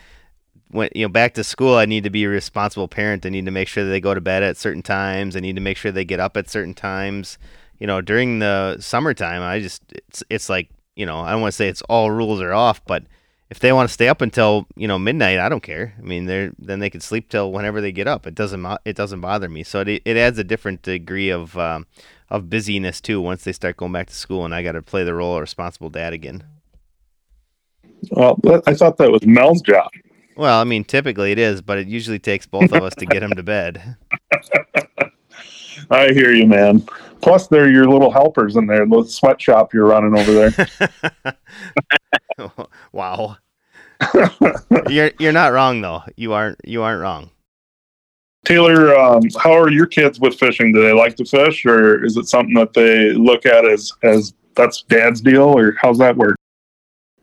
when 0.70 0.88
you 0.94 1.04
know 1.04 1.10
back 1.10 1.34
to 1.34 1.44
school, 1.44 1.74
I 1.74 1.84
need 1.84 2.04
to 2.04 2.10
be 2.10 2.24
a 2.24 2.28
responsible 2.30 2.88
parent. 2.88 3.26
I 3.26 3.28
need 3.28 3.44
to 3.44 3.50
make 3.50 3.68
sure 3.68 3.84
that 3.84 3.90
they 3.90 4.00
go 4.00 4.14
to 4.14 4.20
bed 4.20 4.42
at 4.42 4.56
certain 4.56 4.82
times. 4.82 5.36
I 5.36 5.40
need 5.40 5.56
to 5.56 5.60
make 5.60 5.76
sure 5.76 5.92
they 5.92 6.06
get 6.06 6.20
up 6.20 6.38
at 6.38 6.48
certain 6.48 6.72
times. 6.72 7.36
You 7.78 7.86
know, 7.86 8.00
during 8.00 8.38
the 8.38 8.76
summertime, 8.80 9.42
I 9.42 9.60
just 9.60 9.82
it's 9.92 10.22
it's 10.30 10.48
like 10.48 10.70
you 10.96 11.06
know 11.06 11.20
I 11.20 11.30
don't 11.30 11.40
want 11.40 11.52
to 11.52 11.56
say 11.56 11.68
it's 11.68 11.82
all 11.82 12.10
rules 12.10 12.40
are 12.40 12.52
off, 12.52 12.84
but 12.84 13.04
if 13.50 13.60
they 13.60 13.72
want 13.72 13.88
to 13.88 13.92
stay 13.92 14.08
up 14.08 14.20
until 14.20 14.66
you 14.76 14.88
know 14.88 14.98
midnight, 14.98 15.38
I 15.38 15.48
don't 15.48 15.62
care. 15.62 15.94
I 15.98 16.02
mean, 16.02 16.26
they're 16.26 16.52
then 16.58 16.80
they 16.80 16.90
can 16.90 17.00
sleep 17.00 17.28
till 17.28 17.52
whenever 17.52 17.80
they 17.80 17.92
get 17.92 18.06
up. 18.06 18.26
It 18.26 18.34
doesn't 18.34 18.66
it 18.84 18.96
doesn't 18.96 19.20
bother 19.20 19.48
me. 19.48 19.62
So 19.62 19.80
it 19.80 20.02
it 20.04 20.16
adds 20.16 20.38
a 20.38 20.44
different 20.44 20.82
degree 20.82 21.30
of 21.30 21.56
um, 21.56 21.86
of 22.30 22.50
busyness 22.50 23.00
too 23.00 23.20
once 23.20 23.44
they 23.44 23.52
start 23.52 23.76
going 23.76 23.92
back 23.92 24.08
to 24.08 24.14
school, 24.14 24.44
and 24.44 24.54
I 24.54 24.62
got 24.62 24.72
to 24.72 24.82
play 24.82 25.04
the 25.04 25.14
role 25.14 25.36
of 25.36 25.40
responsible 25.40 25.90
dad 25.90 26.12
again. 26.12 26.44
well, 28.10 28.38
I 28.66 28.74
thought 28.74 28.98
that 28.98 29.10
was 29.10 29.24
Mel's 29.26 29.62
job. 29.62 29.90
Well, 30.36 30.60
I 30.60 30.64
mean, 30.64 30.84
typically 30.84 31.32
it 31.32 31.38
is, 31.38 31.62
but 31.62 31.78
it 31.78 31.88
usually 31.88 32.20
takes 32.20 32.46
both 32.46 32.70
of 32.70 32.82
us 32.82 32.94
to 32.96 33.06
get 33.06 33.24
him 33.24 33.32
to 33.32 33.42
bed. 33.42 33.96
I 35.90 36.12
hear 36.12 36.32
you, 36.32 36.46
man. 36.46 36.86
Plus, 37.28 37.46
they're 37.46 37.70
your 37.70 37.86
little 37.86 38.10
helpers 38.10 38.56
in 38.56 38.66
there, 38.66 38.86
the 38.86 39.04
sweatshop 39.04 39.74
you're 39.74 39.84
running 39.84 40.18
over 40.18 40.32
there. 40.32 41.34
wow. 42.92 43.36
you're 44.88 45.10
you're 45.18 45.32
not 45.32 45.52
wrong 45.52 45.80
though. 45.82 46.02
You 46.16 46.32
aren't 46.32 46.58
you 46.64 46.82
aren't 46.82 47.02
wrong. 47.02 47.30
Taylor, 48.44 48.96
um, 48.96 49.22
how 49.38 49.52
are 49.52 49.70
your 49.70 49.84
kids 49.84 50.18
with 50.18 50.38
fishing? 50.38 50.72
Do 50.72 50.80
they 50.80 50.92
like 50.92 51.16
to 51.16 51.24
fish, 51.26 51.66
or 51.66 52.02
is 52.02 52.16
it 52.16 52.28
something 52.28 52.54
that 52.54 52.72
they 52.72 53.10
look 53.12 53.44
at 53.44 53.66
as 53.66 53.92
as 54.02 54.32
that's 54.56 54.82
dad's 54.82 55.20
deal, 55.20 55.42
or 55.42 55.74
how's 55.78 55.98
that 55.98 56.16
work? 56.16 56.36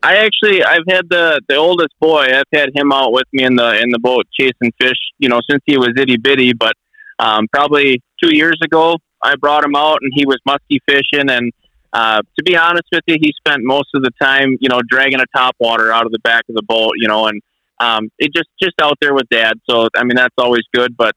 I 0.04 0.18
actually 0.18 0.64
I've 0.64 0.86
had 0.88 1.10
the 1.10 1.42
the 1.48 1.56
oldest 1.56 1.96
boy. 2.00 2.26
I've 2.26 2.44
had 2.54 2.70
him 2.76 2.92
out 2.92 3.12
with 3.12 3.26
me 3.34 3.44
in 3.44 3.56
the 3.56 3.82
in 3.82 3.90
the 3.90 4.00
boat 4.00 4.28
chasing 4.40 4.72
fish. 4.80 5.00
You 5.18 5.30
know, 5.30 5.42
since 5.50 5.64
he 5.66 5.78
was 5.80 5.94
itty 5.98 6.18
bitty. 6.18 6.54
But 6.54 6.74
um, 7.18 7.48
probably 7.52 8.04
two 8.22 8.36
years 8.36 8.58
ago, 8.64 8.98
I 9.24 9.36
brought 9.36 9.64
him 9.64 9.76
out 9.76 10.00
and 10.02 10.12
he 10.16 10.26
was 10.26 10.38
musky 10.46 10.80
fishing. 10.88 11.30
And 11.30 11.52
uh, 11.94 12.22
to 12.38 12.44
be 12.44 12.56
honest 12.56 12.88
with 12.92 13.04
you, 13.08 13.18
he 13.20 13.34
spent 13.38 13.64
most 13.64 13.90
of 13.96 14.04
the 14.04 14.12
time, 14.22 14.58
you 14.60 14.70
know, 14.70 14.82
dragging 14.88 15.20
a 15.20 15.26
top 15.36 15.56
water 15.60 15.92
out 15.92 16.06
of 16.06 16.12
the 16.12 16.20
back 16.20 16.44
of 16.50 16.56
the 16.56 16.64
boat. 16.64 16.94
You 16.98 17.08
know, 17.08 17.28
and 17.28 17.42
um, 17.80 18.10
it 18.20 18.32
just 18.36 18.50
just 18.62 18.76
out 18.82 18.98
there 19.02 19.14
with 19.14 19.28
dad. 19.30 19.60
So 19.70 19.90
I 19.96 20.04
mean, 20.04 20.16
that's 20.16 20.36
always 20.38 20.64
good. 20.74 20.96
But 20.96 21.16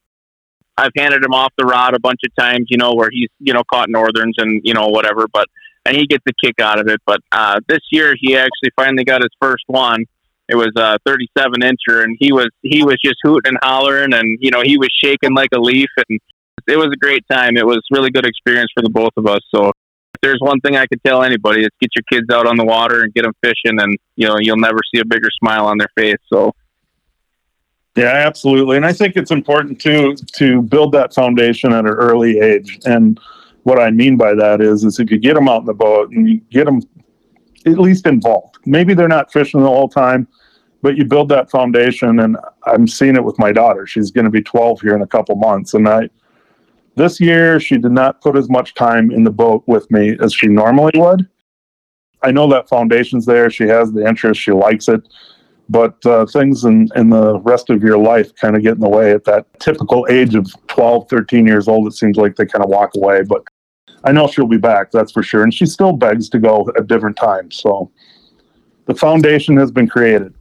I've 0.76 0.92
handed 0.96 1.24
him 1.24 1.34
off 1.34 1.52
the 1.58 1.66
rod 1.66 1.94
a 1.94 2.00
bunch 2.00 2.20
of 2.24 2.34
times. 2.36 2.66
You 2.70 2.78
know, 2.78 2.94
where 2.94 3.10
he's 3.10 3.28
you 3.38 3.52
know 3.52 3.62
caught 3.64 3.88
northerns 3.88 4.36
and 4.38 4.60
you 4.64 4.74
know 4.74 4.88
whatever. 4.88 5.26
But 5.32 5.48
and 5.84 5.96
he 5.96 6.06
gets 6.06 6.24
a 6.28 6.32
kick 6.44 6.60
out 6.60 6.78
of 6.78 6.88
it. 6.88 7.00
But 7.06 7.20
uh, 7.32 7.60
this 7.68 7.80
year, 7.90 8.14
he 8.18 8.36
actually 8.36 8.70
finally 8.76 9.04
got 9.04 9.22
his 9.22 9.32
first 9.40 9.64
one. 9.66 10.04
It 10.48 10.54
was 10.54 10.72
a 10.76 10.98
37 11.04 11.60
incher, 11.60 12.02
and 12.02 12.16
he 12.18 12.32
was 12.32 12.48
he 12.62 12.82
was 12.82 12.96
just 13.04 13.16
hooting 13.22 13.50
and 13.50 13.58
hollering, 13.62 14.14
and 14.14 14.38
you 14.40 14.50
know 14.50 14.62
he 14.62 14.78
was 14.78 14.88
shaking 15.02 15.34
like 15.34 15.50
a 15.54 15.60
leaf, 15.60 15.88
and 16.08 16.20
it 16.66 16.76
was 16.76 16.88
a 16.92 16.96
great 16.96 17.24
time. 17.30 17.56
It 17.56 17.66
was 17.66 17.80
really 17.90 18.10
good 18.10 18.26
experience 18.26 18.70
for 18.74 18.82
the 18.82 18.90
both 18.90 19.12
of 19.16 19.26
us. 19.26 19.40
So 19.54 19.68
if 19.68 20.20
there's 20.22 20.40
one 20.40 20.60
thing 20.60 20.76
I 20.76 20.86
could 20.86 21.02
tell 21.04 21.22
anybody, 21.22 21.64
it's 21.64 21.76
get 21.80 21.90
your 21.94 22.04
kids 22.10 22.30
out 22.32 22.46
on 22.46 22.56
the 22.56 22.64
water 22.64 23.02
and 23.02 23.14
get 23.14 23.22
them 23.22 23.34
fishing, 23.42 23.80
and 23.80 23.96
you 24.16 24.26
know 24.26 24.36
you'll 24.38 24.56
never 24.56 24.78
see 24.92 25.00
a 25.00 25.04
bigger 25.04 25.28
smile 25.38 25.66
on 25.66 25.78
their 25.78 25.88
face. 25.96 26.18
So 26.32 26.54
Yeah, 27.94 28.12
absolutely. 28.26 28.76
And 28.76 28.86
I 28.86 28.92
think 28.92 29.16
it's 29.16 29.30
important 29.30 29.80
to 29.82 30.14
to 30.14 30.62
build 30.62 30.92
that 30.92 31.14
foundation 31.14 31.72
at 31.72 31.84
an 31.84 31.92
early 31.92 32.40
age. 32.40 32.78
And 32.84 33.20
what 33.62 33.78
I 33.78 33.90
mean 33.90 34.16
by 34.16 34.34
that 34.34 34.60
is, 34.60 34.84
is 34.84 34.98
if 34.98 35.10
you 35.10 35.18
get 35.18 35.34
them 35.34 35.48
out 35.48 35.60
in 35.60 35.66
the 35.66 35.74
boat 35.74 36.10
and 36.10 36.28
you 36.28 36.40
get 36.50 36.64
them 36.64 36.80
at 37.66 37.78
least 37.78 38.06
involved. 38.06 38.56
Maybe 38.64 38.94
they're 38.94 39.08
not 39.08 39.32
fishing 39.32 39.60
the 39.60 39.66
whole 39.66 39.88
time, 39.88 40.26
but 40.80 40.96
you 40.96 41.04
build 41.04 41.28
that 41.30 41.50
foundation. 41.50 42.20
And 42.20 42.36
I'm 42.66 42.86
seeing 42.86 43.16
it 43.16 43.24
with 43.24 43.38
my 43.38 43.52
daughter. 43.52 43.86
She's 43.86 44.10
going 44.10 44.24
to 44.24 44.30
be 44.30 44.42
12 44.42 44.80
here 44.80 44.94
in 44.94 45.02
a 45.02 45.06
couple 45.06 45.36
months, 45.36 45.74
and 45.74 45.88
I. 45.88 46.08
This 46.98 47.20
year, 47.20 47.60
she 47.60 47.78
did 47.78 47.92
not 47.92 48.20
put 48.20 48.36
as 48.36 48.50
much 48.50 48.74
time 48.74 49.10
in 49.10 49.24
the 49.24 49.30
boat 49.30 49.62
with 49.66 49.90
me 49.90 50.16
as 50.20 50.34
she 50.34 50.48
normally 50.48 50.92
would. 50.96 51.28
I 52.22 52.32
know 52.32 52.48
that 52.48 52.68
foundation's 52.68 53.24
there. 53.24 53.48
She 53.48 53.64
has 53.68 53.92
the 53.92 54.06
interest. 54.06 54.40
She 54.40 54.52
likes 54.52 54.88
it 54.88 55.02
but 55.68 56.04
uh, 56.06 56.24
things 56.26 56.64
in, 56.64 56.88
in 56.96 57.10
the 57.10 57.38
rest 57.40 57.70
of 57.70 57.82
your 57.82 57.98
life 57.98 58.34
kind 58.36 58.56
of 58.56 58.62
get 58.62 58.74
in 58.74 58.80
the 58.80 58.88
way 58.88 59.12
at 59.12 59.24
that 59.24 59.46
typical 59.60 60.06
age 60.08 60.34
of 60.34 60.46
12 60.68 61.08
13 61.08 61.46
years 61.46 61.68
old 61.68 61.86
it 61.86 61.92
seems 61.92 62.16
like 62.16 62.36
they 62.36 62.46
kind 62.46 62.64
of 62.64 62.70
walk 62.70 62.90
away 62.96 63.22
but 63.22 63.42
i 64.04 64.12
know 64.12 64.26
she'll 64.26 64.46
be 64.46 64.56
back 64.56 64.90
that's 64.90 65.12
for 65.12 65.22
sure 65.22 65.42
and 65.42 65.52
she 65.52 65.66
still 65.66 65.92
begs 65.92 66.28
to 66.28 66.38
go 66.38 66.66
at 66.76 66.86
different 66.86 67.16
times 67.16 67.58
so 67.58 67.90
the 68.86 68.94
foundation 68.94 69.56
has 69.56 69.70
been 69.70 69.88
created 69.88 70.34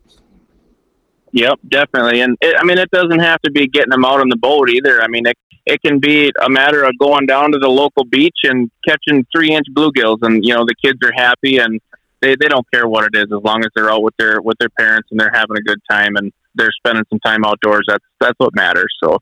Yep, 1.38 1.60
definitely. 1.70 2.22
And 2.22 2.36
it, 2.42 2.56
I 2.60 2.64
mean, 2.64 2.80
it 2.80 2.90
doesn't 2.90 3.20
have 3.20 3.40
to 3.44 3.52
be 3.52 3.68
getting 3.68 3.92
them 3.92 4.04
out 4.04 4.20
on 4.20 4.28
the 4.28 4.36
boat 4.36 4.72
either. 4.72 5.04
I 5.04 5.08
mean, 5.08 5.28
it, 5.28 5.38
it 5.68 5.80
can 5.84 6.00
be 6.00 6.32
a 6.42 6.50
matter 6.50 6.84
of 6.84 6.98
going 6.98 7.28
down 7.28 7.52
to 7.52 7.60
the 7.60 7.68
local 7.68 8.06
beach 8.06 8.40
and 8.44 8.72
catching 8.88 9.24
three 9.32 9.54
inch 9.54 9.68
bluegills, 9.76 10.18
and 10.24 10.44
you 10.44 10.56
know 10.56 10.66
the 10.66 10.74
kids 10.84 10.98
are 11.04 11.12
happy 11.16 11.60
and 11.60 11.80
they, 12.22 12.36
they 12.40 12.48
don't 12.48 12.66
care 12.74 12.88
what 12.88 13.06
it 13.06 13.16
is 13.16 13.26
as 13.26 13.44
long 13.44 13.64
as 13.64 13.70
they're 13.76 13.92
out 13.92 14.02
with 14.02 14.16
their 14.18 14.42
with 14.42 14.58
their 14.58 14.72
parents 14.80 15.10
and 15.12 15.20
they're 15.20 15.32
having 15.32 15.58
a 15.58 15.62
good 15.62 15.78
time 15.88 16.16
and 16.16 16.34
they're 16.56 16.72
spending 16.72 17.04
some 17.08 17.20
time 17.20 17.46
outdoors. 17.46 17.86
That's 17.88 18.04
that's 18.20 18.40
what 18.40 18.56
matters. 18.56 18.92
So 19.04 19.20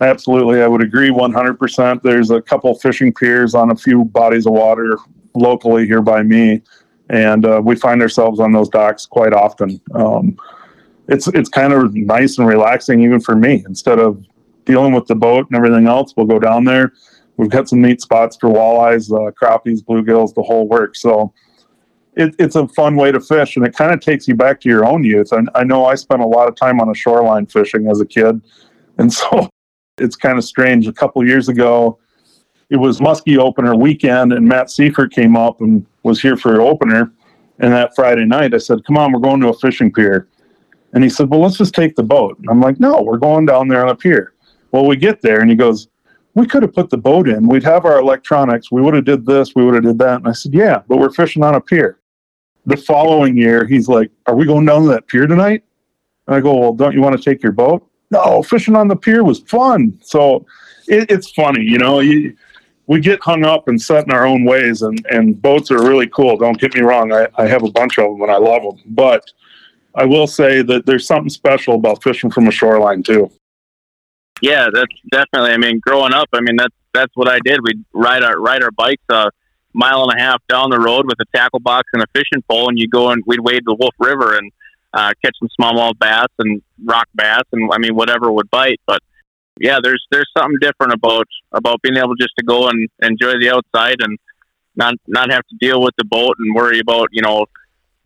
absolutely 0.00 0.62
i 0.62 0.68
would 0.68 0.80
agree 0.80 1.10
100% 1.10 2.02
there's 2.02 2.30
a 2.30 2.40
couple 2.40 2.72
fishing 2.76 3.12
piers 3.12 3.56
on 3.56 3.72
a 3.72 3.74
few 3.74 4.04
bodies 4.04 4.46
of 4.46 4.52
water 4.52 4.96
locally 5.34 5.86
here 5.86 6.02
by 6.02 6.22
me 6.22 6.62
and 7.10 7.44
uh, 7.44 7.60
we 7.64 7.74
find 7.74 8.00
ourselves 8.00 8.38
on 8.38 8.52
those 8.52 8.68
docks 8.68 9.06
quite 9.06 9.32
often 9.32 9.80
um, 9.96 10.38
it's 11.08 11.26
it's 11.28 11.48
kind 11.48 11.72
of 11.72 11.94
nice 11.94 12.38
and 12.38 12.46
relaxing 12.46 13.02
even 13.02 13.20
for 13.20 13.34
me. 13.34 13.64
Instead 13.66 13.98
of 13.98 14.24
dealing 14.64 14.92
with 14.92 15.06
the 15.06 15.14
boat 15.14 15.46
and 15.48 15.56
everything 15.56 15.86
else 15.86 16.14
we'll 16.16 16.26
go 16.26 16.38
down 16.38 16.64
there. 16.64 16.92
We've 17.38 17.50
got 17.50 17.68
some 17.68 17.80
neat 17.80 18.00
spots 18.00 18.36
for 18.36 18.50
walleyes 18.50 19.10
uh, 19.10 19.32
crappies 19.32 19.82
bluegills 19.82 20.34
the 20.34 20.42
whole 20.42 20.68
work 20.68 20.94
so 20.94 21.32
it, 22.14 22.34
it's 22.38 22.56
a 22.56 22.66
fun 22.68 22.96
way 22.96 23.12
to 23.12 23.20
fish 23.20 23.56
and 23.56 23.64
it 23.64 23.74
kind 23.74 23.92
of 23.92 24.00
takes 24.00 24.26
you 24.28 24.34
back 24.34 24.60
to 24.60 24.68
your 24.68 24.84
own 24.84 25.02
youth. 25.02 25.32
And 25.32 25.48
i 25.54 25.64
know 25.64 25.86
i 25.86 25.94
spent 25.94 26.20
a 26.20 26.26
lot 26.26 26.48
of 26.48 26.54
time 26.54 26.80
on 26.80 26.90
a 26.90 26.94
shoreline 26.94 27.46
fishing 27.46 27.88
as 27.90 28.00
a 28.00 28.06
kid 28.06 28.40
and 28.98 29.12
so 29.20 29.48
it's 29.96 30.14
kind 30.14 30.38
of 30.38 30.44
strange. 30.44 30.86
A 30.86 30.92
couple 30.92 31.26
years 31.26 31.48
ago 31.48 31.98
it 32.70 32.76
was 32.76 33.00
muskie 33.00 33.38
opener 33.38 33.74
weekend 33.74 34.34
and 34.34 34.46
matt 34.46 34.70
seifert 34.70 35.12
came 35.12 35.36
up 35.36 35.62
and 35.62 35.86
was 36.02 36.20
here 36.20 36.36
for 36.36 36.60
opener. 36.60 37.12
And 37.60 37.72
that 37.72 37.94
friday 37.96 38.26
night 38.26 38.52
i 38.52 38.58
said 38.58 38.84
come 38.84 38.98
on 38.98 39.12
we're 39.12 39.20
going 39.20 39.40
to 39.40 39.48
a 39.48 39.54
fishing 39.54 39.90
pier 39.90 40.28
and 40.92 41.04
he 41.04 41.10
said 41.10 41.28
well 41.28 41.40
let's 41.40 41.58
just 41.58 41.74
take 41.74 41.94
the 41.96 42.02
boat. 42.02 42.38
And 42.38 42.48
i'm 42.50 42.60
like 42.60 42.80
no 42.80 43.02
we're 43.02 43.18
going 43.18 43.46
down 43.46 43.68
there 43.68 43.82
on 43.82 43.90
a 43.90 43.94
pier 43.94 44.34
well 44.72 44.86
we 44.86 44.96
get 44.96 45.20
there 45.22 45.40
and 45.40 45.50
he 45.50 45.56
goes 45.56 45.88
we 46.34 46.46
could 46.46 46.62
have 46.62 46.72
put 46.72 46.88
the 46.88 46.96
boat 46.96 47.28
in. 47.28 47.48
We'd 47.48 47.64
have 47.64 47.84
our 47.84 47.98
electronics. 47.98 48.70
We 48.70 48.80
would 48.80 48.94
have 48.94 49.04
did 49.04 49.26
this. 49.26 49.56
We 49.56 49.64
would 49.64 49.74
have 49.74 49.82
did 49.82 49.98
that. 49.98 50.18
And 50.18 50.28
i 50.28 50.32
said 50.32 50.54
yeah 50.54 50.82
but 50.88 50.98
we're 50.98 51.10
fishing 51.10 51.42
on 51.42 51.54
a 51.54 51.60
pier. 51.60 51.98
The 52.66 52.76
following 52.76 53.36
year 53.36 53.66
he's 53.66 53.88
like 53.88 54.10
are 54.26 54.36
we 54.36 54.46
going 54.46 54.66
down 54.66 54.82
to 54.82 54.88
that 54.88 55.06
pier 55.08 55.26
tonight? 55.26 55.64
And 56.26 56.36
i 56.36 56.40
go 56.40 56.56
well 56.58 56.74
don't 56.74 56.94
you 56.94 57.00
want 57.00 57.16
to 57.16 57.22
take 57.22 57.42
your 57.42 57.52
boat? 57.52 57.86
No 58.10 58.42
fishing 58.42 58.76
on 58.76 58.88
the 58.88 58.96
pier 58.96 59.24
was 59.24 59.40
fun. 59.40 59.98
So 60.02 60.46
it, 60.86 61.10
it's 61.10 61.30
funny 61.32 61.62
you 61.62 61.78
know 61.78 62.00
you, 62.00 62.36
we 62.86 63.00
get 63.00 63.20
hung 63.22 63.44
up 63.44 63.68
and 63.68 63.80
set 63.80 64.04
in 64.04 64.10
our 64.12 64.26
own 64.26 64.44
ways 64.44 64.80
and, 64.80 65.04
and 65.10 65.40
boats 65.40 65.70
are 65.70 65.82
really 65.82 66.08
cool 66.08 66.36
don't 66.36 66.58
get 66.58 66.74
me 66.74 66.80
wrong. 66.80 67.12
I, 67.12 67.28
I 67.36 67.46
have 67.46 67.62
a 67.62 67.70
bunch 67.70 67.98
of 67.98 68.10
them 68.10 68.22
and 68.22 68.30
i 68.30 68.36
love 68.36 68.62
them 68.62 68.80
but 68.86 69.30
i 69.98 70.04
will 70.04 70.26
say 70.26 70.62
that 70.62 70.86
there's 70.86 71.06
something 71.06 71.28
special 71.28 71.74
about 71.74 72.02
fishing 72.02 72.30
from 72.30 72.48
a 72.48 72.50
shoreline 72.50 73.02
too 73.02 73.30
yeah, 74.40 74.68
that's 74.72 74.94
definitely. 75.10 75.50
I 75.50 75.56
mean, 75.56 75.80
growing 75.80 76.12
up, 76.12 76.28
I 76.32 76.40
mean 76.40 76.56
that's 76.56 76.74
that's 76.94 77.12
what 77.14 77.28
I 77.28 77.38
did. 77.44 77.60
We'd 77.62 77.84
ride 77.92 78.22
our 78.22 78.38
ride 78.38 78.62
our 78.62 78.70
bikes 78.70 79.02
a 79.10 79.30
mile 79.74 80.08
and 80.08 80.18
a 80.18 80.22
half 80.22 80.42
down 80.48 80.70
the 80.70 80.78
road 80.78 81.06
with 81.06 81.18
a 81.20 81.36
tackle 81.36 81.60
box 81.60 81.88
and 81.92 82.02
a 82.02 82.06
fishing 82.12 82.42
pole, 82.48 82.68
and 82.68 82.78
you 82.78 82.88
go 82.88 83.10
and 83.10 83.22
we'd 83.26 83.40
wade 83.40 83.62
the 83.64 83.74
Wolf 83.74 83.94
River 83.98 84.36
and 84.36 84.50
uh, 84.94 85.12
catch 85.24 85.34
some 85.38 85.48
smallmouth 85.60 85.98
bass 85.98 86.28
and 86.38 86.62
rock 86.84 87.08
bass, 87.14 87.42
and 87.52 87.70
I 87.72 87.78
mean 87.78 87.94
whatever 87.94 88.30
would 88.30 88.50
bite. 88.50 88.80
But 88.86 89.00
yeah, 89.60 89.78
there's 89.82 90.04
there's 90.10 90.30
something 90.36 90.58
different 90.60 90.92
about 90.92 91.26
about 91.52 91.82
being 91.82 91.96
able 91.96 92.14
just 92.14 92.34
to 92.38 92.44
go 92.44 92.68
and 92.68 92.88
enjoy 93.02 93.38
the 93.40 93.50
outside 93.50 93.96
and 94.00 94.18
not 94.76 94.94
not 95.08 95.32
have 95.32 95.46
to 95.48 95.56
deal 95.60 95.82
with 95.82 95.94
the 95.98 96.04
boat 96.04 96.36
and 96.38 96.54
worry 96.54 96.78
about 96.78 97.08
you 97.10 97.22
know 97.22 97.46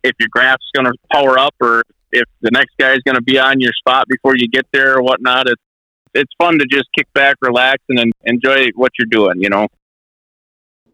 if 0.03 0.13
your 0.19 0.29
graph's 0.31 0.69
going 0.75 0.85
to 0.85 0.93
power 1.11 1.39
up 1.39 1.55
or 1.61 1.83
if 2.11 2.25
the 2.41 2.51
next 2.51 2.71
guy 2.79 2.93
is 2.93 3.01
going 3.05 3.15
to 3.15 3.21
be 3.21 3.39
on 3.39 3.59
your 3.59 3.71
spot 3.73 4.05
before 4.07 4.35
you 4.35 4.47
get 4.47 4.65
there 4.71 4.97
or 4.97 5.01
whatnot. 5.01 5.49
It's 5.49 5.61
it's 6.13 6.31
fun 6.37 6.59
to 6.59 6.65
just 6.71 6.85
kick 6.95 7.07
back, 7.13 7.37
relax, 7.41 7.81
and 7.89 8.11
enjoy 8.23 8.67
what 8.75 8.91
you're 8.99 9.07
doing. 9.09 9.41
You 9.41 9.49
know. 9.49 9.67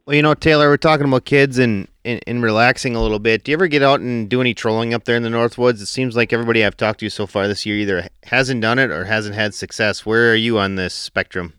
Well, 0.06 0.16
you 0.16 0.22
know, 0.24 0.34
Taylor, 0.34 0.70
we're 0.70 0.78
talking 0.78 1.06
about 1.06 1.26
kids 1.26 1.60
and, 1.60 1.88
and, 2.04 2.20
and 2.26 2.42
relaxing 2.42 2.96
a 2.96 3.02
little 3.02 3.20
bit. 3.20 3.44
Do 3.44 3.52
you 3.52 3.56
ever 3.56 3.68
get 3.68 3.84
out 3.84 4.00
and 4.00 4.28
do 4.28 4.42
any 4.42 4.56
trolling 4.56 4.92
up 4.92 5.04
there 5.04 5.16
in 5.16 5.22
the 5.22 5.30
Northwoods? 5.30 5.84
It 5.84 5.86
seems 5.86 6.16
like 6.16 6.34
everybody 6.34 6.66
I've 6.66 6.76
talked 6.76 7.02
to 7.02 7.10
so 7.12 7.28
far 7.28 7.48
this 7.48 7.64
year 7.64 7.76
either 7.76 8.08
hasn't 8.24 8.62
done 8.62 8.80
it 8.80 8.90
or 8.90 9.06
hasn't 9.06 9.36
had 9.36 9.54
success. 9.54 10.08
Where 10.08 10.32
are 10.32 10.36
you 10.36 10.58
on 10.58 10.78
this 10.78 10.96
spectrum? 10.96 11.54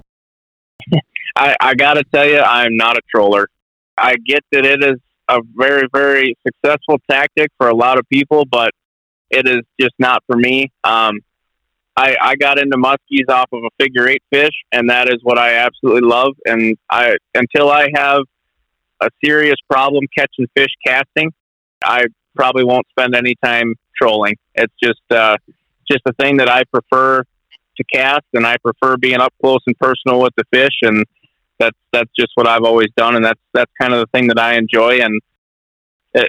I, 1.36 1.54
I 1.60 1.74
got 1.74 1.94
to 1.94 2.04
tell 2.12 2.26
you, 2.26 2.40
I'm 2.40 2.76
not 2.76 2.96
a 2.96 3.02
troller. 3.08 3.46
I 3.96 4.16
get 4.16 4.42
that 4.50 4.64
it 4.64 4.82
is 4.82 4.98
a 5.30 5.40
very, 5.54 5.86
very 5.92 6.36
successful 6.46 6.98
tactic 7.08 7.50
for 7.58 7.68
a 7.68 7.74
lot 7.74 7.98
of 7.98 8.08
people, 8.08 8.44
but 8.44 8.72
it 9.30 9.46
is 9.46 9.62
just 9.80 9.94
not 9.98 10.22
for 10.26 10.36
me. 10.36 10.72
Um, 10.82 11.20
I, 11.96 12.16
I 12.20 12.36
got 12.36 12.58
into 12.58 12.76
muskies 12.76 13.28
off 13.28 13.48
of 13.52 13.62
a 13.64 13.70
figure 13.82 14.08
eight 14.08 14.22
fish, 14.32 14.54
and 14.72 14.90
that 14.90 15.08
is 15.08 15.18
what 15.22 15.38
I 15.38 15.56
absolutely 15.56 16.08
love. 16.08 16.32
And 16.44 16.76
I 16.90 17.16
until 17.34 17.70
I 17.70 17.88
have 17.94 18.22
a 19.00 19.08
serious 19.24 19.56
problem 19.68 20.04
catching 20.16 20.46
fish 20.56 20.72
casting, 20.86 21.32
I 21.82 22.06
probably 22.34 22.64
won't 22.64 22.86
spend 22.90 23.14
any 23.14 23.34
time 23.44 23.74
trolling. 24.00 24.34
It's 24.54 24.74
just 24.82 25.00
uh, 25.10 25.36
just 25.90 26.02
a 26.06 26.12
thing 26.14 26.38
that 26.38 26.48
I 26.48 26.64
prefer 26.64 27.22
to 27.76 27.84
cast, 27.92 28.26
and 28.34 28.46
I 28.46 28.56
prefer 28.58 28.96
being 28.96 29.20
up 29.20 29.32
close 29.40 29.60
and 29.66 29.76
personal 29.78 30.20
with 30.20 30.34
the 30.36 30.44
fish, 30.52 30.76
and 30.82 31.04
that's 31.60 31.76
that's 31.92 32.10
just 32.18 32.32
what 32.34 32.48
I've 32.48 32.64
always 32.64 32.88
done, 32.96 33.14
and 33.14 33.24
that's 33.24 33.40
that's 33.54 33.70
kind 33.80 33.94
of 33.94 34.00
the 34.00 34.06
thing 34.06 34.26
that 34.28 34.38
I 34.38 34.54
enjoy. 34.54 34.98
And 35.00 35.20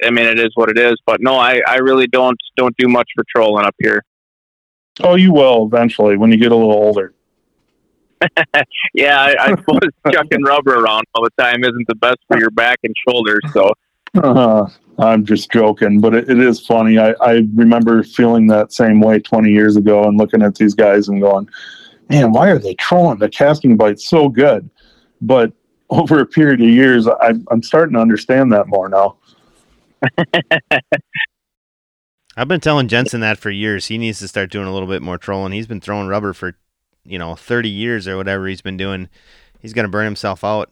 I 0.04 0.12
mean, 0.12 0.28
it 0.28 0.40
is 0.40 0.52
what 0.54 0.70
it 0.70 0.78
is. 0.78 0.96
But 1.06 1.22
no, 1.22 1.36
I, 1.36 1.62
I 1.68 1.78
really 1.78 2.06
don't 2.06 2.38
don't 2.58 2.76
do 2.78 2.88
much 2.88 3.10
for 3.16 3.24
trolling 3.34 3.66
up 3.66 3.76
here. 3.80 4.04
Oh, 5.04 5.16
you 5.16 5.34
will 5.34 5.66
eventually 5.66 6.18
when 6.18 6.32
you 6.32 6.38
get 6.38 6.52
a 6.52 6.56
little 6.56 6.74
older. 6.74 7.16
yeah, 8.94 9.20
I, 9.20 9.36
I 9.40 9.50
suppose 9.56 9.80
chucking 10.12 10.44
rubber 10.44 10.76
around 10.76 11.06
all 11.16 11.24
the 11.24 11.44
time 11.44 11.64
isn't 11.64 11.88
the 11.88 11.96
best 11.96 12.20
for 12.28 12.38
your 12.38 12.52
back 12.52 12.78
and 12.84 12.94
shoulders. 13.08 13.42
So 13.52 13.72
uh, 14.22 14.68
I'm 15.00 15.26
just 15.26 15.52
joking, 15.52 16.00
but 16.00 16.14
it, 16.14 16.30
it 16.30 16.38
is 16.38 16.64
funny. 16.64 17.00
I, 17.00 17.16
I 17.22 17.48
remember 17.56 18.04
feeling 18.04 18.46
that 18.48 18.74
same 18.74 19.02
way 19.02 19.20
20 19.20 19.50
years 19.50 19.76
ago 19.76 20.04
and 20.04 20.20
looking 20.20 20.44
at 20.44 20.54
these 20.54 20.76
guys 20.76 21.08
and 21.08 21.20
going, 21.20 21.50
man, 22.10 22.32
why 22.32 22.50
are 22.50 22.60
they 22.60 22.76
trolling? 22.76 23.18
The 23.18 23.30
casting 23.30 23.78
bite's 23.78 24.08
so 24.08 24.30
good. 24.30 24.70
But 25.22 25.54
over 25.90 26.20
a 26.20 26.26
period 26.26 26.62
of 26.62 26.70
years, 26.70 27.08
I, 27.08 27.34
I'm 27.50 27.64
starting 27.64 27.96
to 27.96 28.00
understand 28.00 28.52
that 28.54 28.68
more 28.68 28.90
now. 28.90 29.18
I've 32.38 32.48
been 32.48 32.62
telling 32.62 32.88
Jensen 32.88 33.20
that 33.22 33.38
for 33.38 33.50
years. 33.50 33.88
He 33.88 33.98
needs 33.98 34.20
to 34.20 34.28
start 34.28 34.52
doing 34.52 34.68
a 34.68 34.74
little 34.74 34.88
bit 34.88 35.02
more 35.02 35.18
trolling. 35.18 35.52
He's 35.52 35.68
been 35.68 35.82
throwing 35.82 36.08
rubber 36.08 36.32
for, 36.34 36.56
you 37.04 37.20
know, 37.20 37.36
30 37.36 37.70
years 37.70 38.08
or 38.08 38.16
whatever 38.16 38.48
he's 38.48 38.62
been 38.62 38.78
doing. 38.78 39.10
He's 39.60 39.74
going 39.74 39.86
to 39.86 39.92
burn 39.92 40.06
himself 40.06 40.44
out. 40.44 40.72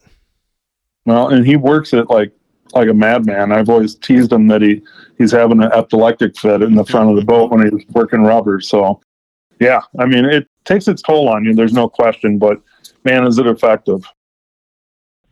Well, 1.04 1.28
and 1.28 1.46
he 1.46 1.56
works 1.56 1.92
it 1.92 2.08
like 2.08 2.32
like 2.74 2.88
a 2.88 2.94
madman. 2.94 3.52
I've 3.52 3.68
always 3.68 3.96
teased 3.96 4.32
him 4.32 4.46
that 4.48 4.62
he 4.62 4.82
he's 5.18 5.32
having 5.32 5.62
an 5.62 5.72
epileptic 5.72 6.38
fit 6.38 6.62
in 6.62 6.74
the 6.74 6.84
front 6.84 7.10
of 7.10 7.16
the 7.16 7.24
boat 7.24 7.50
when 7.50 7.62
he's 7.62 7.86
working 7.88 8.22
rubber. 8.22 8.60
So, 8.60 9.00
yeah, 9.60 9.80
I 9.98 10.06
mean, 10.06 10.24
it 10.24 10.46
takes 10.64 10.88
its 10.88 11.02
toll 11.02 11.28
on 11.28 11.44
you. 11.44 11.54
There's 11.54 11.72
no 11.72 11.88
question, 11.88 12.38
but 12.38 12.60
man, 13.04 13.26
is 13.26 13.38
it 13.38 13.46
effective. 13.46 14.04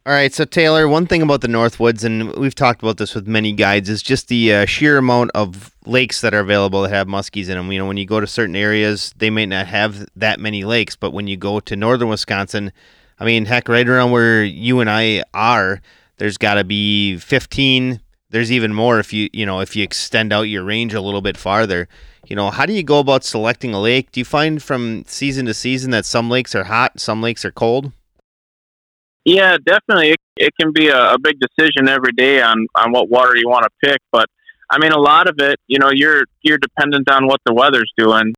All 0.09 0.15
right, 0.15 0.33
so 0.33 0.47
Taylor, 0.47 0.89
one 0.89 1.07
thing 1.07 1.21
about 1.21 1.43
the 1.43 1.49
Northwoods, 1.49 2.03
and 2.03 2.35
we've 2.37 2.55
talked 2.55 2.83
about 2.83 2.97
this 2.97 3.15
with 3.15 3.29
many 3.29 3.53
guides, 3.53 3.91
is 3.91 4.03
just 4.03 4.29
the 4.29 4.55
uh, 4.55 4.65
sheer 4.65 4.97
amount 4.97 5.33
of 5.35 5.77
lakes 5.85 6.23
that 6.23 6.33
are 6.33 6.41
available 6.41 6.81
that 6.81 6.93
have 6.93 7.07
muskies 7.07 7.51
in 7.51 7.59
them. 7.59 7.71
You 7.71 7.81
know, 7.81 7.87
when 7.87 7.99
you 7.99 8.07
go 8.07 8.19
to 8.19 8.27
certain 8.27 8.57
areas, 8.57 9.13
they 9.19 9.29
may 9.29 9.45
not 9.45 9.67
have 9.67 10.09
that 10.17 10.41
many 10.41 10.65
lakes, 10.65 10.97
but 10.97 11.13
when 11.13 11.27
you 11.27 11.37
go 11.37 11.61
to 11.61 11.77
northern 11.77 12.09
Wisconsin, 12.09 12.73
I 13.21 13.27
mean, 13.27 13.45
heck, 13.45 13.69
right 13.69 13.87
around 13.87 14.11
where 14.11 14.43
you 14.43 14.81
and 14.81 14.89
I 14.89 15.25
are, 15.35 15.83
there's 16.17 16.39
got 16.39 16.55
to 16.55 16.65
be 16.65 17.19
15. 17.19 18.01
There's 18.31 18.51
even 18.51 18.73
more 18.73 18.99
if 18.99 19.13
you, 19.13 19.29
you 19.35 19.45
know, 19.45 19.61
if 19.61 19.77
you 19.77 19.85
extend 19.85 20.33
out 20.33 20.45
your 20.45 20.65
range 20.65 20.95
a 20.95 21.03
little 21.03 21.21
bit 21.21 21.37
farther. 21.37 21.87
You 22.27 22.35
know, 22.35 22.49
how 22.49 22.65
do 22.65 22.73
you 22.73 22.83
go 22.83 23.01
about 23.01 23.25
selecting 23.25 23.75
a 23.75 23.81
lake? 23.81 24.11
Do 24.13 24.21
you 24.21 24.25
find 24.25 24.63
from 24.63 25.05
season 25.07 25.45
to 25.45 25.53
season 25.53 25.91
that 25.91 26.07
some 26.07 26.31
lakes 26.31 26.55
are 26.55 26.65
hot, 26.65 26.99
some 26.99 27.21
lakes 27.21 27.45
are 27.45 27.53
cold? 27.53 27.93
Yeah, 29.29 29.59
definitely. 29.63 30.13
It, 30.13 30.21
it 30.39 30.53
can 30.59 30.73
be 30.73 30.89
a, 30.89 31.13
a 31.13 31.19
big 31.19 31.37
decision 31.39 31.87
every 31.87 32.13
day 32.13 32.41
on 32.41 32.67
on 32.75 32.93
what 32.93 33.11
water 33.11 33.37
you 33.37 33.47
want 33.47 33.65
to 33.65 33.71
pick, 33.87 34.01
but 34.11 34.27
I 34.71 34.79
mean, 34.79 34.93
a 34.93 34.99
lot 34.99 35.29
of 35.29 35.35
it, 35.39 35.59
you 35.67 35.79
know, 35.79 35.91
you're 35.93 36.25
you're 36.41 36.57
dependent 36.57 37.11
on 37.11 37.27
what 37.27 37.41
the 37.45 37.53
weather's 37.53 37.93
doing. 37.99 38.33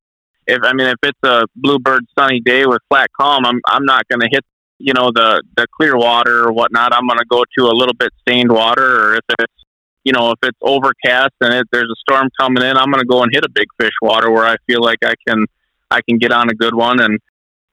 If 0.49 0.59
I 0.65 0.73
mean, 0.73 0.89
if 0.89 0.97
it's 1.05 1.19
a 1.23 1.47
bluebird 1.55 2.07
sunny 2.19 2.41
day 2.41 2.67
with 2.67 2.81
flat 2.89 3.09
calm, 3.21 3.47
I'm 3.47 3.61
I'm 3.69 3.85
not 3.85 4.09
going 4.09 4.21
to 4.21 4.29
hit 4.33 4.45
you 4.79 4.93
know 4.93 5.13
the 5.15 5.41
the 5.57 5.69
clear 5.77 5.97
water 5.97 6.45
or 6.45 6.53
whatnot. 6.53 6.93
I'm 6.93 7.07
going 7.07 7.19
to 7.19 7.27
go 7.31 7.45
to 7.59 7.67
a 7.67 7.75
little 7.75 7.95
bit 7.95 8.11
stained 8.23 8.51
water, 8.51 8.85
or 8.85 9.15
if 9.15 9.25
it's 9.39 9.65
you 10.03 10.13
know 10.13 10.33
if 10.33 10.39
it's 10.43 10.59
overcast 10.61 11.35
and 11.41 11.55
it, 11.55 11.69
there's 11.71 11.89
a 11.89 12.01
storm 12.01 12.31
coming 12.41 12.65
in, 12.65 12.77
I'm 12.77 12.91
going 12.91 13.03
to 13.03 13.07
go 13.07 13.23
and 13.23 13.31
hit 13.33 13.45
a 13.45 13.51
big 13.51 13.69
fish 13.81 13.95
water 14.03 14.29
where 14.29 14.45
I 14.45 14.57
feel 14.67 14.83
like 14.83 14.99
I 15.05 15.15
can 15.29 15.47
I 15.89 16.01
can 16.03 16.19
get 16.19 16.33
on 16.33 16.51
a 16.51 16.55
good 16.55 16.75
one. 16.75 17.01
And 17.01 17.21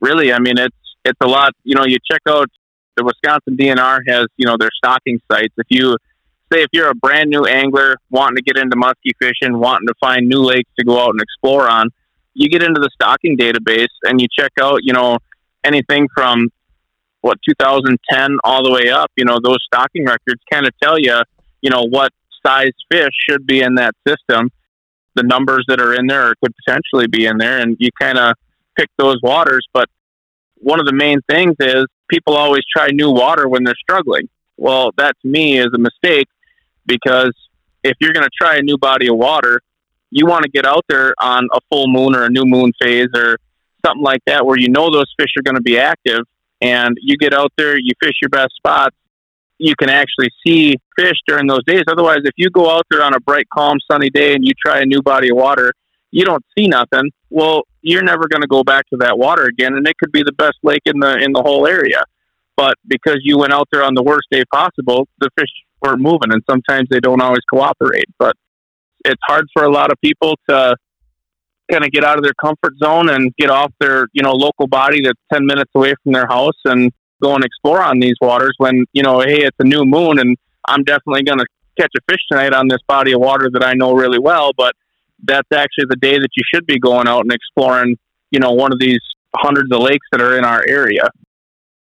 really, 0.01 0.31
I 0.31 0.37
mean, 0.37 0.59
it's 0.59 0.77
it's 1.03 1.17
a 1.21 1.27
lot. 1.27 1.53
You 1.63 1.73
know, 1.73 1.85
you 1.85 1.97
check 2.11 2.21
out 2.29 2.47
the 2.97 3.03
Wisconsin 3.03 3.55
DNR 3.55 3.99
has, 4.07 4.25
you 4.35 4.45
know, 4.45 4.57
their 4.59 4.71
stocking 4.75 5.19
sites. 5.31 5.53
If 5.57 5.67
you 5.69 5.97
say 6.51 6.63
if 6.63 6.69
you're 6.73 6.89
a 6.89 6.95
brand 6.95 7.29
new 7.29 7.45
angler 7.45 7.95
wanting 8.09 8.37
to 8.37 8.41
get 8.41 8.57
into 8.57 8.75
muskie 8.75 9.13
fishing, 9.21 9.57
wanting 9.57 9.87
to 9.87 9.93
find 9.99 10.27
new 10.27 10.41
lakes 10.41 10.69
to 10.79 10.85
go 10.85 10.99
out 10.99 11.11
and 11.11 11.21
explore 11.21 11.69
on, 11.69 11.89
you 12.33 12.49
get 12.49 12.63
into 12.63 12.79
the 12.79 12.89
stocking 12.93 13.37
database 13.37 13.93
and 14.03 14.19
you 14.19 14.27
check 14.37 14.51
out, 14.61 14.79
you 14.83 14.93
know, 14.93 15.17
anything 15.63 16.07
from 16.13 16.49
what 17.21 17.37
2010 17.47 18.37
all 18.43 18.63
the 18.63 18.71
way 18.71 18.89
up. 18.89 19.11
You 19.15 19.25
know, 19.25 19.39
those 19.43 19.57
stocking 19.65 20.05
records 20.05 20.41
kind 20.51 20.65
of 20.65 20.73
tell 20.81 20.99
you, 20.99 21.21
you 21.61 21.69
know, 21.69 21.83
what 21.89 22.11
size 22.45 22.73
fish 22.91 23.11
should 23.29 23.45
be 23.45 23.61
in 23.61 23.75
that 23.75 23.93
system. 24.07 24.49
The 25.15 25.23
numbers 25.23 25.65
that 25.67 25.81
are 25.81 25.93
in 25.93 26.07
there 26.07 26.33
could 26.43 26.53
potentially 26.65 27.07
be 27.07 27.25
in 27.25 27.37
there, 27.37 27.59
and 27.59 27.75
you 27.79 27.89
kind 27.99 28.19
of 28.19 28.35
pick 28.77 28.89
those 28.97 29.17
waters. 29.23 29.65
But 29.73 29.89
one 30.57 30.79
of 30.79 30.85
the 30.85 30.93
main 30.93 31.21
things 31.27 31.55
is 31.59 31.85
people 32.09 32.35
always 32.35 32.63
try 32.75 32.87
new 32.91 33.11
water 33.11 33.47
when 33.47 33.63
they're 33.63 33.75
struggling. 33.75 34.29
Well, 34.57 34.91
that 34.97 35.15
to 35.21 35.27
me 35.27 35.59
is 35.59 35.67
a 35.73 35.77
mistake 35.77 36.27
because 36.85 37.33
if 37.83 37.95
you're 37.99 38.13
going 38.13 38.25
to 38.25 38.31
try 38.35 38.57
a 38.57 38.61
new 38.61 38.77
body 38.77 39.07
of 39.07 39.17
water, 39.17 39.61
you 40.09 40.25
want 40.25 40.43
to 40.43 40.49
get 40.49 40.65
out 40.65 40.85
there 40.87 41.13
on 41.21 41.47
a 41.53 41.59
full 41.69 41.87
moon 41.87 42.15
or 42.15 42.23
a 42.23 42.29
new 42.29 42.45
moon 42.45 42.71
phase 42.81 43.09
or 43.15 43.37
something 43.85 44.03
like 44.03 44.21
that 44.25 44.45
where 44.45 44.57
you 44.57 44.69
know 44.69 44.89
those 44.89 45.13
fish 45.19 45.29
are 45.37 45.43
going 45.43 45.55
to 45.55 45.61
be 45.61 45.77
active 45.77 46.21
and 46.61 46.97
you 47.01 47.17
get 47.17 47.33
out 47.33 47.51
there, 47.57 47.77
you 47.77 47.91
fish 48.01 48.15
your 48.21 48.29
best 48.29 48.55
spots, 48.55 48.95
you 49.59 49.75
can 49.75 49.89
actually 49.89 50.29
see 50.45 50.75
fish 50.97 51.15
during 51.27 51.47
those 51.47 51.63
days. 51.65 51.83
Otherwise, 51.87 52.19
if 52.23 52.33
you 52.35 52.49
go 52.49 52.69
out 52.69 52.85
there 52.89 53.03
on 53.03 53.13
a 53.13 53.19
bright, 53.19 53.47
calm, 53.53 53.77
sunny 53.91 54.09
day 54.09 54.33
and 54.33 54.45
you 54.45 54.53
try 54.63 54.79
a 54.79 54.85
new 54.85 55.01
body 55.01 55.29
of 55.29 55.37
water, 55.37 55.73
you 56.11 56.25
don't 56.25 56.43
see 56.57 56.67
nothing. 56.67 57.11
Well, 57.29 57.63
you're 57.81 58.03
never 58.03 58.27
going 58.27 58.41
to 58.41 58.47
go 58.47 58.63
back 58.63 58.87
to 58.89 58.97
that 58.97 59.17
water 59.17 59.45
again, 59.45 59.75
and 59.75 59.87
it 59.87 59.97
could 59.97 60.11
be 60.11 60.23
the 60.23 60.33
best 60.33 60.57
lake 60.63 60.81
in 60.85 60.99
the 60.99 61.17
in 61.17 61.33
the 61.33 61.41
whole 61.41 61.67
area. 61.67 62.03
But 62.55 62.75
because 62.87 63.19
you 63.21 63.37
went 63.37 63.53
out 63.53 63.67
there 63.71 63.83
on 63.83 63.93
the 63.93 64.03
worst 64.03 64.27
day 64.31 64.43
possible, 64.51 65.07
the 65.19 65.29
fish 65.37 65.49
weren't 65.81 66.01
moving, 66.01 66.31
and 66.31 66.41
sometimes 66.49 66.87
they 66.89 66.99
don't 66.99 67.21
always 67.21 67.43
cooperate. 67.51 68.07
But 68.17 68.35
it's 69.05 69.21
hard 69.27 69.45
for 69.53 69.63
a 69.63 69.71
lot 69.71 69.91
of 69.91 69.99
people 70.01 70.37
to 70.49 70.75
kind 71.71 71.83
of 71.83 71.91
get 71.91 72.03
out 72.03 72.17
of 72.17 72.23
their 72.23 72.33
comfort 72.41 72.73
zone 72.81 73.09
and 73.09 73.33
get 73.35 73.49
off 73.49 73.71
their 73.79 74.07
you 74.13 74.23
know 74.23 74.31
local 74.31 74.67
body 74.67 75.01
that's 75.03 75.19
10 75.33 75.45
minutes 75.45 75.71
away 75.75 75.93
from 76.03 76.13
their 76.13 76.27
house 76.27 76.57
and 76.65 76.91
go 77.21 77.35
and 77.35 77.43
explore 77.43 77.81
on 77.81 77.99
these 77.99 78.15
waters 78.21 78.53
when 78.57 78.85
you 78.93 79.03
know 79.03 79.19
hey 79.19 79.43
it's 79.43 79.57
a 79.59 79.63
new 79.63 79.83
moon 79.83 80.19
and 80.19 80.37
i'm 80.67 80.83
definitely 80.83 81.23
going 81.23 81.39
to 81.39 81.45
catch 81.77 81.91
a 81.97 82.11
fish 82.11 82.21
tonight 82.31 82.53
on 82.53 82.67
this 82.67 82.79
body 82.87 83.11
of 83.11 83.19
water 83.19 83.49
that 83.51 83.63
i 83.63 83.73
know 83.73 83.93
really 83.93 84.19
well 84.19 84.51
but 84.55 84.73
that's 85.23 85.47
actually 85.53 85.85
the 85.89 85.97
day 85.97 86.17
that 86.17 86.29
you 86.35 86.43
should 86.53 86.65
be 86.65 86.79
going 86.79 87.07
out 87.07 87.21
and 87.21 87.31
exploring, 87.31 87.97
you 88.31 88.39
know, 88.39 88.51
one 88.51 88.71
of 88.71 88.79
these 88.79 89.01
hundreds 89.35 89.71
of 89.71 89.79
lakes 89.79 90.05
that 90.11 90.21
are 90.21 90.37
in 90.37 90.45
our 90.45 90.63
area. 90.67 91.07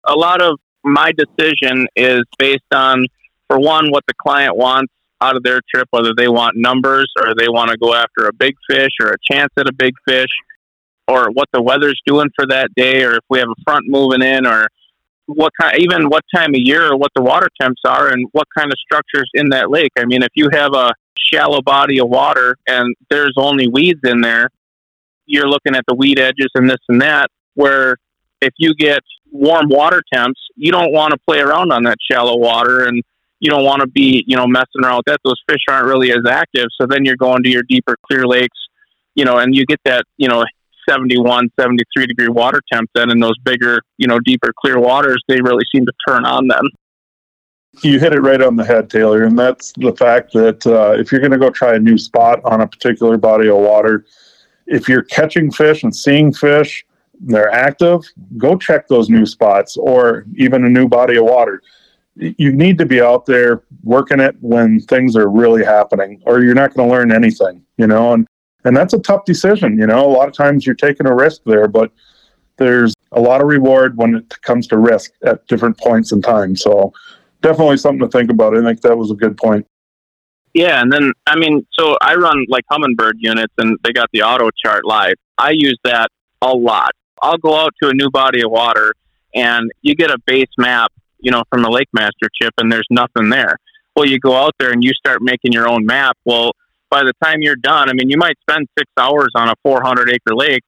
A 0.06 0.14
lot 0.14 0.42
of 0.42 0.60
my 0.84 1.12
decision 1.12 1.88
is 1.96 2.22
based 2.38 2.62
on, 2.74 3.08
for 3.48 3.60
one, 3.60 3.92
what 3.92 4.04
the 4.08 4.14
client 4.22 4.56
wants 4.56 4.94
out 5.22 5.36
of 5.36 5.44
their 5.44 5.62
trip, 5.74 5.88
whether 5.92 6.14
they 6.16 6.28
want 6.28 6.56
numbers 6.56 7.12
or 7.18 7.34
they 7.36 7.48
want 7.48 7.72
to 7.72 7.78
go 7.78 7.94
after 7.94 8.28
a 8.28 8.34
big 8.34 8.54
fish 8.70 8.92
or 9.02 9.10
a 9.12 9.18
chance 9.32 9.52
at 9.58 9.68
a 9.68 9.74
big 9.74 9.94
fish, 10.08 10.30
or 11.08 11.30
what 11.32 11.48
the 11.54 11.62
weather's 11.62 12.00
doing 12.06 12.30
for 12.36 12.46
that 12.48 12.70
day, 12.76 13.04
or 13.04 13.14
if 13.14 13.24
we 13.30 13.40
have 13.40 13.50
a 13.50 13.62
front 13.64 13.86
moving 13.88 14.22
in, 14.22 14.46
or 14.46 14.68
what 15.28 15.52
kind, 15.60 15.78
even 15.80 16.10
what 16.10 16.24
time 16.34 16.50
of 16.50 16.60
year, 16.60 16.92
or 16.92 16.98
what 16.98 17.12
the 17.16 17.22
water 17.22 17.48
temps 17.60 17.82
are, 17.86 18.10
and 18.10 18.28
what 18.32 18.48
kind 18.56 18.72
of 18.72 18.78
structures 18.80 19.30
in 19.34 19.50
that 19.50 19.70
lake. 19.72 19.92
I 19.98 20.06
mean, 20.06 20.24
if 20.24 20.32
you 20.36 20.50
have 20.52 20.74
a 20.74 20.94
shallow 21.18 21.62
body 21.62 22.00
of 22.00 22.10
water 22.10 22.58
and 22.68 22.96
there's 23.10 23.34
only 23.38 23.68
weeds 23.68 24.02
in 24.04 24.22
there, 24.22 24.50
you're 25.26 25.50
looking 25.50 25.76
at 25.76 25.84
the 25.88 25.96
weed 25.96 26.20
edges 26.20 26.50
and 26.56 26.70
this 26.70 26.80
and 26.88 27.02
that. 27.02 27.30
Where 27.56 27.98
if 28.42 28.54
you 28.58 28.76
get 28.76 29.00
warm 29.32 29.68
water 29.70 30.02
temps, 30.14 30.40
you 30.56 30.72
don't 30.72 30.92
want 30.92 31.12
to 31.12 31.18
play 31.28 31.40
around 31.40 31.72
on 31.72 31.84
that 31.84 31.98
shallow 32.10 32.38
water 32.38 32.86
and 32.86 33.02
you 33.40 33.50
don't 33.50 33.64
want 33.64 33.82
to 33.82 33.88
be, 33.88 34.24
you 34.28 34.36
know, 34.36 34.48
messing 34.48 34.84
around 34.84 34.98
with 34.98 35.06
that. 35.08 35.20
Those 35.24 35.42
fish 35.50 35.62
aren't 35.70 35.88
really 35.88 36.12
as 36.12 36.26
active. 36.30 36.68
So 36.80 36.88
then 36.88 37.06
you're 37.06 37.18
going 37.18 37.44
to 37.44 37.50
your 37.50 37.64
deeper 37.68 37.96
clear 38.06 38.26
lakes, 38.26 38.58
you 39.14 39.26
know, 39.26 39.38
and 39.38 39.56
you 39.56 39.66
get 39.66 39.80
that, 39.86 40.06
you 40.18 40.28
know, 40.28 40.46
71, 40.90 41.50
73 41.60 42.08
degree 42.08 42.28
water 42.28 42.62
temp 42.72 42.90
then 42.94 43.10
in 43.10 43.20
those 43.20 43.38
bigger, 43.44 43.82
you 43.98 44.08
know, 44.08 44.20
deeper 44.20 44.54
clear 44.60 44.80
waters, 44.80 45.22
they 45.28 45.42
really 45.42 45.64
seem 45.74 45.86
to 45.86 45.94
turn 46.08 46.26
on 46.26 46.48
then. 46.48 46.64
You 47.84 48.00
hit 48.00 48.14
it 48.14 48.22
right 48.22 48.42
on 48.42 48.56
the 48.56 48.66
head, 48.66 48.90
Taylor. 48.90 49.24
And 49.24 49.38
that's 49.38 49.74
the 49.78 49.96
fact 49.96 50.34
that 50.34 50.66
uh, 50.66 51.00
if 51.00 51.12
you're 51.12 51.22
going 51.22 51.32
to 51.32 51.38
go 51.38 51.50
try 51.50 51.76
a 51.76 51.80
new 51.80 51.98
spot 51.98 52.40
on 52.44 52.62
a 52.62 52.68
particular 52.68 53.18
body 53.18 53.50
of 53.50 53.58
water, 53.58 54.06
if 54.68 54.90
you're 54.90 55.04
catching 55.04 55.52
fish 55.52 55.84
and 55.84 55.96
seeing 55.96 56.34
fish, 56.34 56.86
they're 57.20 57.52
active, 57.52 58.02
go 58.38 58.58
check 58.58 58.88
those 58.88 59.10
new 59.10 59.26
spots 59.26 59.78
or 59.78 60.26
even 60.36 60.66
a 60.66 60.70
new 60.70 60.88
body 60.88 61.18
of 61.18 61.26
water. 61.26 61.62
You 62.16 62.54
need 62.54 62.78
to 62.78 62.86
be 62.86 63.02
out 63.02 63.26
there 63.26 63.64
working 63.84 64.20
it 64.20 64.36
when 64.42 64.80
things 64.80 65.16
are 65.16 65.30
really 65.30 65.64
happening, 65.64 66.22
or 66.26 66.44
you're 66.44 66.56
not 66.56 66.74
going 66.74 66.88
to 66.88 66.94
learn 66.94 67.12
anything, 67.12 67.64
you 67.78 67.88
know. 67.88 68.14
And 68.14 68.28
and 68.64 68.76
that's 68.76 68.94
a 68.94 69.00
tough 69.00 69.26
decision, 69.26 69.78
you 69.78 69.86
know. 69.86 70.06
A 70.06 70.08
lot 70.08 70.28
of 70.28 70.34
times 70.34 70.66
you're 70.66 70.76
taking 70.76 71.08
a 71.08 71.16
risk 71.16 71.42
there, 71.46 71.68
but 71.68 71.92
there's 72.58 72.94
a 73.12 73.20
lot 73.20 73.42
of 73.42 73.48
reward 73.48 73.98
when 73.98 74.16
it 74.16 74.42
comes 74.42 74.66
to 74.68 74.78
risk 74.78 75.12
at 75.26 75.46
different 75.48 75.78
points 75.78 76.12
in 76.12 76.22
time. 76.22 76.56
So 76.56 76.94
definitely 77.46 77.78
something 77.78 78.00
to 78.00 78.08
think 78.10 78.32
about. 78.32 78.58
I 78.58 78.64
think 78.64 78.82
that 78.82 78.98
was 78.98 79.12
a 79.12 79.16
good 79.16 79.38
point. 79.38 79.68
Yeah, 80.54 80.82
and 80.82 80.92
then 80.92 81.12
I 81.28 81.36
mean, 81.38 81.66
so 81.78 81.96
I 82.02 82.16
run 82.16 82.46
like 82.50 82.64
Humminbird 82.72 83.14
units, 83.18 83.54
and 83.58 83.78
they 83.84 83.92
got 83.92 84.10
the 84.14 84.24
auto 84.24 84.50
chart 84.64 84.86
live. 84.86 85.16
I 85.38 85.52
use 85.52 85.78
that 85.84 86.08
a 86.42 86.52
lot. 86.52 86.92
I'll 87.22 87.38
go 87.38 87.56
out 87.56 87.74
to 87.84 87.90
a 87.90 87.94
new 87.94 88.10
body 88.10 88.42
of 88.44 88.52
water, 88.52 88.94
and 89.34 89.72
you 89.82 89.96
get 89.96 90.12
a 90.12 90.18
base 90.26 90.50
map, 90.58 90.92
you 91.20 91.32
know, 91.32 91.44
from 91.50 91.62
the 91.62 91.70
LakeMaster 91.70 92.30
chip, 92.42 92.54
and 92.58 92.72
there's 92.72 92.88
nothing 92.90 93.30
there. 93.30 93.58
Well, 93.96 94.06
you 94.06 94.20
go 94.20 94.36
out 94.36 94.54
there 94.60 94.72
and 94.72 94.84
you 94.84 94.92
start 94.92 95.20
making 95.22 95.54
your 95.54 95.68
own 95.68 95.86
map. 95.86 96.18
Well, 96.26 96.52
by 96.90 97.04
the 97.04 97.14
time 97.24 97.42
you're 97.42 97.56
done, 97.56 97.90
I 97.90 97.94
mean, 97.94 98.10
you 98.10 98.18
might 98.18 98.38
spend 98.50 98.68
six 98.78 98.90
hours 98.98 99.30
on 99.36 99.50
a 99.50 99.56
400 99.64 100.10
acre 100.10 100.36
lake, 100.36 100.64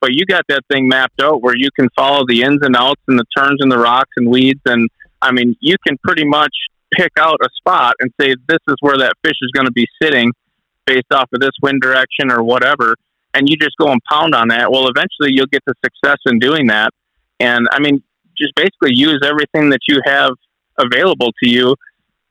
but 0.00 0.10
you 0.12 0.24
got 0.26 0.44
that 0.48 0.62
thing 0.70 0.88
mapped 0.88 1.20
out 1.20 1.42
where 1.42 1.54
you 1.56 1.68
can 1.78 1.88
follow 1.96 2.24
the 2.26 2.42
ins 2.42 2.60
and 2.62 2.74
outs 2.76 3.02
and 3.06 3.18
the 3.18 3.24
turns 3.36 3.58
and 3.60 3.70
the 3.70 3.78
rocks 3.78 4.10
and 4.16 4.28
weeds. 4.28 4.60
And 4.64 4.88
I 5.22 5.32
mean, 5.32 5.56
you 5.60 5.76
can 5.86 5.96
pretty 6.02 6.24
much 6.24 6.54
pick 6.92 7.12
out 7.18 7.38
a 7.42 7.48
spot 7.56 7.94
and 8.00 8.12
say, 8.20 8.34
this 8.48 8.58
is 8.68 8.76
where 8.80 8.98
that 8.98 9.12
fish 9.24 9.36
is 9.42 9.50
going 9.52 9.66
to 9.66 9.72
be 9.72 9.86
sitting 10.02 10.32
based 10.86 11.12
off 11.12 11.28
of 11.32 11.40
this 11.40 11.52
wind 11.62 11.80
direction 11.80 12.30
or 12.30 12.42
whatever. 12.42 12.96
And 13.34 13.48
you 13.48 13.56
just 13.56 13.76
go 13.78 13.88
and 13.88 14.00
pound 14.10 14.34
on 14.34 14.48
that. 14.48 14.72
Well, 14.72 14.88
eventually 14.88 15.30
you'll 15.32 15.46
get 15.46 15.62
the 15.66 15.74
success 15.84 16.18
in 16.26 16.38
doing 16.38 16.66
that. 16.66 16.90
And 17.38 17.68
I 17.70 17.78
mean, 17.80 18.02
just 18.36 18.54
basically 18.54 18.94
use 18.94 19.20
everything 19.24 19.70
that 19.70 19.80
you 19.86 20.00
have 20.04 20.30
available 20.78 21.32
to 21.42 21.48
you 21.48 21.76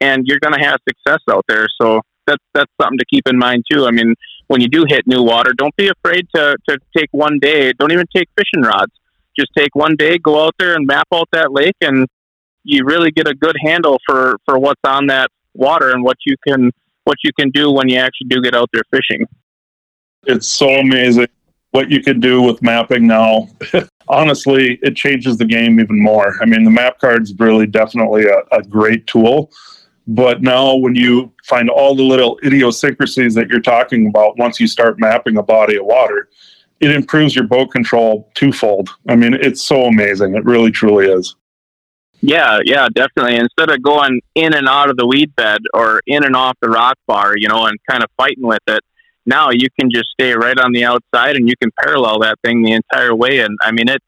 and 0.01 0.25
you're 0.25 0.39
going 0.39 0.53
to 0.53 0.65
have 0.65 0.79
success 0.87 1.19
out 1.29 1.45
there. 1.47 1.67
So 1.81 2.01
that's, 2.25 2.43
that's 2.53 2.71
something 2.81 2.97
to 2.97 3.05
keep 3.05 3.27
in 3.27 3.37
mind 3.37 3.63
too. 3.71 3.85
I 3.85 3.91
mean, 3.91 4.15
when 4.47 4.61
you 4.61 4.67
do 4.67 4.85
hit 4.87 5.05
new 5.05 5.21
water, 5.21 5.53
don't 5.53 5.75
be 5.75 5.89
afraid 5.89 6.27
to, 6.35 6.57
to 6.67 6.77
take 6.95 7.09
one 7.11 7.39
day. 7.39 7.71
Don't 7.73 7.91
even 7.91 8.05
take 8.13 8.27
fishing 8.35 8.63
rods. 8.63 8.91
Just 9.37 9.51
take 9.55 9.73
one 9.73 9.95
day, 9.95 10.17
go 10.17 10.45
out 10.45 10.55
there 10.59 10.75
and 10.75 10.85
map 10.85 11.07
out 11.13 11.29
that 11.31 11.51
lake 11.51 11.75
and 11.81 12.07
you 12.63 12.83
really 12.85 13.11
get 13.11 13.27
a 13.27 13.33
good 13.33 13.55
handle 13.63 13.99
for 14.05 14.37
for 14.45 14.59
what's 14.59 14.81
on 14.85 15.07
that 15.07 15.29
water 15.53 15.91
and 15.91 16.03
what 16.03 16.17
you 16.25 16.35
can 16.47 16.71
what 17.05 17.17
you 17.23 17.31
can 17.39 17.49
do 17.49 17.71
when 17.71 17.89
you 17.89 17.97
actually 17.97 18.27
do 18.27 18.41
get 18.41 18.55
out 18.55 18.69
there 18.71 18.83
fishing. 18.91 19.25
It's 20.25 20.47
so 20.47 20.69
amazing 20.69 21.27
what 21.71 21.89
you 21.89 22.01
can 22.01 22.19
do 22.19 22.41
with 22.41 22.61
mapping 22.61 23.07
now. 23.07 23.47
Honestly, 24.07 24.79
it 24.81 24.95
changes 24.95 25.37
the 25.37 25.45
game 25.45 25.79
even 25.79 26.01
more. 26.01 26.35
I 26.41 26.45
mean, 26.45 26.63
the 26.63 26.71
map 26.71 26.99
card's 26.99 27.33
really 27.37 27.67
definitely 27.67 28.25
a, 28.25 28.39
a 28.55 28.63
great 28.63 29.05
tool. 29.07 29.51
But 30.07 30.41
now, 30.41 30.75
when 30.75 30.95
you 30.95 31.31
find 31.45 31.69
all 31.69 31.93
the 31.93 32.03
little 32.03 32.39
idiosyncrasies 32.43 33.35
that 33.35 33.49
you're 33.49 33.61
talking 33.61 34.07
about, 34.07 34.39
once 34.39 34.59
you 34.59 34.65
start 34.65 34.99
mapping 34.99 35.37
a 35.37 35.43
body 35.43 35.77
of 35.77 35.85
water, 35.85 36.29
it 36.79 36.89
improves 36.89 37.35
your 37.35 37.45
boat 37.45 37.71
control 37.71 38.31
twofold. 38.33 38.89
I 39.07 39.15
mean, 39.15 39.35
it's 39.35 39.61
so 39.61 39.83
amazing. 39.83 40.35
It 40.35 40.45
really, 40.45 40.71
truly 40.71 41.05
is. 41.05 41.35
Yeah, 42.21 42.59
yeah, 42.65 42.87
definitely. 42.93 43.37
Instead 43.37 43.69
of 43.69 43.81
going 43.81 44.21
in 44.35 44.53
and 44.53 44.67
out 44.67 44.89
of 44.89 44.97
the 44.97 45.05
weed 45.05 45.33
bed 45.35 45.59
or 45.73 46.01
in 46.05 46.23
and 46.25 46.35
off 46.35 46.57
the 46.61 46.69
rock 46.69 46.97
bar, 47.07 47.33
you 47.37 47.47
know, 47.47 47.65
and 47.65 47.77
kind 47.89 48.03
of 48.03 48.09
fighting 48.17 48.45
with 48.45 48.59
it, 48.67 48.81
now 49.25 49.49
you 49.51 49.67
can 49.79 49.89
just 49.89 50.09
stay 50.09 50.33
right 50.33 50.57
on 50.59 50.73
the 50.73 50.83
outside 50.83 51.35
and 51.35 51.47
you 51.47 51.53
can 51.61 51.71
parallel 51.79 52.19
that 52.19 52.37
thing 52.43 52.63
the 52.63 52.73
entire 52.73 53.15
way. 53.15 53.39
And 53.39 53.57
I 53.61 53.71
mean, 53.71 53.87
it, 53.87 54.01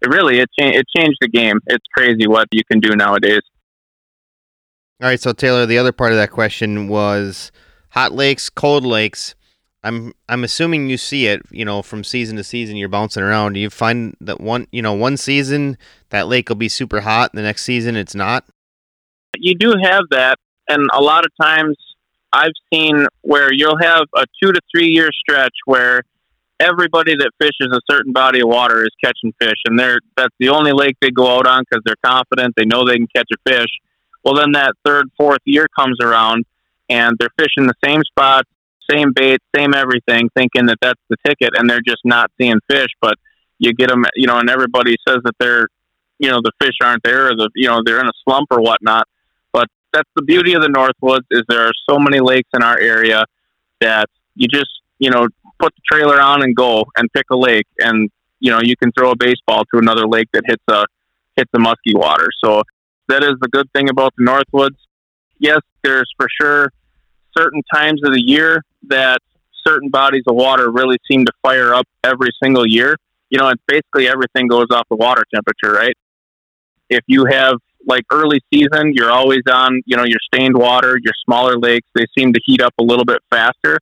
it 0.00 0.08
really, 0.08 0.38
it, 0.38 0.48
cha- 0.58 0.68
it 0.68 0.86
changed 0.96 1.18
the 1.20 1.28
game. 1.28 1.58
It's 1.66 1.84
crazy 1.94 2.26
what 2.26 2.48
you 2.52 2.62
can 2.70 2.80
do 2.80 2.96
nowadays. 2.96 3.42
All 5.02 5.08
right, 5.08 5.20
so 5.20 5.32
Taylor, 5.32 5.66
the 5.66 5.78
other 5.78 5.92
part 5.92 6.12
of 6.12 6.18
that 6.18 6.30
question 6.30 6.88
was 6.88 7.50
hot 7.90 8.12
lakes, 8.12 8.48
cold 8.48 8.84
lakes. 8.84 9.34
I'm 9.82 10.12
I'm 10.28 10.44
assuming 10.44 10.90
you 10.90 10.98
see 10.98 11.26
it, 11.26 11.42
you 11.50 11.64
know, 11.64 11.82
from 11.82 12.04
season 12.04 12.36
to 12.36 12.44
season. 12.44 12.76
You're 12.76 12.88
bouncing 12.88 13.22
around. 13.22 13.56
You 13.56 13.70
find 13.70 14.16
that 14.20 14.40
one, 14.40 14.66
you 14.70 14.82
know, 14.82 14.92
one 14.92 15.16
season 15.16 15.78
that 16.10 16.28
lake 16.28 16.48
will 16.48 16.56
be 16.56 16.68
super 16.68 17.00
hot, 17.00 17.32
and 17.32 17.38
the 17.38 17.42
next 17.42 17.64
season 17.64 17.96
it's 17.96 18.14
not? 18.14 18.44
You 19.36 19.54
do 19.54 19.74
have 19.82 20.02
that, 20.10 20.38
and 20.68 20.86
a 20.92 21.00
lot 21.00 21.24
of 21.24 21.30
times 21.40 21.76
I've 22.32 22.52
seen 22.72 23.06
where 23.22 23.52
you'll 23.52 23.78
have 23.80 24.04
a 24.14 24.26
two 24.42 24.52
to 24.52 24.60
three 24.70 24.88
year 24.88 25.10
stretch 25.12 25.54
where 25.64 26.02
everybody 26.58 27.14
that 27.16 27.30
fishes 27.40 27.74
a 27.74 27.80
certain 27.90 28.12
body 28.12 28.40
of 28.40 28.48
water 28.48 28.82
is 28.82 28.90
catching 29.02 29.32
fish, 29.40 29.56
and 29.64 29.78
they're 29.78 30.00
that's 30.16 30.34
the 30.38 30.50
only 30.50 30.72
lake 30.72 30.96
they 31.00 31.10
go 31.10 31.38
out 31.38 31.46
on 31.46 31.64
because 31.68 31.82
they're 31.86 31.96
confident 32.04 32.54
they 32.56 32.66
know 32.66 32.84
they 32.84 32.96
can 32.96 33.08
catch 33.14 33.28
a 33.32 33.50
fish. 33.50 33.70
Well, 34.24 34.34
then 34.34 34.52
that 34.52 34.74
third, 34.84 35.06
fourth 35.16 35.40
year 35.46 35.66
comes 35.78 35.96
around, 36.02 36.44
and 36.90 37.16
they're 37.18 37.30
fishing 37.38 37.66
the 37.66 37.74
same 37.82 38.02
spot, 38.04 38.44
same 38.90 39.12
bait, 39.14 39.40
same 39.56 39.74
everything, 39.74 40.28
thinking 40.34 40.66
that 40.66 40.78
that's 40.80 41.00
the 41.08 41.16
ticket, 41.24 41.50
and 41.56 41.68
they're 41.68 41.80
just 41.80 42.02
not 42.04 42.30
seeing 42.40 42.58
fish. 42.70 42.88
But 43.00 43.14
you 43.58 43.72
get 43.72 43.88
them, 43.88 44.04
you 44.14 44.26
know, 44.26 44.38
and 44.38 44.50
everybody 44.50 44.96
says 45.06 45.18
that 45.24 45.34
they're, 45.38 45.68
you 46.18 46.30
know, 46.30 46.40
the 46.42 46.52
fish 46.60 46.76
aren't 46.82 47.02
there, 47.02 47.28
or 47.28 47.36
the, 47.36 47.50
you 47.54 47.68
know, 47.68 47.82
they're 47.84 48.00
in 48.00 48.06
a 48.06 48.12
slump 48.24 48.48
or 48.50 48.60
whatnot. 48.60 49.06
But 49.52 49.68
that's 49.92 50.08
the 50.16 50.22
beauty 50.22 50.54
of 50.54 50.62
the 50.62 50.68
Northwoods 50.68 51.26
is 51.30 51.42
there 51.48 51.66
are 51.66 51.72
so 51.88 51.98
many 51.98 52.20
lakes 52.20 52.48
in 52.54 52.62
our 52.62 52.78
area 52.78 53.24
that 53.80 54.08
you 54.34 54.48
just, 54.48 54.70
you 54.98 55.10
know, 55.10 55.28
put 55.58 55.74
the 55.74 55.82
trailer 55.90 56.20
on 56.20 56.42
and 56.42 56.56
go 56.56 56.84
and 56.96 57.08
pick 57.12 57.26
a 57.30 57.36
lake, 57.36 57.66
and 57.78 58.10
you 58.40 58.50
know, 58.50 58.60
you 58.62 58.76
can 58.76 58.90
throw 58.92 59.10
a 59.10 59.16
baseball 59.16 59.64
to 59.72 59.78
another 59.78 60.06
lake 60.06 60.28
that 60.32 60.42
hits 60.46 60.64
a 60.68 60.86
hits 61.36 61.50
a 61.54 61.58
musky 61.58 61.94
water. 61.94 62.28
So 62.42 62.62
that 63.08 63.22
is 63.22 63.34
the 63.40 63.48
good 63.48 63.70
thing 63.72 63.88
about 63.88 64.14
the 64.16 64.24
Northwoods. 64.24 64.76
Yes, 65.38 65.60
there's 65.82 66.10
for 66.16 66.26
sure 66.40 66.72
certain 67.36 67.62
times 67.72 68.00
of 68.04 68.12
the 68.12 68.22
year 68.22 68.62
that 68.88 69.18
certain 69.66 69.90
bodies 69.90 70.24
of 70.26 70.34
water 70.34 70.70
really 70.70 70.98
seem 71.10 71.24
to 71.26 71.32
fire 71.42 71.74
up 71.74 71.86
every 72.04 72.30
single 72.42 72.66
year. 72.66 72.96
You 73.28 73.38
know, 73.38 73.48
it's 73.48 73.62
basically 73.66 74.08
everything 74.08 74.48
goes 74.48 74.66
off 74.70 74.86
the 74.90 74.96
water 74.96 75.24
temperature, 75.32 75.72
right? 75.72 75.96
If 76.88 77.04
you 77.06 77.26
have 77.26 77.54
like 77.86 78.04
early 78.12 78.40
season, 78.52 78.92
you're 78.94 79.10
always 79.10 79.42
on, 79.50 79.82
you 79.86 79.96
know, 79.96 80.04
your 80.04 80.18
stained 80.32 80.56
water, 80.56 80.98
your 81.02 81.14
smaller 81.24 81.56
lakes, 81.56 81.88
they 81.94 82.06
seem 82.18 82.32
to 82.32 82.40
heat 82.44 82.60
up 82.60 82.74
a 82.78 82.82
little 82.82 83.04
bit 83.04 83.20
faster. 83.30 83.78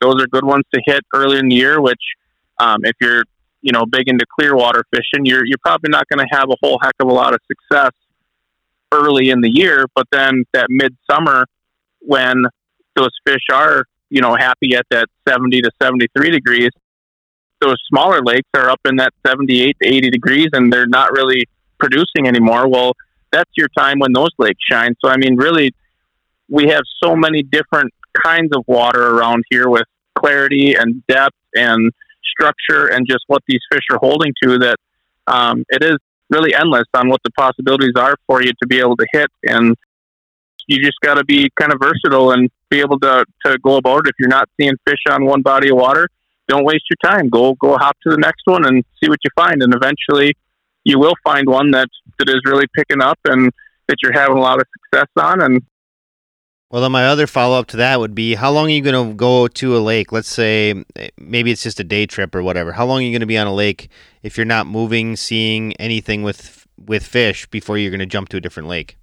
Those 0.00 0.22
are 0.22 0.26
good 0.26 0.44
ones 0.44 0.64
to 0.74 0.82
hit 0.84 1.00
early 1.14 1.38
in 1.38 1.48
the 1.48 1.54
year, 1.54 1.80
which 1.80 2.02
um, 2.58 2.80
if 2.84 2.96
you're, 3.00 3.24
you 3.62 3.72
know, 3.72 3.86
big 3.86 4.08
into 4.08 4.26
clear 4.38 4.54
water 4.54 4.84
fishing, 4.90 5.24
you're, 5.24 5.44
you're 5.44 5.58
probably 5.64 5.90
not 5.90 6.06
going 6.08 6.18
to 6.18 6.36
have 6.36 6.50
a 6.50 6.56
whole 6.62 6.78
heck 6.82 6.94
of 7.00 7.08
a 7.08 7.12
lot 7.12 7.32
of 7.32 7.40
success 7.46 7.92
early 8.92 9.30
in 9.30 9.40
the 9.40 9.50
year. 9.50 9.86
But 9.94 10.06
then 10.12 10.44
that 10.52 10.66
midsummer, 10.68 11.46
when 12.00 12.44
those 12.94 13.10
fish 13.26 13.44
are 13.52 13.84
you 14.10 14.20
know, 14.20 14.36
happy 14.36 14.74
at 14.74 14.86
that 14.90 15.08
70 15.28 15.62
to 15.62 15.70
73 15.82 16.30
degrees. 16.30 16.70
Those 17.60 17.76
smaller 17.88 18.20
lakes 18.22 18.48
are 18.54 18.70
up 18.70 18.80
in 18.84 18.96
that 18.96 19.12
78 19.26 19.76
to 19.82 19.88
80 19.88 20.10
degrees 20.10 20.48
and 20.52 20.72
they're 20.72 20.86
not 20.86 21.12
really 21.12 21.44
producing 21.78 22.26
anymore. 22.26 22.68
Well, 22.68 22.92
that's 23.32 23.50
your 23.56 23.68
time 23.76 23.98
when 23.98 24.12
those 24.12 24.30
lakes 24.38 24.60
shine. 24.70 24.94
So, 25.04 25.10
I 25.10 25.16
mean, 25.16 25.36
really, 25.36 25.72
we 26.48 26.68
have 26.68 26.82
so 27.02 27.16
many 27.16 27.42
different 27.42 27.92
kinds 28.24 28.50
of 28.54 28.64
water 28.66 29.16
around 29.16 29.44
here 29.50 29.68
with 29.68 29.84
clarity 30.18 30.74
and 30.74 31.06
depth 31.06 31.36
and 31.54 31.92
structure 32.24 32.86
and 32.86 33.06
just 33.08 33.24
what 33.26 33.42
these 33.46 33.60
fish 33.72 33.84
are 33.90 33.98
holding 33.98 34.32
to 34.42 34.58
that 34.58 34.76
um, 35.26 35.64
it 35.68 35.82
is 35.82 35.96
really 36.30 36.54
endless 36.54 36.86
on 36.94 37.08
what 37.08 37.20
the 37.24 37.30
possibilities 37.32 37.92
are 37.96 38.16
for 38.26 38.42
you 38.42 38.52
to 38.60 38.66
be 38.66 38.78
able 38.78 38.96
to 38.96 39.06
hit. 39.12 39.30
And 39.44 39.76
you 40.66 40.78
just 40.82 40.98
got 41.00 41.14
to 41.14 41.24
be 41.24 41.50
kind 41.58 41.72
of 41.72 41.78
versatile 41.80 42.32
and 42.32 42.50
be 42.70 42.80
able 42.80 42.98
to, 43.00 43.24
to 43.44 43.58
go 43.58 43.76
about 43.76 43.98
it. 43.98 44.10
If 44.10 44.14
you're 44.18 44.28
not 44.28 44.48
seeing 44.60 44.74
fish 44.86 44.98
on 45.08 45.24
one 45.24 45.42
body 45.42 45.70
of 45.70 45.76
water, 45.76 46.08
don't 46.48 46.64
waste 46.64 46.84
your 46.90 47.12
time. 47.12 47.28
Go 47.28 47.54
go 47.54 47.76
hop 47.76 47.96
to 48.04 48.10
the 48.10 48.18
next 48.18 48.42
one 48.44 48.64
and 48.64 48.84
see 49.02 49.08
what 49.08 49.18
you 49.24 49.30
find. 49.36 49.62
And 49.62 49.74
eventually, 49.74 50.34
you 50.84 50.98
will 50.98 51.14
find 51.24 51.48
one 51.48 51.70
that 51.72 51.88
that 52.18 52.28
is 52.28 52.40
really 52.44 52.66
picking 52.74 53.02
up 53.02 53.18
and 53.24 53.50
that 53.88 53.96
you're 54.02 54.12
having 54.12 54.36
a 54.36 54.40
lot 54.40 54.60
of 54.60 54.66
success 54.84 55.08
on. 55.16 55.40
And 55.42 55.62
Well, 56.70 56.82
then 56.82 56.92
my 56.92 57.06
other 57.06 57.26
follow 57.26 57.58
up 57.58 57.66
to 57.68 57.76
that 57.78 58.00
would 58.00 58.14
be 58.14 58.34
how 58.34 58.50
long 58.50 58.66
are 58.66 58.70
you 58.70 58.82
going 58.82 59.08
to 59.08 59.14
go 59.14 59.48
to 59.48 59.76
a 59.76 59.78
lake? 59.78 60.12
Let's 60.12 60.28
say 60.28 60.84
maybe 61.16 61.50
it's 61.50 61.62
just 61.62 61.80
a 61.80 61.84
day 61.84 62.06
trip 62.06 62.34
or 62.34 62.42
whatever. 62.42 62.72
How 62.72 62.86
long 62.86 62.98
are 62.98 63.02
you 63.02 63.12
going 63.12 63.20
to 63.20 63.26
be 63.26 63.38
on 63.38 63.46
a 63.46 63.54
lake 63.54 63.88
if 64.22 64.36
you're 64.36 64.46
not 64.46 64.66
moving, 64.66 65.16
seeing 65.16 65.74
anything 65.76 66.22
with 66.22 66.66
with 66.78 67.04
fish 67.04 67.46
before 67.46 67.78
you're 67.78 67.90
going 67.90 68.00
to 68.00 68.06
jump 68.06 68.28
to 68.30 68.36
a 68.36 68.40
different 68.40 68.68
lake? 68.68 68.96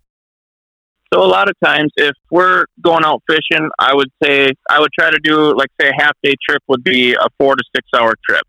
So 1.14 1.22
a 1.22 1.28
lot 1.28 1.48
of 1.48 1.56
times, 1.64 1.92
if 1.96 2.16
we're 2.32 2.66
going 2.82 3.06
out 3.06 3.22
fishing, 3.30 3.70
I 3.78 3.94
would 3.94 4.10
say 4.24 4.52
I 4.68 4.80
would 4.80 4.90
try 4.98 5.12
to 5.12 5.20
do 5.24 5.56
like 5.56 5.70
say 5.80 5.90
a 5.90 6.02
half 6.02 6.14
day 6.24 6.34
trip 6.50 6.64
would 6.68 6.84
be 6.84 7.14
a 7.14 7.28
four 7.38 7.56
to 7.56 7.64
six 7.76 7.88
hour 7.96 8.16
trip. 8.28 8.42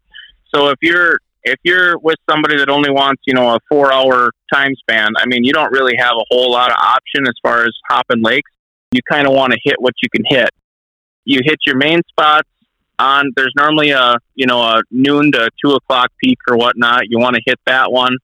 So 0.55 0.69
if 0.69 0.79
you're 0.81 1.19
if 1.43 1.57
you're 1.63 1.99
with 1.99 2.17
somebody 2.31 2.57
that 2.57 2.71
only 2.71 2.91
wants 2.91 3.21
you 3.27 3.35
know 3.35 3.55
a 3.55 3.59
four 3.69 3.93
hour 3.93 4.31
time 4.51 4.75
span, 4.77 5.11
I 5.19 5.27
mean 5.27 5.45
you 5.45 5.53
don't 5.53 5.73
really 5.73 5.95
have 5.99 6.13
a 6.13 6.25
whole 6.31 6.53
lot 6.53 6.71
of 6.71 6.79
option 6.79 7.27
as 7.27 7.35
far 7.43 7.65
as 7.65 7.73
hopping 7.91 8.23
lakes. 8.23 8.51
You 8.93 9.01
kind 9.11 9.27
of 9.27 9.35
want 9.35 9.53
to 9.53 9.59
hit 9.63 9.77
what 9.79 9.93
you 10.03 10.09
can 10.09 10.25
hit. 10.27 10.49
You 11.27 11.41
hit 11.45 11.59
your 11.67 11.77
main 11.77 12.01
spots 12.09 12.49
on. 12.99 13.31
There's 13.37 13.53
normally 13.59 13.91
a 13.91 14.17
you 14.37 14.47
know 14.47 14.63
a 14.63 14.81
noon 14.91 15.33
to 15.33 15.51
two 15.63 15.73
o'clock 15.73 16.13
peak 16.23 16.39
or 16.49 16.57
whatnot. 16.57 17.11
You 17.11 17.19
want 17.19 17.37
to 17.37 17.43
hit 17.45 17.61
that 17.67 17.93
one 17.93 18.17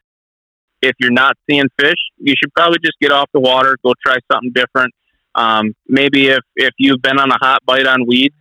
if 0.82 0.94
you're 0.98 1.12
not 1.12 1.36
seeing 1.48 1.66
fish, 1.78 1.98
you 2.18 2.34
should 2.38 2.52
probably 2.54 2.78
just 2.78 2.98
get 3.00 3.12
off 3.12 3.28
the 3.32 3.40
water, 3.40 3.76
go 3.84 3.92
try 4.04 4.16
something 4.30 4.52
different. 4.52 4.92
Um, 5.34 5.74
maybe 5.86 6.28
if, 6.28 6.40
if 6.56 6.72
you've 6.78 7.02
been 7.02 7.18
on 7.18 7.30
a 7.30 7.38
hot 7.40 7.60
bite 7.64 7.86
on 7.86 8.06
weeds 8.06 8.34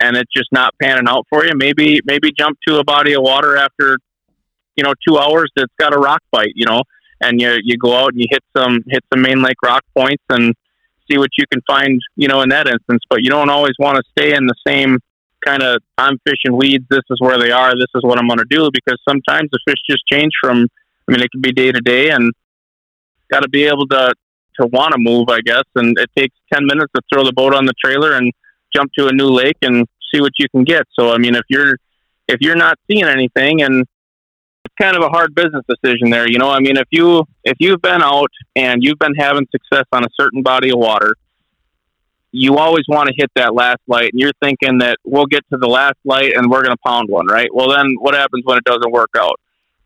and 0.00 0.16
it's 0.16 0.32
just 0.34 0.48
not 0.52 0.74
panning 0.82 1.06
out 1.06 1.26
for 1.30 1.44
you, 1.44 1.52
maybe 1.54 2.00
maybe 2.04 2.32
jump 2.36 2.58
to 2.66 2.78
a 2.78 2.84
body 2.84 3.14
of 3.14 3.22
water 3.22 3.56
after 3.56 3.98
you 4.76 4.82
know 4.82 4.94
two 5.06 5.18
hours 5.18 5.50
that's 5.54 5.72
got 5.78 5.94
a 5.94 5.98
rock 5.98 6.20
bite, 6.32 6.52
you 6.54 6.66
know, 6.66 6.82
and 7.20 7.40
you 7.40 7.56
you 7.62 7.76
go 7.76 7.94
out 7.94 8.12
and 8.12 8.20
you 8.20 8.26
hit 8.30 8.42
some 8.56 8.80
hit 8.88 9.04
some 9.12 9.22
main 9.22 9.42
lake 9.42 9.62
rock 9.62 9.84
points 9.96 10.24
and 10.30 10.54
see 11.10 11.18
what 11.18 11.30
you 11.38 11.44
can 11.52 11.60
find, 11.66 12.00
you 12.16 12.28
know, 12.28 12.40
in 12.42 12.48
that 12.48 12.66
instance. 12.66 13.02
But 13.08 13.22
you 13.22 13.30
don't 13.30 13.50
always 13.50 13.74
want 13.78 13.96
to 13.98 14.02
stay 14.10 14.34
in 14.34 14.46
the 14.46 14.54
same 14.66 14.98
kind 15.44 15.62
of 15.62 15.80
I'm 15.98 16.18
fishing 16.26 16.56
weeds. 16.56 16.84
This 16.90 17.04
is 17.10 17.20
where 17.20 17.38
they 17.38 17.50
are. 17.50 17.72
This 17.74 17.90
is 17.94 18.02
what 18.02 18.18
I'm 18.18 18.26
going 18.26 18.38
to 18.38 18.46
do 18.50 18.70
because 18.72 19.00
sometimes 19.08 19.50
the 19.52 19.60
fish 19.66 19.78
just 19.88 20.02
change 20.10 20.32
from 20.42 20.66
I 21.10 21.12
mean, 21.12 21.22
it 21.22 21.30
can 21.32 21.40
be 21.40 21.50
day 21.50 21.72
to 21.72 21.80
day, 21.80 22.10
and 22.10 22.32
got 23.32 23.40
to 23.40 23.48
be 23.48 23.64
able 23.64 23.86
to 23.88 24.14
to 24.60 24.66
want 24.68 24.92
to 24.92 24.98
move, 24.98 25.28
I 25.28 25.40
guess. 25.40 25.64
And 25.74 25.98
it 25.98 26.08
takes 26.16 26.36
ten 26.52 26.66
minutes 26.66 26.92
to 26.94 27.02
throw 27.12 27.24
the 27.24 27.32
boat 27.32 27.52
on 27.52 27.66
the 27.66 27.72
trailer 27.84 28.12
and 28.12 28.32
jump 28.74 28.92
to 28.96 29.08
a 29.08 29.12
new 29.12 29.28
lake 29.28 29.56
and 29.62 29.86
see 30.12 30.20
what 30.20 30.32
you 30.38 30.48
can 30.50 30.62
get. 30.62 30.86
So, 30.98 31.12
I 31.12 31.18
mean, 31.18 31.34
if 31.34 31.44
you're 31.48 31.76
if 32.28 32.36
you're 32.40 32.56
not 32.56 32.78
seeing 32.88 33.04
anything, 33.04 33.62
and 33.62 33.84
it's 34.64 34.74
kind 34.80 34.96
of 34.96 35.02
a 35.02 35.08
hard 35.08 35.34
business 35.34 35.64
decision 35.68 36.10
there, 36.10 36.30
you 36.30 36.38
know. 36.38 36.48
I 36.48 36.60
mean, 36.60 36.76
if 36.76 36.86
you 36.92 37.24
if 37.42 37.56
you've 37.58 37.82
been 37.82 38.02
out 38.02 38.30
and 38.54 38.84
you've 38.84 38.98
been 39.00 39.16
having 39.16 39.48
success 39.50 39.86
on 39.90 40.04
a 40.04 40.08
certain 40.14 40.42
body 40.42 40.70
of 40.70 40.78
water, 40.78 41.14
you 42.30 42.58
always 42.58 42.84
want 42.86 43.08
to 43.08 43.14
hit 43.16 43.32
that 43.34 43.52
last 43.52 43.80
light, 43.88 44.10
and 44.12 44.20
you're 44.20 44.32
thinking 44.40 44.78
that 44.78 44.98
we'll 45.04 45.26
get 45.26 45.42
to 45.50 45.58
the 45.58 45.68
last 45.68 45.98
light 46.04 46.34
and 46.36 46.48
we're 46.48 46.62
going 46.62 46.76
to 46.76 46.82
pound 46.86 47.08
one, 47.08 47.26
right? 47.26 47.52
Well, 47.52 47.70
then 47.70 47.96
what 47.98 48.14
happens 48.14 48.44
when 48.44 48.58
it 48.58 48.64
doesn't 48.64 48.92
work 48.92 49.10
out? 49.18 49.40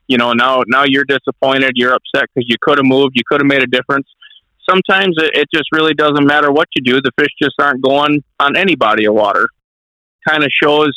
You 0.06 0.18
know 0.18 0.32
now 0.32 0.62
now 0.66 0.84
you're 0.84 1.04
disappointed 1.04 1.72
you're 1.74 1.94
upset 1.94 2.28
because 2.34 2.48
you 2.48 2.56
could 2.60 2.78
have 2.78 2.86
moved 2.86 3.12
you 3.14 3.22
could 3.26 3.40
have 3.40 3.48
made 3.48 3.62
a 3.62 3.66
difference. 3.66 4.06
Sometimes 4.68 5.14
it, 5.18 5.30
it 5.34 5.48
just 5.52 5.66
really 5.72 5.92
doesn't 5.92 6.26
matter 6.26 6.50
what 6.50 6.68
you 6.74 6.82
do 6.82 7.00
the 7.00 7.10
fish 7.18 7.28
just 7.42 7.54
aren't 7.58 7.82
going 7.82 8.22
on 8.40 8.56
any 8.56 8.74
body 8.74 9.06
of 9.06 9.14
water. 9.14 9.48
Kind 10.26 10.42
of 10.42 10.50
shows 10.50 10.92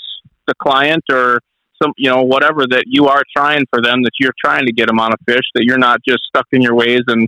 the 0.48 0.54
client 0.62 1.04
or 1.12 1.42
some 1.82 1.94
you 1.98 2.10
know 2.10 2.24
whatever 2.24 2.66
that 2.68 2.86
you 2.88 3.08
are 3.08 3.24
trying 3.36 3.66
for 3.70 3.82
them 3.82 4.02
that 4.04 4.12
you're 4.20 4.34
trying 4.44 4.66
to 4.66 4.74
get 4.74 4.88
them 4.88 5.00
on 5.00 5.12
a 5.14 5.18
fish 5.26 5.46
that 5.54 5.64
you're 5.64 5.78
not 5.78 6.00
just 6.08 6.24
stuck 6.28 6.48
in 6.52 6.62
your 6.62 6.76
ways 6.76 7.02
and 7.08 7.28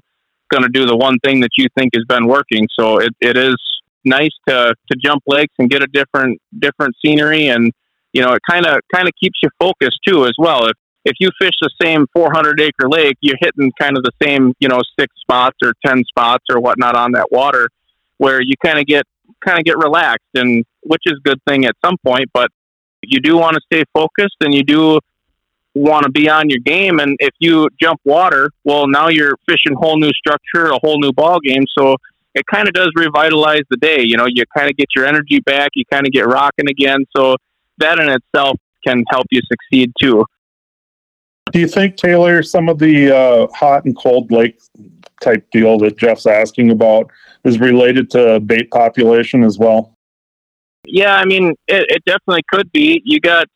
going 0.49 0.63
to 0.63 0.69
do 0.69 0.86
the 0.86 0.95
one 0.95 1.19
thing 1.23 1.41
that 1.41 1.51
you 1.57 1.67
think 1.77 1.91
has 1.93 2.03
been 2.05 2.27
working. 2.27 2.67
So 2.77 2.97
it, 2.97 3.11
it 3.21 3.38
is 3.38 3.55
nice 4.05 4.32
to 4.47 4.73
to 4.91 4.97
jump 5.03 5.23
lakes 5.27 5.53
and 5.59 5.69
get 5.69 5.84
a 5.84 5.88
different 5.88 6.41
different 6.57 6.95
scenery 7.03 7.47
and 7.47 7.71
you 8.13 8.21
know 8.21 8.32
it 8.32 8.41
kind 8.49 8.65
of 8.65 8.80
kind 8.93 9.07
of 9.07 9.13
keeps 9.21 9.39
you 9.43 9.49
focused 9.59 9.99
too 10.07 10.25
as 10.25 10.34
well. 10.38 10.65
If 10.67 10.77
if 11.06 11.14
you 11.20 11.30
fish 11.41 11.54
the 11.62 11.70
same 11.82 12.06
400 12.14 12.60
acre 12.62 12.89
lake, 12.89 13.18
you're 13.22 13.38
hitting 13.39 13.72
kind 13.80 13.97
of 13.97 14.04
the 14.04 14.12
same, 14.22 14.54
you 14.60 14.68
know, 14.68 14.82
six 15.00 15.14
spots 15.22 15.58
or 15.64 15.74
10 15.86 16.04
spots 16.06 16.45
or 16.50 16.60
whatnot 16.60 16.95
on 16.95 17.14
that 17.14 17.32
water 17.32 17.70
where 18.18 18.41
you 18.41 18.54
kind 18.64 18.78
of 18.78 18.86
get, 18.86 19.04
kind 19.45 19.58
of 19.58 19.66
get 19.66 19.78
relaxed 19.78 20.28
and 20.36 20.66
which 20.84 21.04
is 21.06 21.14
a 21.18 21.30
good 21.30 21.39
thing 21.47 21.66
at 21.66 21.76
some 21.84 21.95
point, 22.06 22.30
but 22.34 22.50
you 23.04 23.20
do 23.20 23.38
want 23.38 23.56
to 23.56 23.62
stay 23.72 23.84
focused 23.93 24.36
and 24.41 24.54
you 24.54 24.64
do 24.64 25.00
want 25.74 26.04
to 26.04 26.12
be 26.12 26.30
on 26.30 26.50
your 26.50 26.60
game. 26.60 27.00
And 27.00 27.16
if 27.20 27.34
you 27.39 27.70
jump 27.82 28.02
water, 28.04 28.52
well, 28.64 28.88
now 28.88 29.08
you're 29.08 29.36
fishing 29.47 29.76
whole 29.78 29.97
new 29.97 30.12
structure, 30.12 30.68
a 30.68 30.80
whole 30.82 31.00
new 31.00 31.14
ball 31.14 31.39
game. 31.39 31.64
So 31.78 31.95
it 32.36 32.45
kind 32.52 32.68
of 32.68 32.74
does 32.74 32.91
revitalize 32.95 33.62
the 33.70 33.78
day. 33.78 34.02
You 34.02 34.18
know, 34.18 34.26
you 34.28 34.43
kind 34.56 34.70
of 34.70 34.76
get 34.76 34.88
your 34.95 35.06
energy 35.06 35.39
back, 35.39 35.72
you 35.76 35.84
kind 35.91 36.06
of 36.06 36.12
get 36.12 36.26
rocking 36.26 36.70
again. 36.70 37.06
So 37.16 37.38
that 37.78 38.00
in 38.00 38.10
itself 38.10 38.58
can 38.86 39.04
help 39.10 39.28
you 39.32 39.41
succeed 39.50 39.91
too. 40.02 40.26
Do 41.52 41.60
you 41.60 41.68
think 41.68 41.97
Taylor, 41.97 42.43
some 42.43 42.70
of 42.70 42.80
the 42.80 43.16
uh, 43.16 43.47
hot 43.54 43.86
and 43.86 43.97
cold 43.97 44.32
lake 44.32 44.60
type 45.22 45.50
deal 45.52 45.78
that 45.80 45.97
Jeff's 45.97 46.26
asking 46.26 46.72
about 46.72 47.10
is 47.43 47.60
related 47.60 48.10
to 48.12 48.39
bait 48.39 48.70
population 48.72 49.43
as 49.43 49.58
well? 49.58 49.95
Yeah, 50.86 51.16
I 51.16 51.26
mean, 51.26 51.56
it, 51.68 51.86
it 51.89 52.06
definitely 52.06 52.43
could 52.52 52.72
be. 52.72 53.02
You 53.04 53.20
got 53.20 53.47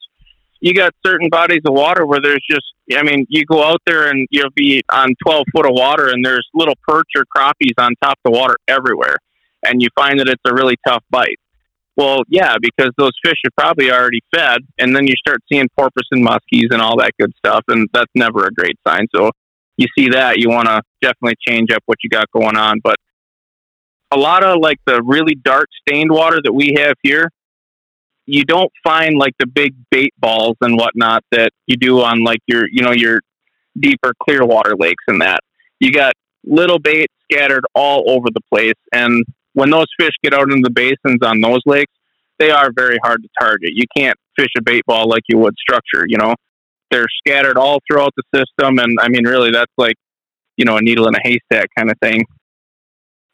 you 0.63 0.73
got 0.73 0.93
certain 1.05 1.27
bodies 1.29 1.59
of 1.65 1.73
water 1.73 2.05
where 2.05 2.21
there's 2.21 2.43
just, 2.49 2.65
I 2.97 3.03
mean, 3.03 3.25
you 3.27 3.43
go 3.45 3.61
out 3.61 3.81
there 3.85 4.07
and 4.07 4.25
you'll 4.31 4.49
be 4.55 4.81
on 4.89 5.13
12 5.21 5.43
foot 5.53 5.65
of 5.65 5.73
water 5.73 6.07
and 6.07 6.23
there's 6.23 6.47
little 6.53 6.75
perch 6.87 7.09
or 7.17 7.25
crappies 7.35 7.73
on 7.77 7.91
top 8.01 8.17
of 8.23 8.31
the 8.31 8.39
water 8.39 8.55
everywhere. 8.69 9.17
And 9.65 9.81
you 9.81 9.89
find 9.93 10.21
that 10.21 10.29
it's 10.29 10.41
a 10.45 10.53
really 10.53 10.77
tough 10.87 11.03
bite. 11.09 11.37
Well, 11.95 12.23
yeah, 12.27 12.55
because 12.59 12.91
those 12.97 13.11
fish 13.23 13.37
are 13.45 13.51
probably 13.55 13.91
already 13.91 14.21
fed, 14.33 14.61
and 14.79 14.95
then 14.95 15.05
you 15.05 15.13
start 15.15 15.41
seeing 15.51 15.67
porpoise 15.77 16.07
and 16.11 16.25
muskies 16.25 16.71
and 16.71 16.81
all 16.81 16.97
that 16.97 17.11
good 17.19 17.31
stuff, 17.37 17.63
and 17.67 17.87
that's 17.93 18.11
never 18.15 18.45
a 18.45 18.51
great 18.51 18.77
sign. 18.87 19.07
So 19.15 19.29
you 19.77 19.87
see 19.97 20.09
that, 20.09 20.39
you 20.39 20.49
want 20.49 20.67
to 20.67 20.81
definitely 21.01 21.35
change 21.47 21.71
up 21.71 21.83
what 21.85 21.99
you 22.03 22.09
got 22.09 22.31
going 22.31 22.57
on. 22.57 22.79
But 22.83 22.95
a 24.11 24.17
lot 24.17 24.43
of 24.43 24.59
like 24.59 24.77
the 24.85 25.01
really 25.03 25.35
dark 25.35 25.67
stained 25.87 26.11
water 26.11 26.39
that 26.43 26.53
we 26.53 26.75
have 26.77 26.95
here, 27.03 27.29
you 28.25 28.43
don't 28.43 28.71
find 28.83 29.17
like 29.17 29.33
the 29.37 29.47
big 29.47 29.75
bait 29.91 30.13
balls 30.17 30.55
and 30.61 30.77
whatnot 30.77 31.23
that 31.31 31.51
you 31.67 31.75
do 31.77 32.01
on 32.01 32.23
like 32.23 32.39
your, 32.47 32.67
you 32.71 32.81
know, 32.81 32.91
your 32.91 33.19
deeper 33.79 34.13
clear 34.21 34.45
water 34.45 34.75
lakes 34.77 35.03
and 35.07 35.21
that. 35.21 35.41
You 35.79 35.91
got 35.91 36.13
little 36.45 36.79
bait 36.79 37.11
scattered 37.31 37.65
all 37.75 38.09
over 38.09 38.27
the 38.33 38.41
place, 38.51 38.79
and 38.93 39.25
when 39.53 39.69
those 39.69 39.87
fish 39.99 40.13
get 40.23 40.33
out 40.33 40.51
into 40.51 40.61
the 40.63 40.69
basins 40.69 41.19
on 41.23 41.41
those 41.41 41.61
lakes, 41.65 41.93
they 42.39 42.51
are 42.51 42.71
very 42.75 42.97
hard 43.03 43.21
to 43.23 43.29
target. 43.39 43.71
You 43.73 43.85
can't 43.95 44.17
fish 44.35 44.49
a 44.57 44.61
bait 44.61 44.83
ball 44.85 45.07
like 45.07 45.23
you 45.27 45.37
would 45.37 45.55
structure, 45.57 46.05
you 46.07 46.17
know. 46.17 46.35
They're 46.91 47.07
scattered 47.25 47.57
all 47.57 47.79
throughout 47.87 48.13
the 48.15 48.23
system 48.35 48.79
and 48.79 48.97
I 48.99 49.07
mean 49.07 49.25
really 49.25 49.51
that's 49.51 49.71
like, 49.77 49.95
you 50.57 50.65
know, 50.65 50.77
a 50.77 50.81
needle 50.81 51.07
in 51.07 51.15
a 51.15 51.19
haystack 51.23 51.69
kind 51.77 51.89
of 51.89 51.97
thing. 51.99 52.25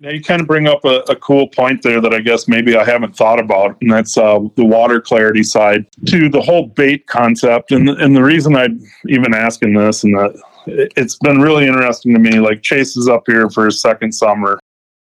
Now 0.02 0.12
you 0.12 0.22
kind 0.22 0.40
of 0.40 0.48
bring 0.48 0.68
up 0.68 0.86
a, 0.86 1.00
a, 1.10 1.16
cool 1.18 1.50
point 1.50 1.82
there 1.82 2.00
that 2.00 2.14
I 2.14 2.22
guess 2.22 2.48
maybe 2.48 2.78
I 2.78 2.86
haven't 2.86 3.18
thought 3.18 3.38
about, 3.38 3.76
and 3.82 3.92
that's 3.92 4.18
uh, 4.18 4.40
the 4.56 4.64
water 4.64 5.02
clarity 5.02 5.44
side 5.44 5.88
to 6.06 6.30
the 6.30 6.40
whole 6.40 6.68
bait 6.68 7.06
concept. 7.08 7.74
And 7.74 7.90
and 7.90 8.16
the 8.16 8.24
reason 8.24 8.56
I'm 8.56 8.80
even 9.10 9.34
asking 9.34 9.74
this, 9.74 10.06
and 10.06 10.16
that 10.16 10.42
it's 10.66 11.18
been 11.18 11.42
really 11.42 11.68
interesting 11.68 12.14
to 12.14 12.20
me. 12.20 12.40
Like 12.40 12.62
Chase 12.62 12.96
is 12.96 13.10
up 13.10 13.24
here 13.28 13.50
for 13.50 13.66
his 13.66 13.82
second 13.82 14.14
summer, 14.14 14.58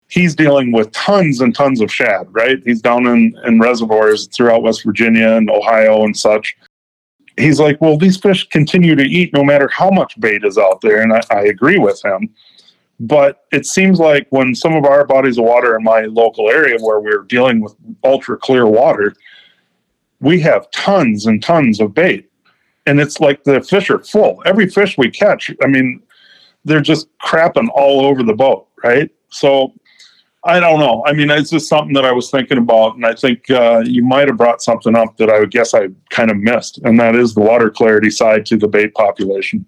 he's 0.08 0.34
dealing 0.34 0.72
with 0.72 0.92
tons 0.92 1.40
and 1.40 1.54
tons 1.54 1.80
of 1.80 1.92
shad, 1.92 2.28
right? 2.30 2.58
He's 2.64 2.80
down 2.80 3.06
in, 3.06 3.36
in 3.44 3.58
reservoirs 3.58 4.26
throughout 4.28 4.62
West 4.62 4.84
Virginia 4.84 5.30
and 5.30 5.50
Ohio 5.50 6.04
and 6.04 6.16
such. 6.16 6.56
He's 7.36 7.60
like, 7.60 7.80
well, 7.80 7.98
these 7.98 8.16
fish 8.16 8.48
continue 8.48 8.94
to 8.94 9.02
eat 9.02 9.32
no 9.34 9.44
matter 9.44 9.68
how 9.68 9.90
much 9.90 10.18
bait 10.20 10.42
is 10.44 10.56
out 10.56 10.80
there. 10.80 11.02
And 11.02 11.12
I, 11.12 11.20
I 11.30 11.40
agree 11.42 11.78
with 11.78 12.02
him. 12.04 12.30
But 12.98 13.44
it 13.52 13.66
seems 13.66 13.98
like 13.98 14.26
when 14.30 14.54
some 14.54 14.74
of 14.74 14.86
our 14.86 15.04
bodies 15.04 15.36
of 15.36 15.44
water 15.44 15.76
in 15.76 15.84
my 15.84 16.02
local 16.02 16.48
area 16.48 16.78
where 16.80 16.98
we're 16.98 17.24
dealing 17.24 17.60
with 17.60 17.74
ultra 18.04 18.38
clear 18.38 18.66
water, 18.66 19.12
we 20.20 20.40
have 20.40 20.70
tons 20.70 21.26
and 21.26 21.42
tons 21.42 21.78
of 21.78 21.92
bait. 21.92 22.30
And 22.86 22.98
it's 23.00 23.20
like 23.20 23.44
the 23.44 23.60
fish 23.60 23.90
are 23.90 23.98
full. 23.98 24.42
Every 24.46 24.68
fish 24.70 24.96
we 24.96 25.10
catch, 25.10 25.50
I 25.62 25.66
mean, 25.66 26.00
they're 26.64 26.80
just 26.80 27.08
crapping 27.18 27.68
all 27.74 28.06
over 28.06 28.22
the 28.22 28.32
boat, 28.32 28.68
right? 28.82 29.10
So 29.28 29.74
I 30.46 30.60
don't 30.60 30.78
know. 30.78 31.02
I 31.06 31.12
mean, 31.12 31.28
it's 31.28 31.50
just 31.50 31.68
something 31.68 31.92
that 31.94 32.04
I 32.04 32.12
was 32.12 32.30
thinking 32.30 32.58
about, 32.58 32.94
and 32.94 33.04
I 33.04 33.14
think 33.14 33.50
uh, 33.50 33.82
you 33.84 34.04
might 34.04 34.28
have 34.28 34.36
brought 34.36 34.62
something 34.62 34.94
up 34.94 35.16
that 35.16 35.28
I 35.28 35.40
would 35.40 35.50
guess 35.50 35.74
I 35.74 35.88
kind 36.10 36.30
of 36.30 36.36
missed, 36.36 36.78
and 36.84 36.98
that 37.00 37.16
is 37.16 37.34
the 37.34 37.40
water 37.40 37.68
clarity 37.68 38.10
side 38.10 38.46
to 38.46 38.56
the 38.56 38.68
bait 38.68 38.94
population. 38.94 39.66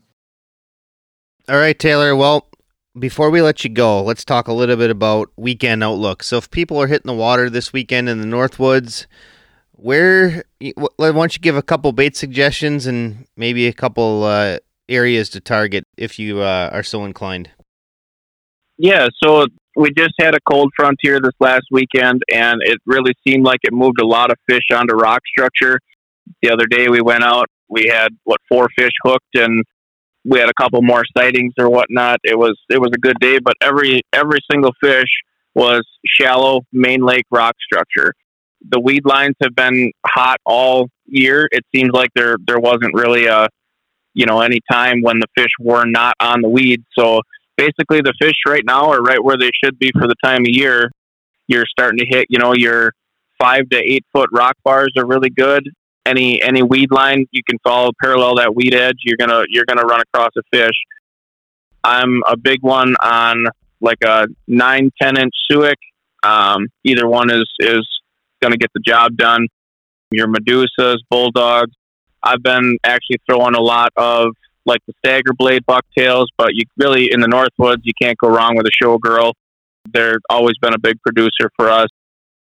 All 1.48 1.56
right, 1.56 1.76
Taylor. 1.76 2.14
Well, 2.14 2.48
before 2.96 3.28
we 3.28 3.42
let 3.42 3.64
you 3.64 3.70
go, 3.70 4.02
let's 4.02 4.24
talk 4.24 4.46
a 4.46 4.52
little 4.52 4.76
bit 4.76 4.90
about 4.90 5.32
weekend 5.36 5.82
outlook. 5.82 6.22
So, 6.22 6.36
if 6.36 6.48
people 6.50 6.80
are 6.80 6.86
hitting 6.86 7.08
the 7.08 7.14
water 7.14 7.50
this 7.50 7.72
weekend 7.72 8.08
in 8.08 8.20
the 8.20 8.26
Northwoods, 8.26 9.06
where 9.72 10.44
why 10.76 11.12
don't 11.12 11.34
you 11.34 11.40
give 11.40 11.56
a 11.56 11.62
couple 11.62 11.90
bait 11.92 12.16
suggestions 12.16 12.86
and 12.86 13.26
maybe 13.36 13.66
a 13.66 13.72
couple 13.72 14.22
uh, 14.22 14.58
areas 14.88 15.28
to 15.30 15.40
target 15.40 15.84
if 15.96 16.20
you 16.20 16.40
uh, 16.40 16.70
are 16.72 16.84
so 16.84 17.04
inclined? 17.04 17.50
Yeah, 18.76 19.08
so 19.22 19.46
we 19.78 19.92
just 19.96 20.14
had 20.20 20.34
a 20.34 20.40
cold 20.40 20.72
front 20.76 20.98
here 21.00 21.20
this 21.20 21.34
last 21.38 21.66
weekend, 21.70 22.22
and 22.32 22.60
it 22.64 22.78
really 22.84 23.14
seemed 23.26 23.44
like 23.44 23.60
it 23.62 23.72
moved 23.72 24.00
a 24.00 24.06
lot 24.06 24.30
of 24.30 24.36
fish 24.48 24.64
onto 24.74 24.94
rock 24.94 25.20
structure. 25.26 25.78
The 26.42 26.50
other 26.50 26.66
day 26.66 26.88
we 26.88 27.00
went 27.00 27.22
out, 27.22 27.46
we 27.68 27.86
had 27.86 28.08
what 28.24 28.40
four 28.48 28.68
fish 28.76 28.90
hooked, 29.04 29.36
and 29.36 29.64
we 30.24 30.40
had 30.40 30.48
a 30.48 30.54
couple 30.60 30.82
more 30.82 31.04
sightings 31.16 31.52
or 31.58 31.70
whatnot. 31.70 32.18
It 32.24 32.36
was 32.36 32.58
it 32.68 32.80
was 32.80 32.90
a 32.92 32.98
good 32.98 33.18
day, 33.20 33.38
but 33.38 33.54
every 33.62 34.02
every 34.12 34.40
single 34.50 34.72
fish 34.82 35.08
was 35.54 35.86
shallow 36.04 36.62
main 36.72 37.02
lake 37.02 37.26
rock 37.30 37.54
structure. 37.62 38.12
The 38.68 38.80
weed 38.80 39.04
lines 39.04 39.36
have 39.40 39.54
been 39.54 39.92
hot 40.04 40.38
all 40.44 40.88
year. 41.06 41.48
It 41.52 41.64
seems 41.74 41.90
like 41.92 42.10
there 42.16 42.36
there 42.46 42.58
wasn't 42.58 42.94
really 42.94 43.26
a 43.26 43.46
you 44.14 44.26
know 44.26 44.40
any 44.40 44.58
time 44.70 45.02
when 45.02 45.20
the 45.20 45.28
fish 45.36 45.52
were 45.60 45.84
not 45.84 46.14
on 46.18 46.42
the 46.42 46.48
weed. 46.48 46.82
So 46.98 47.20
basically, 47.58 48.00
the 48.00 48.14
fish 48.18 48.36
right 48.46 48.62
now 48.64 48.90
are 48.90 49.02
right 49.02 49.22
where 49.22 49.36
they 49.36 49.50
should 49.62 49.78
be 49.78 49.90
for 49.92 50.06
the 50.06 50.14
time 50.24 50.42
of 50.42 50.48
year. 50.48 50.90
You're 51.48 51.66
starting 51.66 51.98
to 51.98 52.06
hit 52.06 52.26
you 52.30 52.38
know 52.38 52.54
your 52.54 52.92
five 53.38 53.68
to 53.70 53.76
eight 53.76 54.06
foot 54.12 54.30
rock 54.32 54.56
bars 54.64 54.92
are 54.96 55.06
really 55.06 55.30
good. 55.30 55.68
Any 56.06 56.40
any 56.40 56.62
weed 56.62 56.90
line 56.90 57.26
you 57.32 57.42
can 57.46 57.58
follow 57.62 57.90
parallel 58.00 58.36
that 58.36 58.54
weed 58.54 58.74
edge, 58.74 58.96
you're 59.04 59.18
gonna 59.18 59.44
you're 59.50 59.66
gonna 59.66 59.84
run 59.84 60.00
across 60.00 60.30
a 60.38 60.42
fish. 60.50 60.76
I'm 61.84 62.22
a 62.26 62.36
big 62.36 62.62
one 62.62 62.94
on 63.02 63.44
like 63.80 63.98
a 64.04 64.26
nine 64.46 64.90
ten 65.00 65.18
inch 65.18 65.34
Suick. 65.50 65.76
Um, 66.22 66.68
either 66.84 67.06
one 67.06 67.30
is 67.30 67.46
is 67.58 67.86
to 68.42 68.56
get 68.56 68.70
the 68.72 68.80
job 68.86 69.16
done. 69.16 69.46
Your 70.10 70.28
Medusas, 70.28 70.98
Bulldogs. 71.10 71.72
I've 72.22 72.42
been 72.42 72.78
actually 72.84 73.18
throwing 73.28 73.54
a 73.54 73.60
lot 73.60 73.90
of 73.96 74.30
like 74.66 74.80
the 74.86 74.94
stagger 75.04 75.32
blade 75.32 75.64
bucktails, 75.66 76.30
but 76.36 76.50
you 76.52 76.64
really 76.76 77.10
in 77.12 77.20
the 77.20 77.26
Northwoods 77.26 77.80
you 77.82 77.92
can't 78.00 78.18
go 78.18 78.28
wrong 78.28 78.56
with 78.56 78.66
a 78.66 78.84
showgirl. 78.84 79.32
They're 79.90 80.18
always 80.28 80.58
been 80.58 80.74
a 80.74 80.78
big 80.78 81.00
producer 81.02 81.50
for 81.56 81.70
us. 81.70 81.88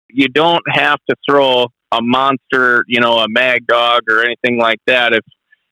You 0.10 0.28
don't 0.28 0.64
have 0.70 1.00
to 1.10 1.16
throw 1.30 1.68
a 1.92 2.02
monster, 2.02 2.84
you 2.88 3.00
know, 3.00 3.20
a 3.20 3.28
mag 3.30 3.66
dog 3.68 4.02
or 4.10 4.24
anything 4.24 4.60
like 4.60 4.80
that 4.88 5.14
if 5.14 5.24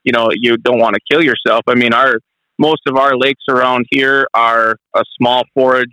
you 0.04 0.12
know 0.12 0.30
you 0.34 0.58
don't 0.58 0.80
want 0.80 0.96
to 0.96 1.02
kill 1.12 1.24
yourself. 1.24 1.64
I 1.68 1.76
mean, 1.76 1.94
our 1.94 2.20
most 2.58 2.82
of 2.88 2.96
our 2.98 3.16
lakes 3.18 3.44
around 3.50 3.86
here 3.92 4.28
are 4.34 4.78
a 4.96 5.04
small 5.18 5.44
forage 5.54 5.90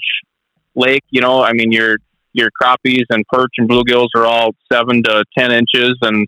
lake. 0.75 1.05
You 1.11 1.21
know, 1.21 1.43
I 1.43 1.53
mean, 1.53 1.73
your 1.73 1.99
your 2.33 2.49
crappies 2.61 3.05
and 3.11 3.25
perch 3.29 3.53
and 3.59 3.69
bluegills 3.69 4.09
are 4.15 4.27
all 4.27 4.55
seven 4.73 5.03
to 5.05 5.25
ten 5.37 5.53
inches, 5.53 5.95
and 6.03 6.27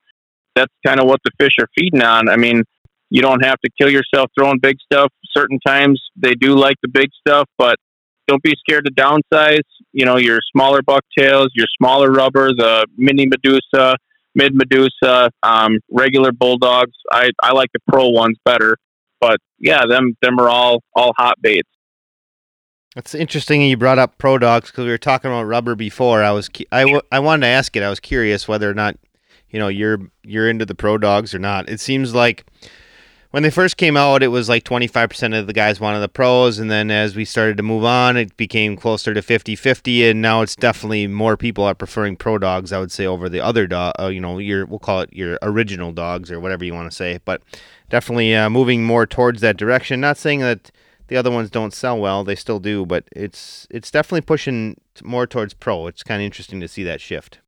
that's 0.55 0.73
kind 0.87 1.01
of 1.01 1.07
what 1.07 1.21
the 1.25 1.31
fish 1.39 1.55
are 1.61 1.69
feeding 1.79 2.03
on. 2.03 2.29
I 2.29 2.37
mean, 2.37 2.65
you 3.11 3.23
don't 3.23 3.45
have 3.45 3.61
to 3.61 3.71
kill 3.81 3.91
yourself 3.91 4.31
throwing 4.39 4.59
big 4.59 4.77
stuff. 4.81 5.13
Certain 5.37 5.59
times 5.67 6.01
they 6.17 6.35
do 6.35 6.55
like 6.57 6.77
the 6.83 6.89
big 6.89 7.09
stuff, 7.27 7.49
but 7.57 7.77
don't 8.27 8.43
be 8.43 8.55
scared 8.59 8.87
to 8.87 8.93
downsize. 8.93 9.63
You 9.93 10.05
know, 10.05 10.17
your 10.17 10.41
smaller 10.53 10.83
bucktails, 10.83 11.49
your 11.55 11.67
smaller 11.79 12.11
rubber, 12.11 12.49
the 12.49 12.87
mini 12.97 13.27
Medusa, 13.27 13.97
mid 14.35 14.55
Medusa, 14.55 15.31
um, 15.43 15.79
regular 15.91 16.33
bulldogs. 16.33 16.93
I, 17.11 17.31
I 17.43 17.53
like 17.53 17.71
the 17.73 17.81
pro 17.89 18.09
ones 18.09 18.37
better, 18.45 18.77
but 19.21 19.39
yeah, 19.59 19.87
them 19.89 20.17
them 20.23 20.39
are 20.39 20.49
all 20.49 20.83
all 20.95 21.13
hot 21.17 21.37
baits. 21.41 21.69
That's 22.95 23.15
interesting 23.15 23.61
you 23.61 23.77
brought 23.77 23.99
up 23.99 24.17
pro 24.17 24.39
dogs 24.39 24.71
because 24.71 24.85
we 24.85 24.91
were 24.91 24.99
talking 24.99 25.31
about 25.31 25.45
rubber 25.45 25.75
before. 25.75 26.23
I 26.25 26.31
was 26.31 26.49
I, 26.73 27.01
I 27.13 27.19
wanted 27.21 27.43
to 27.43 27.49
ask 27.49 27.77
it. 27.77 27.83
I 27.83 27.91
was 27.91 28.01
curious 28.01 28.49
whether 28.49 28.71
or 28.71 28.75
not 28.75 28.97
you 29.51 29.59
know 29.59 29.69
you're 29.69 29.99
you're 30.25 30.49
into 30.49 30.67
the 30.67 30.75
pro 30.75 30.99
dogs 30.99 31.35
or 31.35 31.39
not. 31.39 31.69
It 31.69 31.79
seems 31.79 32.15
like 32.15 32.47
when 33.31 33.43
they 33.43 33.51
first 33.51 33.77
came 33.77 33.97
out, 33.97 34.23
it 34.23 34.29
was 34.29 34.49
like 34.49 34.65
25% 34.65 35.39
of 35.39 35.47
the 35.47 35.53
guys 35.53 35.81
wanted 35.81 36.01
the 36.01 36.09
pros. 36.09 36.59
And 36.59 36.71
then 36.71 36.91
as 36.91 37.17
we 37.17 37.25
started 37.25 37.57
to 37.57 37.63
move 37.63 37.85
on, 37.85 38.17
it 38.17 38.37
became 38.37 38.77
closer 38.77 39.15
to 39.15 39.23
50 39.23 39.57
50. 39.57 40.09
And 40.09 40.23
now 40.23 40.43
it's 40.43 40.57
definitely 40.57 41.07
more 41.07 41.37
people 41.37 41.65
are 41.65 41.75
preferring 41.75 42.17
pro 42.17 42.39
dogs, 42.39 42.73
I 42.73 42.79
would 42.79 42.93
say, 42.93 43.07
over 43.07 43.29
the 43.29 43.41
other 43.41 43.67
dog, 43.67 43.95
uh, 43.99 44.07
you 44.07 44.21
know, 44.21 44.39
your, 44.39 44.67
we'll 44.67 44.79
call 44.79 45.01
it 45.01 45.13
your 45.13 45.39
original 45.43 45.93
dogs 45.93 46.31
or 46.31 46.41
whatever 46.41 46.65
you 46.65 46.75
want 46.75 46.91
to 46.91 46.97
say. 46.97 47.19
But 47.25 47.43
definitely 47.91 48.35
uh, 48.35 48.51
moving 48.51 48.85
more 48.85 49.07
towards 49.07 49.41
that 49.41 49.57
direction. 49.57 50.01
Not 50.01 50.17
saying 50.17 50.41
that 50.41 50.71
the 51.09 51.17
other 51.17 51.31
ones 51.31 51.51
don't 51.51 51.73
sell 51.73 51.99
well, 51.99 52.25
they 52.25 52.35
still 52.35 52.59
do, 52.59 52.85
but 52.85 53.05
it's 53.13 53.67
it's 53.71 53.91
definitely 53.91 54.23
pushing 54.23 54.81
more 55.05 55.27
towards 55.27 55.55
pro. 55.55 55.87
It's 55.87 56.03
kind 56.03 56.21
of 56.21 56.27
interesting 56.27 56.61
to 56.61 56.69
see 56.69 56.83
that 56.85 57.01
shift. 57.01 57.39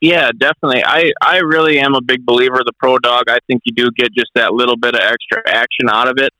Yeah, 0.00 0.30
definitely. 0.36 0.82
I, 0.84 1.12
I 1.22 1.38
really 1.38 1.78
am 1.78 1.94
a 1.94 2.00
big 2.00 2.24
believer 2.24 2.60
of 2.60 2.64
the 2.64 2.72
pro 2.78 2.98
dog. 2.98 3.24
I 3.28 3.38
think 3.46 3.62
you 3.64 3.72
do 3.74 3.90
get 3.94 4.14
just 4.14 4.30
that 4.34 4.52
little 4.54 4.76
bit 4.76 4.94
of 4.94 5.00
extra 5.00 5.42
action 5.46 5.90
out 5.90 6.08
of 6.08 6.14
it, 6.16 6.30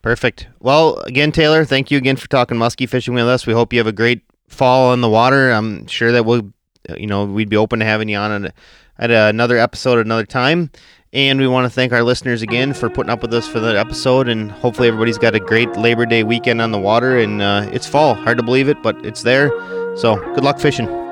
Perfect. 0.02 0.48
Well, 0.60 1.00
again, 1.00 1.32
Taylor, 1.32 1.66
thank 1.66 1.90
you 1.90 1.98
again 1.98 2.16
for 2.16 2.28
talking 2.28 2.58
muskie 2.58 2.88
fishing 2.88 3.16
with 3.16 3.28
us. 3.28 3.48
We 3.48 3.54
hope 3.54 3.74
you 3.74 3.80
have 3.80 3.88
a 3.88 3.92
great 3.92 4.22
fall 4.48 4.92
on 4.92 5.02
the 5.02 5.10
water. 5.10 5.50
I'm 5.50 5.88
sure 5.88 6.12
that 6.12 6.26
we'll 6.26 6.54
you 6.98 7.08
know, 7.08 7.26
we'd 7.26 7.50
be 7.50 7.58
open 7.58 7.80
to 7.80 7.86
having 7.86 8.10
you 8.10 8.18
on 8.18 8.52
at 8.98 9.12
another 9.12 9.58
episode 9.58 10.00
another 10.00 10.26
time. 10.26 10.70
And 11.14 11.40
we 11.40 11.48
want 11.48 11.66
to 11.66 11.70
thank 11.70 11.94
our 11.94 12.04
listeners 12.04 12.42
again 12.42 12.74
for 12.74 12.90
putting 12.90 13.10
up 13.10 13.22
with 13.22 13.34
us 13.34 13.48
for 13.48 13.62
the 13.62 13.80
episode. 13.80 14.28
And 14.28 14.52
hopefully, 14.52 14.90
everybody's 14.90 15.18
got 15.18 15.34
a 15.34 15.40
great 15.40 15.72
Labor 15.78 16.06
Day 16.06 16.24
weekend 16.24 16.62
on 16.62 16.72
the 16.72 16.80
water. 16.80 17.18
And 17.20 17.42
uh, 17.42 17.70
it's 17.72 17.88
fall. 17.88 18.16
Hard 18.16 18.38
to 18.38 18.44
believe 18.44 18.68
it, 18.68 18.82
but 18.84 19.06
it's 19.06 19.24
there. 19.24 19.50
So, 19.96 20.18
good 20.34 20.44
luck 20.44 20.60
fishing. 20.60 21.05